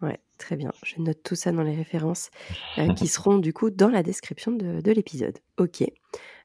Ouais, 0.00 0.18
très 0.38 0.56
bien. 0.56 0.70
Je 0.84 1.00
note 1.00 1.22
tout 1.24 1.34
ça 1.34 1.50
dans 1.52 1.62
les 1.62 1.74
références 1.74 2.30
qui 2.96 3.06
seront 3.08 3.38
du 3.38 3.52
coup 3.52 3.70
dans 3.70 3.88
la 3.88 4.02
description 4.02 4.52
de, 4.52 4.80
de 4.80 4.92
l'épisode. 4.92 5.38
Ok. 5.56 5.84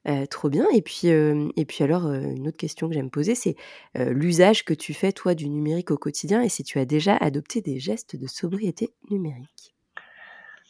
Euh, 0.07 0.25
trop 0.25 0.49
bien. 0.49 0.65
Et 0.73 0.81
puis, 0.81 1.09
euh, 1.09 1.47
et 1.55 1.65
puis 1.65 1.83
alors, 1.83 2.07
euh, 2.07 2.19
une 2.19 2.47
autre 2.47 2.57
question 2.57 2.87
que 2.87 2.93
j'aime 2.93 3.09
poser, 3.09 3.35
c'est 3.35 3.55
l'usage 3.95 4.65
que 4.65 4.73
tu 4.73 4.93
fais, 4.93 5.11
toi, 5.11 5.35
du 5.35 5.47
numérique 5.49 5.91
au 5.91 5.97
quotidien 5.97 6.41
et 6.41 6.49
si 6.49 6.63
tu 6.63 6.79
as 6.79 6.85
déjà 6.85 7.15
adopté 7.17 7.61
des 7.61 7.79
gestes 7.79 8.15
de 8.15 8.27
sobriété 8.27 8.93
numérique. 9.09 9.75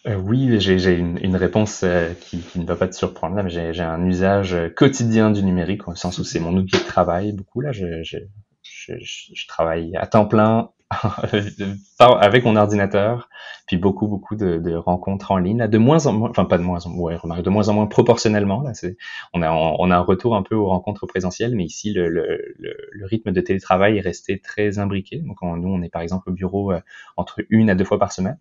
oui, 0.05 0.59
j'ai 0.59 0.93
une, 0.93 1.17
une, 1.23 1.35
réponse 1.35 1.85
qui, 2.21 2.39
qui, 2.39 2.59
ne 2.59 2.65
va 2.65 2.75
pas 2.75 2.87
te 2.87 2.95
surprendre 2.95 3.35
là, 3.35 3.43
mais 3.43 3.49
j'ai 3.49 3.83
un 3.83 4.05
usage 4.05 4.55
quotidien 4.75 5.31
du 5.31 5.43
numérique, 5.43 5.87
au 5.87 5.95
sens 5.95 6.19
où 6.19 6.23
c'est 6.23 6.39
mon 6.39 6.55
outil 6.55 6.77
de 6.77 6.85
travail. 6.85 7.31
Beaucoup 7.31 7.61
là, 7.61 7.71
je, 7.71 8.03
je, 8.03 8.17
je, 8.61 8.93
je 8.99 9.47
travaille 9.47 9.95
à 9.95 10.05
temps 10.05 10.25
plein 10.25 10.71
avec 11.99 12.45
mon 12.45 12.55
ordinateur, 12.55 13.29
puis 13.67 13.77
beaucoup 13.77 14.07
beaucoup 14.07 14.35
de, 14.35 14.57
de, 14.57 14.75
rencontres 14.75 15.31
en 15.31 15.37
ligne, 15.37 15.67
de 15.67 15.77
moins 15.77 16.05
en 16.05 16.13
moins, 16.13 16.29
enfin 16.29 16.45
pas 16.45 16.57
de 16.57 16.63
moins 16.63 16.85
en 16.85 16.89
moins, 16.89 17.13
ouais, 17.13 17.41
de 17.41 17.49
moins 17.49 17.69
en 17.69 17.73
moins 17.73 17.87
proportionnellement. 17.87 18.61
Là, 18.61 18.73
c'est, 18.73 18.97
on 19.33 19.41
a 19.41 19.51
on 19.51 19.91
a 19.91 19.95
un 19.95 20.01
retour 20.01 20.35
un 20.35 20.43
peu 20.43 20.55
aux 20.55 20.67
rencontres 20.67 21.05
présentielles, 21.05 21.55
mais 21.55 21.63
ici 21.63 21.93
le, 21.93 22.09
le, 22.09 22.55
le, 22.59 23.05
rythme 23.05 23.31
de 23.31 23.41
télétravail 23.41 23.97
est 23.97 24.01
resté 24.01 24.39
très 24.39 24.79
imbriqué. 24.79 25.19
Donc 25.19 25.37
nous 25.41 25.69
on 25.69 25.81
est 25.81 25.89
par 25.89 26.01
exemple 26.01 26.29
au 26.29 26.33
bureau 26.33 26.71
euh, 26.71 26.79
entre 27.17 27.41
une 27.49 27.69
à 27.69 27.75
deux 27.75 27.85
fois 27.85 27.99
par 27.99 28.11
semaine. 28.11 28.37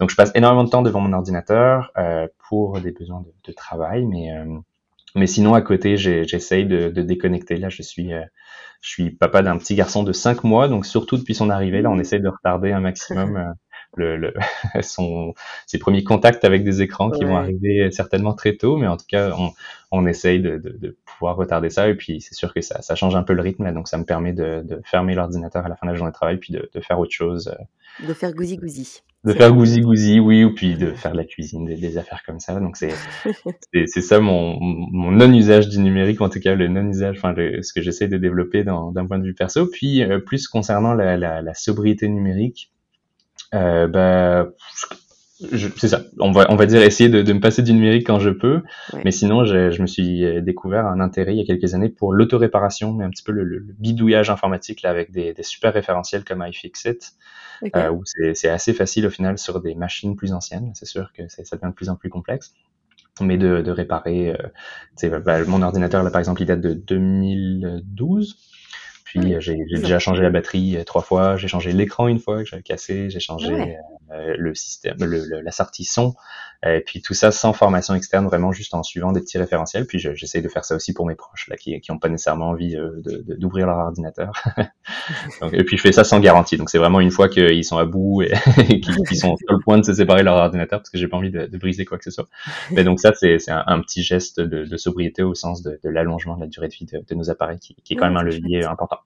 Donc 0.00 0.10
je 0.10 0.16
passe 0.16 0.32
énormément 0.34 0.64
de 0.64 0.70
temps 0.70 0.82
devant 0.82 1.00
mon 1.00 1.12
ordinateur 1.12 1.90
euh, 1.96 2.26
pour 2.48 2.80
des 2.80 2.92
besoins 2.92 3.20
de, 3.20 3.32
de 3.44 3.52
travail, 3.52 4.06
mais 4.06 4.32
euh, 4.32 4.58
mais 5.14 5.26
sinon, 5.26 5.54
à 5.54 5.62
côté, 5.62 5.96
j'essaye 5.96 6.66
de, 6.66 6.88
de, 6.88 7.02
déconnecter. 7.02 7.56
Là, 7.56 7.68
je 7.68 7.82
suis, 7.82 8.12
euh, 8.12 8.22
je 8.80 8.90
suis 8.90 9.10
papa 9.10 9.42
d'un 9.42 9.58
petit 9.58 9.74
garçon 9.74 10.02
de 10.02 10.12
5 10.12 10.44
mois, 10.44 10.68
donc 10.68 10.86
surtout 10.86 11.16
depuis 11.16 11.34
son 11.34 11.50
arrivée, 11.50 11.82
là, 11.82 11.90
on 11.90 11.98
essaye 11.98 12.20
de 12.20 12.28
retarder 12.28 12.72
un 12.72 12.80
maximum 12.80 13.54
le, 13.96 14.16
le 14.16 14.32
son, 14.82 15.34
ses 15.66 15.78
premiers 15.78 16.04
contacts 16.04 16.44
avec 16.44 16.64
des 16.64 16.82
écrans 16.82 17.10
qui 17.10 17.24
vont 17.24 17.36
arriver 17.36 17.90
certainement 17.90 18.34
très 18.34 18.56
tôt, 18.56 18.76
mais 18.76 18.86
en 18.86 18.96
tout 18.96 19.06
cas, 19.08 19.32
on, 19.38 19.52
on 19.90 20.06
essaye 20.06 20.40
de, 20.40 20.56
de, 20.56 20.70
de 20.70 20.96
pouvoir 21.04 21.36
retarder 21.36 21.70
ça. 21.70 21.88
Et 21.88 21.94
puis, 21.94 22.20
c'est 22.20 22.34
sûr 22.34 22.52
que 22.54 22.60
ça, 22.60 22.80
ça 22.82 22.94
change 22.94 23.14
un 23.14 23.22
peu 23.22 23.34
le 23.34 23.42
rythme, 23.42 23.72
donc 23.72 23.88
ça 23.88 23.98
me 23.98 24.04
permet 24.04 24.32
de, 24.32 24.62
de 24.64 24.80
fermer 24.84 25.14
l'ordinateur 25.14 25.64
à 25.64 25.68
la 25.68 25.76
fin 25.76 25.86
de 25.86 25.92
la 25.92 25.96
journée 25.96 26.10
de 26.10 26.16
travail, 26.16 26.38
puis 26.38 26.52
de, 26.52 26.68
de 26.72 26.80
faire 26.80 26.98
autre 26.98 27.12
chose. 27.12 27.54
De 28.06 28.14
faire 28.14 28.32
gousi-gousi. 28.32 29.02
De 29.24 29.34
faire 29.34 29.52
gousi-gousi, 29.52 30.18
oui, 30.18 30.42
ou 30.42 30.54
puis 30.54 30.76
de 30.76 30.92
faire 30.92 31.12
de 31.12 31.18
la 31.18 31.24
cuisine, 31.24 31.66
des, 31.66 31.76
des 31.76 31.98
affaires 31.98 32.22
comme 32.24 32.40
ça. 32.40 32.58
Donc, 32.58 32.76
c'est 32.76 32.94
c'est 33.86 34.00
ça 34.00 34.18
mon, 34.18 34.58
mon 34.60 35.12
non-usage 35.12 35.68
du 35.68 35.78
numérique, 35.78 36.20
en 36.22 36.28
tout 36.30 36.40
cas, 36.40 36.54
le 36.54 36.68
non-usage, 36.68 37.18
enfin, 37.18 37.34
ce 37.36 37.72
que 37.72 37.82
j'essaie 37.82 38.08
de 38.08 38.16
développer 38.16 38.64
d'un 38.64 39.06
point 39.06 39.18
de 39.18 39.24
vue 39.24 39.34
perso. 39.34 39.66
Puis, 39.66 40.02
euh, 40.02 40.18
plus 40.18 40.48
concernant 40.48 40.94
la, 40.94 41.16
la, 41.16 41.42
la 41.42 41.54
sobriété 41.54 42.08
numérique, 42.08 42.72
euh, 43.54 43.86
bah, 43.86 44.48
c'est 45.76 45.88
ça. 45.88 46.02
On 46.20 46.30
va, 46.30 46.46
on 46.50 46.56
va 46.56 46.66
dire 46.66 46.82
essayer 46.82 47.10
de, 47.10 47.22
de, 47.22 47.32
me 47.32 47.40
passer 47.40 47.62
du 47.62 47.72
numérique 47.72 48.06
quand 48.06 48.20
je 48.20 48.30
peux. 48.30 48.62
Mais 49.04 49.10
sinon, 49.10 49.44
je, 49.44 49.70
je, 49.70 49.82
me 49.82 49.86
suis 49.86 50.42
découvert 50.42 50.86
un 50.86 51.00
intérêt 51.00 51.34
il 51.34 51.38
y 51.38 51.42
a 51.42 51.44
quelques 51.44 51.74
années 51.74 51.88
pour 51.88 52.12
l'autoréparation, 52.12 52.92
mais 52.92 53.04
un 53.04 53.10
petit 53.10 53.24
peu 53.24 53.32
le, 53.32 53.42
le, 53.44 53.60
bidouillage 53.60 54.30
informatique 54.30 54.82
là, 54.82 54.90
avec 54.90 55.10
des, 55.10 55.34
des, 55.34 55.42
super 55.42 55.74
référentiels 55.74 56.24
comme 56.24 56.44
iFixit, 56.46 57.16
euh, 57.76 57.90
où 57.90 58.02
c'est 58.04 58.48
assez 58.48 58.72
facile 58.72 59.06
au 59.06 59.10
final 59.10 59.38
sur 59.38 59.60
des 59.60 59.74
machines 59.74 60.16
plus 60.16 60.32
anciennes. 60.32 60.72
C'est 60.74 60.86
sûr 60.86 61.12
que 61.12 61.28
ça 61.28 61.42
devient 61.56 61.68
de 61.70 61.74
plus 61.74 61.88
en 61.88 61.96
plus 61.96 62.10
complexe. 62.10 62.54
Mais 63.20 63.36
de, 63.36 63.60
de 63.60 63.70
réparer, 63.70 64.34
euh, 65.02 65.18
bah, 65.20 65.44
mon 65.44 65.60
ordinateur 65.62 66.02
là 66.02 66.10
par 66.10 66.18
exemple, 66.18 66.42
il 66.42 66.46
date 66.46 66.60
de 66.60 66.72
2012. 66.72 68.36
Puis 69.12 69.36
j'ai 69.40 69.56
déjà 69.68 69.98
changé 69.98 70.22
la 70.22 70.30
batterie 70.30 70.78
euh, 70.78 70.84
trois 70.84 71.02
fois, 71.02 71.36
j'ai 71.36 71.46
changé 71.46 71.72
l'écran 71.72 72.08
une 72.08 72.18
fois 72.18 72.38
que 72.38 72.48
j'avais 72.48 72.62
cassé, 72.62 73.10
j'ai 73.10 73.20
changé 73.20 73.76
euh, 74.10 74.34
le 74.38 74.54
système, 74.54 74.96
le, 75.00 75.42
la 75.42 75.50
sortie 75.50 75.84
son, 75.84 76.14
et 76.64 76.80
puis 76.80 77.02
tout 77.02 77.12
ça 77.12 77.30
sans 77.30 77.52
formation 77.52 77.94
externe, 77.94 78.26
vraiment 78.26 78.52
juste 78.52 78.72
en 78.72 78.82
suivant 78.82 79.12
des 79.12 79.20
petits 79.20 79.36
référentiels. 79.36 79.86
Puis 79.86 79.98
j'essaie 79.98 80.40
de 80.40 80.48
faire 80.48 80.64
ça 80.64 80.76
aussi 80.76 80.94
pour 80.94 81.04
mes 81.04 81.14
proches 81.14 81.46
là 81.48 81.56
qui 81.56 81.78
qui 81.82 81.90
ont 81.90 81.98
pas 81.98 82.08
nécessairement 82.08 82.48
envie 82.50 82.74
euh, 82.74 83.02
d'ouvrir 83.36 83.66
leur 83.66 83.76
ordinateur. 83.76 84.32
et 85.52 85.62
puis 85.64 85.76
je 85.76 85.82
fais 85.82 85.92
ça 85.92 86.04
sans 86.04 86.20
garantie, 86.20 86.56
donc 86.56 86.70
c'est 86.70 86.78
vraiment 86.78 87.00
une 87.00 87.10
fois 87.10 87.28
qu'ils 87.28 87.64
sont 87.66 87.76
à 87.76 87.84
bout 87.84 88.22
et, 88.22 88.32
qu'ils 88.80 89.18
sont 89.18 89.36
sur 89.36 89.52
le 89.52 89.62
point 89.62 89.76
de 89.76 89.84
se 89.84 89.92
séparer 89.92 90.20
de 90.20 90.24
leur 90.24 90.36
ordinateur 90.36 90.78
parce 90.78 90.88
que 90.88 90.96
j'ai 90.96 91.08
pas 91.08 91.18
envie 91.18 91.30
de, 91.30 91.44
de, 91.44 91.58
briser 91.58 91.84
quoi 91.84 91.98
que 91.98 92.04
ce 92.04 92.10
soit. 92.10 92.28
Mais 92.70 92.82
donc 92.82 92.98
ça 92.98 93.12
c'est 93.14 93.50
un, 93.50 93.62
un, 93.66 93.82
petit 93.82 94.02
geste 94.02 94.40
de, 94.40 94.64
de, 94.64 94.76
sobriété 94.78 95.22
au 95.22 95.34
sens 95.34 95.62
de, 95.62 95.78
l'allongement 95.84 96.36
de 96.36 96.40
la 96.40 96.46
durée 96.46 96.68
de 96.68 96.74
vie 96.74 96.86
de, 96.86 97.14
nos 97.14 97.28
appareils 97.28 97.58
qui, 97.58 97.74
qui 97.84 97.92
est 97.92 97.96
quand 97.96 98.06
même 98.06 98.16
un 98.16 98.22
levier 98.22 98.64
important. 98.64 99.00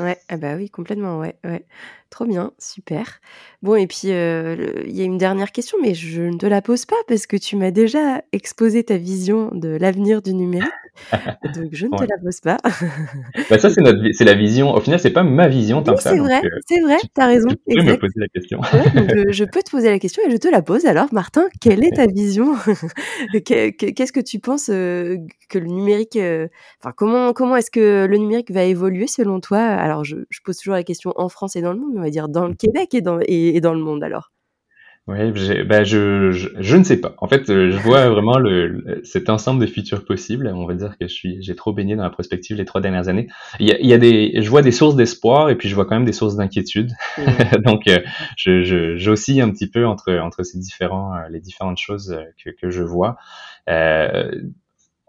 Ouais, 0.00 0.18
ah 0.28 0.36
bah 0.38 0.56
oui, 0.56 0.70
complètement, 0.70 1.18
ouais, 1.20 1.36
ouais. 1.44 1.64
Trop 2.10 2.26
bien, 2.26 2.50
super. 2.58 3.20
Bon, 3.62 3.76
et 3.76 3.86
puis, 3.86 4.10
euh, 4.10 4.82
il 4.86 4.96
y 4.96 5.02
a 5.02 5.04
une 5.04 5.18
dernière 5.18 5.52
question, 5.52 5.78
mais 5.80 5.94
je 5.94 6.22
ne 6.22 6.38
te 6.38 6.46
la 6.46 6.60
pose 6.60 6.86
pas 6.86 6.96
parce 7.06 7.26
que 7.26 7.36
tu 7.36 7.54
m'as 7.56 7.70
déjà 7.70 8.22
exposé 8.32 8.82
ta 8.82 8.96
vision 8.96 9.50
de 9.52 9.68
l'avenir 9.68 10.20
du 10.20 10.34
numérique. 10.34 10.68
donc, 11.54 11.68
je 11.72 11.86
ne 11.86 11.96
te 11.96 12.02
la 12.02 12.18
pose 12.22 12.40
pas. 12.40 12.56
bah, 13.50 13.58
ça, 13.58 13.70
c'est, 13.70 13.80
notre, 13.82 14.00
c'est 14.12 14.24
la 14.24 14.34
vision. 14.34 14.74
Au 14.74 14.80
final, 14.80 14.98
c'est 14.98 15.10
pas 15.10 15.22
ma 15.22 15.46
vision 15.46 15.82
tant 15.82 15.94
que 15.94 16.02
ça. 16.02 16.10
C'est 16.10 16.18
vrai, 16.18 16.40
euh, 16.42 16.58
c'est 16.66 16.80
vrai, 16.80 16.96
tu 17.02 17.20
as 17.20 17.26
raison. 17.26 17.48
Tu 17.50 17.76
peux 17.76 17.82
me 17.82 17.98
poser 17.98 18.14
la 18.16 18.28
question. 18.28 18.60
Euh, 18.96 19.24
je 19.30 19.44
peux 19.44 19.62
te 19.62 19.70
poser 19.70 19.90
la 19.90 19.98
question 19.98 20.22
et 20.26 20.30
je 20.30 20.36
te 20.36 20.48
la 20.48 20.62
pose. 20.62 20.86
Alors, 20.86 21.12
Martin, 21.12 21.46
quelle 21.60 21.84
est 21.84 21.94
ta 21.94 22.06
vision? 22.12 22.54
Qu'est-ce 23.44 24.12
que 24.12 24.20
tu 24.20 24.40
penses 24.40 24.66
que 24.66 25.58
le 25.58 25.66
numérique. 25.66 26.18
Enfin, 26.80 26.92
comment, 26.96 27.32
comment 27.34 27.56
est-ce 27.56 27.70
que 27.70 28.06
le 28.06 28.16
numérique 28.16 28.50
va 28.50 28.64
évoluer 28.64 29.06
selon 29.06 29.40
toi? 29.40 29.60
Alors, 29.60 30.02
je, 30.04 30.16
je, 30.28 30.40
pose 30.42 30.56
toujours 30.56 30.74
la 30.74 30.82
question 30.82 31.12
en 31.16 31.28
France 31.28 31.56
et 31.56 31.62
dans 31.62 31.72
le 31.72 31.78
monde, 31.78 31.99
on 32.00 32.04
va 32.04 32.10
dire 32.10 32.28
dans 32.28 32.46
le 32.46 32.54
Québec 32.54 32.94
et 32.94 33.00
dans, 33.00 33.18
et, 33.26 33.60
dans 33.60 33.74
le 33.74 33.80
monde 33.80 34.02
alors? 34.02 34.32
Oui, 35.06 35.32
bah 35.64 35.82
je, 35.82 36.30
je, 36.30 36.48
je, 36.60 36.76
ne 36.76 36.84
sais 36.84 37.00
pas. 37.00 37.14
En 37.18 37.26
fait, 37.26 37.50
euh, 37.50 37.72
je 37.72 37.78
vois 37.78 38.08
vraiment 38.10 38.38
le, 38.38 39.00
cet 39.02 39.28
ensemble 39.28 39.60
de 39.60 39.66
futurs 39.66 40.04
possibles. 40.04 40.46
On 40.54 40.66
va 40.66 40.74
dire 40.74 40.96
que 40.98 41.08
je 41.08 41.12
suis, 41.12 41.42
j'ai 41.42 41.56
trop 41.56 41.72
baigné 41.72 41.96
dans 41.96 42.04
la 42.04 42.10
prospective 42.10 42.56
les 42.56 42.64
trois 42.64 42.80
dernières 42.80 43.08
années. 43.08 43.26
Il 43.58 43.66
y 43.66 43.72
a, 43.72 43.80
il 43.80 43.86
y 43.86 43.92
a 43.92 43.98
des, 43.98 44.40
je 44.40 44.48
vois 44.48 44.62
des 44.62 44.70
sources 44.70 44.94
d'espoir 44.94 45.50
et 45.50 45.56
puis 45.56 45.68
je 45.68 45.74
vois 45.74 45.84
quand 45.84 45.96
même 45.96 46.04
des 46.04 46.12
sources 46.12 46.36
d'inquiétude. 46.36 46.92
Mmh. 47.18 47.56
Donc, 47.64 47.88
euh, 47.88 47.98
je, 48.36 48.62
je, 48.62 48.96
j'oscille 48.96 49.40
un 49.40 49.50
petit 49.50 49.68
peu 49.68 49.84
entre 49.86 50.12
entre 50.12 50.44
ces 50.44 50.58
différents, 50.58 51.14
euh, 51.14 51.28
les 51.30 51.40
différentes 51.40 51.78
choses 51.78 52.16
que, 52.44 52.50
que 52.50 52.70
je 52.70 52.82
vois. 52.82 53.16
Euh, 53.68 54.30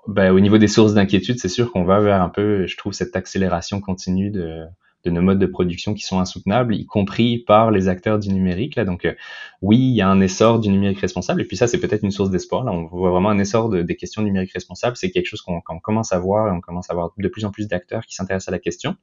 ben, 0.07 0.31
au 0.31 0.39
niveau 0.39 0.57
des 0.57 0.67
sources 0.67 0.93
d'inquiétude, 0.93 1.37
c'est 1.37 1.49
sûr 1.49 1.71
qu'on 1.71 1.83
va 1.83 1.99
vers 1.99 2.21
un 2.21 2.29
peu, 2.29 2.65
je 2.65 2.75
trouve, 2.75 2.93
cette 2.93 3.15
accélération 3.15 3.81
continue 3.81 4.31
de, 4.31 4.63
de 5.03 5.09
nos 5.09 5.21
modes 5.21 5.39
de 5.39 5.45
production 5.45 5.93
qui 5.93 6.03
sont 6.03 6.19
insoutenables, 6.19 6.75
y 6.75 6.85
compris 6.85 7.39
par 7.39 7.71
les 7.71 7.87
acteurs 7.87 8.19
du 8.19 8.29
numérique. 8.29 8.75
Là. 8.75 8.85
Donc 8.85 9.05
euh, 9.05 9.13
oui, 9.61 9.77
il 9.77 9.95
y 9.95 10.01
a 10.01 10.07
un 10.07 10.21
essor 10.21 10.59
du 10.59 10.69
numérique 10.69 10.99
responsable, 10.99 11.41
et 11.41 11.45
puis 11.45 11.57
ça, 11.57 11.67
c'est 11.67 11.79
peut-être 11.79 12.03
une 12.03 12.11
source 12.11 12.29
d'espoir. 12.29 12.63
Là, 12.63 12.71
on 12.71 12.85
voit 12.85 13.11
vraiment 13.11 13.29
un 13.29 13.39
essor 13.39 13.69
de, 13.69 13.81
des 13.81 13.95
questions 13.95 14.21
numériques 14.21 14.53
responsables. 14.53 14.97
C'est 14.97 15.11
quelque 15.11 15.27
chose 15.27 15.41
qu'on 15.41 15.61
commence 15.79 16.13
à 16.13 16.19
voir, 16.19 16.47
et 16.47 16.51
on 16.51 16.61
commence 16.61 16.89
à 16.89 16.93
voir 16.93 17.11
de 17.17 17.27
plus 17.27 17.45
en 17.45 17.51
plus 17.51 17.67
d'acteurs 17.67 18.05
qui 18.05 18.15
s'intéressent 18.15 18.49
à 18.49 18.51
la 18.51 18.59
question. 18.59 18.95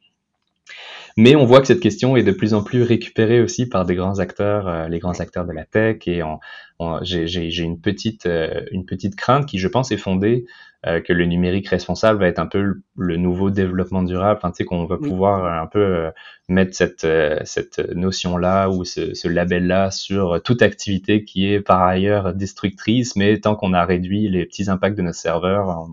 Mais 1.18 1.34
on 1.34 1.44
voit 1.44 1.60
que 1.60 1.66
cette 1.66 1.80
question 1.80 2.16
est 2.16 2.22
de 2.22 2.30
plus 2.30 2.54
en 2.54 2.62
plus 2.62 2.84
récupérée 2.84 3.40
aussi 3.40 3.68
par 3.68 3.84
des 3.84 3.96
grands 3.96 4.20
acteurs, 4.20 4.68
euh, 4.68 4.86
les 4.86 5.00
grands 5.00 5.18
acteurs 5.18 5.46
de 5.46 5.52
la 5.52 5.64
tech. 5.64 6.06
Et 6.06 6.22
j'ai 7.02 7.64
une 7.64 7.80
petite, 7.80 8.26
euh, 8.26 8.60
une 8.70 8.86
petite 8.86 9.16
crainte 9.16 9.44
qui, 9.44 9.58
je 9.58 9.66
pense, 9.66 9.90
est 9.90 9.96
fondée 9.96 10.46
euh, 10.86 11.00
que 11.00 11.12
le 11.12 11.24
numérique 11.24 11.66
responsable 11.66 12.20
va 12.20 12.28
être 12.28 12.38
un 12.38 12.46
peu 12.46 12.82
le, 12.96 13.16
nouveau 13.16 13.50
développement 13.50 14.04
durable. 14.04 14.38
Enfin, 14.38 14.52
tu 14.52 14.58
sais, 14.58 14.64
qu'on 14.64 14.84
va 14.84 14.96
pouvoir 14.96 15.60
un 15.60 15.66
peu 15.66 16.08
mettre 16.48 16.76
cette, 16.76 17.04
cette 17.44 17.80
notion-là 17.96 18.68
ou 18.70 18.84
ce, 18.84 19.12
ce 19.12 19.26
label-là 19.26 19.90
sur 19.90 20.40
toute 20.44 20.62
activité 20.62 21.24
qui 21.24 21.52
est 21.52 21.60
par 21.60 21.82
ailleurs 21.82 22.32
destructrice, 22.32 23.16
mais 23.16 23.40
tant 23.40 23.56
qu'on 23.56 23.72
a 23.72 23.84
réduit 23.84 24.28
les 24.28 24.46
petits 24.46 24.70
impacts 24.70 24.96
de 24.96 25.02
nos 25.02 25.12
serveurs, 25.12 25.88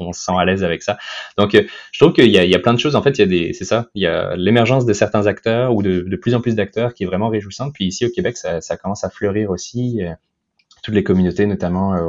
on, 0.00 0.12
se 0.14 0.24
sent 0.24 0.32
à 0.34 0.46
l'aise 0.46 0.64
avec 0.64 0.82
ça. 0.82 0.96
Donc, 1.36 1.52
je 1.52 1.98
trouve 1.98 2.14
qu'il 2.14 2.28
y 2.28 2.30
y 2.30 2.54
a 2.54 2.58
plein 2.58 2.72
de 2.72 2.80
choses. 2.80 2.96
En 2.96 3.02
fait, 3.02 3.18
il 3.18 3.20
y 3.20 3.24
a 3.24 3.26
des, 3.26 3.52
c'est 3.52 3.66
ça, 3.66 3.88
il 3.94 4.02
y 4.02 4.06
a 4.06 4.34
l'émergence 4.34 4.61
de 4.86 4.92
certains 4.92 5.26
acteurs 5.26 5.74
ou 5.74 5.82
de, 5.82 6.00
de, 6.00 6.16
plus 6.16 6.34
en 6.34 6.40
plus 6.40 6.54
d'acteurs 6.54 6.94
qui 6.94 7.04
est 7.04 7.06
vraiment 7.06 7.28
réjouissante. 7.28 7.72
Puis 7.74 7.86
ici 7.86 8.06
au 8.06 8.10
Québec, 8.10 8.36
ça, 8.36 8.60
ça 8.60 8.76
commence 8.76 9.04
à 9.04 9.10
fleurir 9.10 9.50
aussi 9.50 10.00
toutes 10.82 10.94
les 10.94 11.04
communautés, 11.04 11.46
notamment 11.46 11.94
euh, 11.94 12.02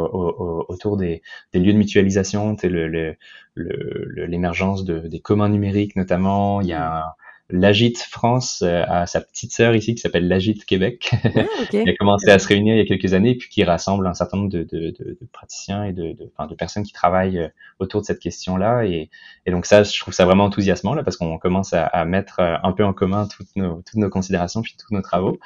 autour 0.67 0.97
des, 0.97 1.21
des, 1.53 1.59
lieux 1.59 1.73
de 1.73 1.77
mutualisation, 1.77 2.55
l'émergence 2.61 3.17
le, 3.55 4.25
l'émergence 4.25 4.83
de, 4.83 4.99
des 4.99 5.19
communs 5.19 5.49
numériques 5.49 5.95
notamment. 5.95 6.59
Il 6.61 6.67
y 6.67 6.73
a 6.73 7.15
l'Agite 7.53 7.99
France 7.99 8.63
euh, 8.65 8.83
a 8.87 9.05
sa 9.05 9.21
petite 9.21 9.51
sœur 9.51 9.75
ici 9.75 9.93
qui 9.93 10.01
s'appelle 10.01 10.27
l'Agite 10.27 10.65
Québec, 10.65 11.11
ah, 11.23 11.45
qui 11.69 11.77
a 11.77 11.95
commencé 11.95 12.29
à 12.29 12.39
se 12.39 12.47
réunir 12.47 12.75
il 12.75 12.79
y 12.79 12.81
a 12.81 12.85
quelques 12.85 13.13
années, 13.13 13.35
puis 13.35 13.47
qui 13.47 13.63
rassemble 13.63 14.07
un 14.07 14.13
certain 14.13 14.37
nombre 14.37 14.49
de, 14.49 14.63
de, 14.63 14.89
de, 14.89 15.17
de 15.21 15.27
praticiens 15.31 15.83
et 15.83 15.93
de, 15.93 16.13
de, 16.13 16.55
personnes 16.55 16.83
qui 16.83 16.93
travaillent 16.93 17.39
euh, 17.39 17.47
autour 17.79 18.01
de 18.01 18.05
cette 18.05 18.19
question-là. 18.19 18.85
Et, 18.85 19.09
et, 19.45 19.51
donc 19.51 19.65
ça, 19.67 19.83
je 19.83 19.99
trouve 19.99 20.13
ça 20.13 20.25
vraiment 20.25 20.45
enthousiasmant 20.45 20.95
là, 20.95 21.03
parce 21.03 21.15
qu'on 21.15 21.37
commence 21.37 21.73
à, 21.73 21.85
à, 21.85 22.05
mettre 22.05 22.39
un 22.39 22.71
peu 22.71 22.83
en 22.83 22.93
commun 22.93 23.27
toutes 23.27 23.55
nos, 23.55 23.83
toutes 23.85 23.99
nos 23.99 24.09
considérations 24.09 24.61
puis 24.61 24.75
tous 24.77 24.93
nos 24.93 25.01
travaux. 25.01 25.39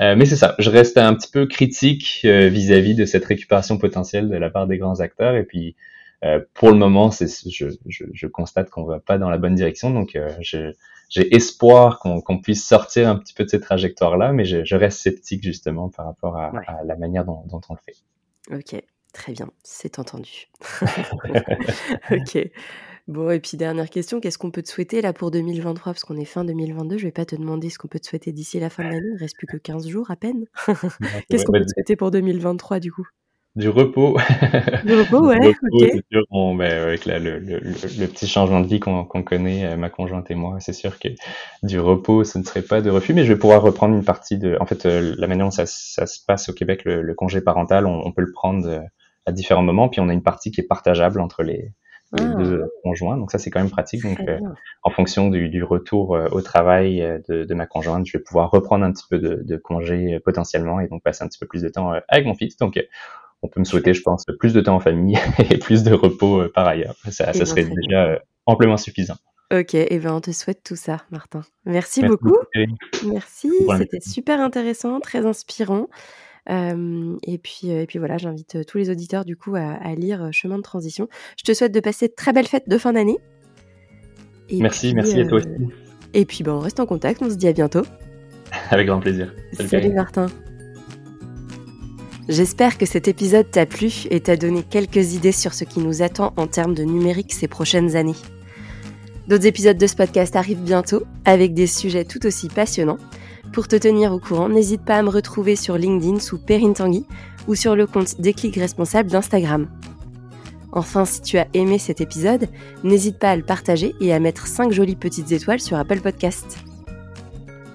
Euh, 0.00 0.16
mais 0.16 0.26
c'est 0.26 0.36
ça, 0.36 0.56
je 0.58 0.70
reste 0.70 0.98
un 0.98 1.14
petit 1.14 1.30
peu 1.30 1.46
critique 1.46 2.22
euh, 2.24 2.48
vis-à-vis 2.48 2.94
de 2.94 3.04
cette 3.04 3.24
récupération 3.24 3.78
potentielle 3.78 4.28
de 4.28 4.36
la 4.36 4.50
part 4.50 4.66
des 4.66 4.78
grands 4.78 5.00
acteurs. 5.00 5.36
Et 5.36 5.44
puis, 5.44 5.68
euh, 5.68 5.72
pour 6.54 6.70
le 6.70 6.76
moment, 6.76 7.10
c'est, 7.10 7.28
je, 7.50 7.68
je, 7.86 8.04
je, 8.12 8.26
constate 8.26 8.70
qu'on 8.70 8.84
va 8.84 9.00
pas 9.00 9.18
dans 9.18 9.30
la 9.30 9.38
bonne 9.38 9.54
direction. 9.54 9.90
Donc, 9.90 10.18
j'ai 10.40 11.34
espoir 11.34 11.98
qu'on 11.98 12.38
puisse 12.40 12.66
sortir 12.66 13.08
un 13.08 13.16
petit 13.16 13.34
peu 13.34 13.44
de 13.44 13.50
cette 13.50 13.62
trajectoire-là, 13.62 14.32
mais 14.32 14.44
je, 14.44 14.64
je, 14.64 14.76
reste 14.76 15.00
sceptique 15.00 15.42
justement 15.42 15.88
par 15.88 16.06
rapport 16.06 16.36
à, 16.36 16.52
à 16.66 16.84
la 16.84 16.96
manière 16.96 17.24
dont, 17.24 17.42
dont, 17.46 17.60
on 17.68 17.74
le 17.74 17.80
fait. 17.84 17.96
Ok, 18.54 18.82
très 19.12 19.32
bien, 19.32 19.50
c'est 19.62 19.98
entendu. 19.98 20.48
ok. 22.10 22.50
Bon, 23.06 23.30
et 23.30 23.38
puis 23.38 23.58
dernière 23.58 23.90
question, 23.90 24.18
qu'est-ce 24.18 24.38
qu'on 24.38 24.50
peut 24.50 24.62
te 24.62 24.68
souhaiter 24.70 25.02
là 25.02 25.12
pour 25.12 25.30
2023 25.30 25.92
Parce 25.92 26.04
qu'on 26.04 26.16
est 26.16 26.24
fin 26.24 26.42
2022, 26.42 26.96
je 26.96 27.04
vais 27.04 27.12
pas 27.12 27.26
te 27.26 27.36
demander 27.36 27.68
ce 27.68 27.78
qu'on 27.78 27.88
peut 27.88 28.00
te 28.00 28.06
souhaiter 28.06 28.32
d'ici 28.32 28.58
la 28.58 28.70
fin 28.70 28.82
de 28.82 28.88
l'année, 28.88 29.06
il 29.08 29.14
ne 29.14 29.18
reste 29.18 29.36
plus 29.36 29.46
que 29.46 29.58
15 29.58 29.86
jours 29.88 30.10
à 30.10 30.16
peine. 30.16 30.46
qu'est-ce 31.28 31.44
qu'on 31.44 31.52
peut 31.52 31.60
te 31.60 31.70
souhaiter 31.70 31.96
pour 31.96 32.10
2023 32.10 32.80
du 32.80 32.90
coup? 32.90 33.06
du 33.56 33.68
repos. 33.68 34.16
Du 34.84 34.94
repos, 34.94 35.26
ouais. 35.28 35.54
c'est 35.78 36.04
sûr. 36.10 36.24
Bon, 36.30 36.54
ben, 36.54 36.82
avec 36.82 37.04
la, 37.04 37.18
le, 37.18 37.38
le, 37.38 37.60
le, 37.60 38.06
petit 38.06 38.26
changement 38.26 38.60
de 38.60 38.66
vie 38.66 38.80
qu'on 38.80 39.04
connaît, 39.04 39.64
euh, 39.64 39.76
ma 39.76 39.90
conjointe 39.90 40.30
et 40.30 40.34
moi, 40.34 40.56
c'est 40.60 40.72
sûr 40.72 40.98
que 40.98 41.08
du 41.62 41.78
repos, 41.78 42.24
ce 42.24 42.38
ne 42.38 42.44
serait 42.44 42.62
pas 42.62 42.80
de 42.80 42.90
refus, 42.90 43.14
mais 43.14 43.24
je 43.24 43.32
vais 43.32 43.38
pouvoir 43.38 43.62
reprendre 43.62 43.94
une 43.94 44.04
partie 44.04 44.38
de. 44.38 44.56
En 44.60 44.66
fait, 44.66 44.86
euh, 44.86 45.14
la 45.18 45.26
manière 45.26 45.46
dont 45.46 45.50
ça, 45.50 45.66
ça 45.66 46.06
se 46.06 46.18
passe 46.24 46.48
au 46.48 46.52
Québec, 46.52 46.82
le, 46.84 47.14
congé 47.14 47.40
parental, 47.40 47.86
on, 47.86 48.04
on, 48.04 48.12
peut 48.12 48.22
le 48.22 48.32
prendre 48.32 48.66
euh, 48.68 48.80
à 49.26 49.32
différents 49.32 49.62
moments, 49.62 49.88
puis 49.88 50.00
on 50.00 50.08
a 50.08 50.12
une 50.12 50.22
partie 50.22 50.50
qui 50.50 50.60
est 50.60 50.66
partageable 50.66 51.20
entre 51.20 51.42
les, 51.42 51.72
les 52.12 52.24
ah. 52.24 52.34
deux 52.34 52.72
conjoints. 52.82 53.16
Donc 53.16 53.30
ça, 53.30 53.38
c'est 53.38 53.50
quand 53.50 53.60
même 53.60 53.70
pratique. 53.70 54.02
Donc, 54.02 54.20
euh, 54.20 54.38
en 54.82 54.90
fonction 54.90 55.30
du, 55.30 55.48
du 55.48 55.62
retour 55.62 56.14
euh, 56.14 56.28
au 56.30 56.42
travail 56.42 57.02
euh, 57.02 57.18
de, 57.28 57.44
de, 57.44 57.54
ma 57.54 57.66
conjointe, 57.66 58.06
je 58.06 58.16
vais 58.16 58.22
pouvoir 58.22 58.50
reprendre 58.50 58.84
un 58.84 58.92
petit 58.92 59.06
peu 59.08 59.18
de, 59.18 59.42
de 59.42 59.56
congé 59.56 60.20
potentiellement 60.24 60.80
et 60.80 60.88
donc 60.88 61.02
passer 61.02 61.24
un 61.24 61.28
petit 61.28 61.38
peu 61.38 61.46
plus 61.46 61.62
de 61.62 61.68
temps 61.68 61.92
avec 62.08 62.26
mon 62.26 62.34
fils. 62.34 62.56
Donc, 62.56 62.78
on 63.44 63.48
peut 63.48 63.60
me 63.60 63.64
souhaiter, 63.64 63.92
je 63.92 64.02
pense, 64.02 64.24
plus 64.38 64.54
de 64.54 64.60
temps 64.60 64.76
en 64.76 64.80
famille 64.80 65.18
et 65.50 65.58
plus 65.58 65.82
de 65.82 65.92
repos 65.92 66.42
par 66.54 66.66
ailleurs. 66.66 66.96
Ça, 67.10 67.32
ça 67.32 67.44
serait 67.44 67.64
déjà 67.64 68.20
amplement 68.46 68.78
suffisant. 68.78 69.16
Ok, 69.52 69.74
et 69.74 69.98
ben 69.98 70.14
on 70.14 70.20
te 70.20 70.30
souhaite 70.30 70.62
tout 70.64 70.76
ça, 70.76 71.02
Martin. 71.10 71.42
Merci, 71.66 72.02
beaucoup. 72.02 72.36
Merci, 73.06 73.50
c'était 73.78 74.00
super 74.00 74.40
intéressant, 74.40 74.98
très 75.00 75.26
inspirant. 75.26 75.88
et, 76.48 77.38
puis, 77.38 77.68
et 77.68 77.86
puis 77.86 77.98
voilà, 77.98 78.16
j'invite 78.16 78.66
tous 78.66 78.78
les 78.78 78.90
auditeurs 78.90 79.26
du 79.26 79.36
coup 79.36 79.54
à, 79.54 79.94
lire 79.94 80.30
Chemin 80.32 80.56
de 80.56 80.62
transition. 80.62 81.08
Je 81.36 81.44
te 81.44 81.52
souhaite 81.52 81.72
de 81.72 81.80
passer 81.80 82.08
de 82.08 82.14
très 82.14 82.32
belles 82.32 82.48
fêtes 82.48 82.68
de 82.68 82.78
fin 82.78 82.94
d'année. 82.94 83.18
merci, 84.50 84.94
merci 84.94 85.20
à 85.20 85.26
toi 85.26 85.38
aussi. 85.38 85.48
Et 86.14 86.24
puis 86.24 86.42
ben, 86.42 86.52
on 86.52 86.60
reste 86.60 86.80
en 86.80 86.86
contact, 86.86 87.20
on 87.22 87.28
se 87.28 87.36
dit 87.36 87.48
à 87.48 87.52
bientôt. 87.52 87.82
Avec 88.70 88.86
grand 88.86 89.00
plaisir. 89.00 89.34
Salut 89.52 89.92
Martin. 89.92 90.26
J'espère 92.28 92.78
que 92.78 92.86
cet 92.86 93.06
épisode 93.06 93.50
t'a 93.50 93.66
plu 93.66 94.06
et 94.10 94.20
t'a 94.20 94.36
donné 94.36 94.62
quelques 94.62 95.12
idées 95.12 95.32
sur 95.32 95.52
ce 95.52 95.64
qui 95.64 95.80
nous 95.80 96.00
attend 96.00 96.32
en 96.36 96.46
termes 96.46 96.74
de 96.74 96.82
numérique 96.82 97.34
ces 97.34 97.48
prochaines 97.48 97.96
années. 97.96 98.16
D'autres 99.28 99.46
épisodes 99.46 99.76
de 99.76 99.86
ce 99.86 99.94
podcast 99.94 100.34
arrivent 100.34 100.62
bientôt 100.62 101.02
avec 101.26 101.52
des 101.52 101.66
sujets 101.66 102.06
tout 102.06 102.24
aussi 102.24 102.48
passionnants. 102.48 102.98
Pour 103.52 103.68
te 103.68 103.76
tenir 103.76 104.12
au 104.12 104.18
courant, 104.18 104.48
n'hésite 104.48 104.82
pas 104.82 104.96
à 104.96 105.02
me 105.02 105.10
retrouver 105.10 105.54
sur 105.54 105.76
LinkedIn 105.76 106.18
sous 106.18 106.38
Perrine 106.38 106.72
Tanguy 106.72 107.04
ou 107.46 107.54
sur 107.54 107.76
le 107.76 107.86
compte 107.86 108.18
Déclic 108.18 108.56
Responsable 108.56 109.10
d'Instagram. 109.10 109.68
Enfin, 110.72 111.04
si 111.04 111.20
tu 111.20 111.36
as 111.36 111.46
aimé 111.52 111.78
cet 111.78 112.00
épisode, 112.00 112.48
n'hésite 112.84 113.18
pas 113.18 113.30
à 113.30 113.36
le 113.36 113.44
partager 113.44 113.94
et 114.00 114.14
à 114.14 114.18
mettre 114.18 114.46
5 114.46 114.72
jolies 114.72 114.96
petites 114.96 115.30
étoiles 115.30 115.60
sur 115.60 115.76
Apple 115.76 116.00
Podcast. 116.00 116.58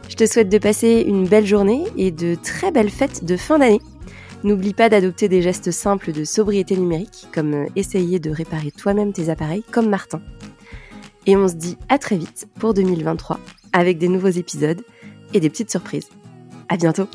Je 0.09 0.15
te 0.15 0.25
souhaite 0.25 0.49
de 0.49 0.57
passer 0.57 1.05
une 1.07 1.27
belle 1.27 1.45
journée 1.45 1.83
et 1.97 2.09
de 2.09 2.35
très 2.35 2.71
belles 2.71 2.89
fêtes 2.89 3.23
de 3.23 3.37
fin 3.37 3.59
d'année. 3.59 3.79
N'oublie 4.43 4.73
pas 4.73 4.87
d'adopter 4.87 5.27
des 5.27 5.41
gestes 5.41 5.71
simples 5.71 6.13
de 6.13 6.23
sobriété 6.23 6.77
numérique, 6.77 7.27
comme 7.33 7.53
euh, 7.53 7.65
essayer 7.75 8.19
de 8.19 8.31
réparer 8.31 8.71
toi-même 8.71 9.11
tes 9.11 9.29
appareils, 9.29 9.63
comme 9.69 9.89
Martin. 9.89 10.21
Et 11.25 11.35
on 11.35 11.47
se 11.47 11.55
dit 11.55 11.77
à 11.89 11.97
très 11.97 12.17
vite 12.17 12.47
pour 12.57 12.73
2023, 12.73 13.39
avec 13.73 13.97
des 13.97 14.07
nouveaux 14.07 14.27
épisodes 14.29 14.81
et 15.33 15.39
des 15.39 15.49
petites 15.49 15.71
surprises. 15.71 16.09
À 16.69 16.77
bientôt! 16.77 17.07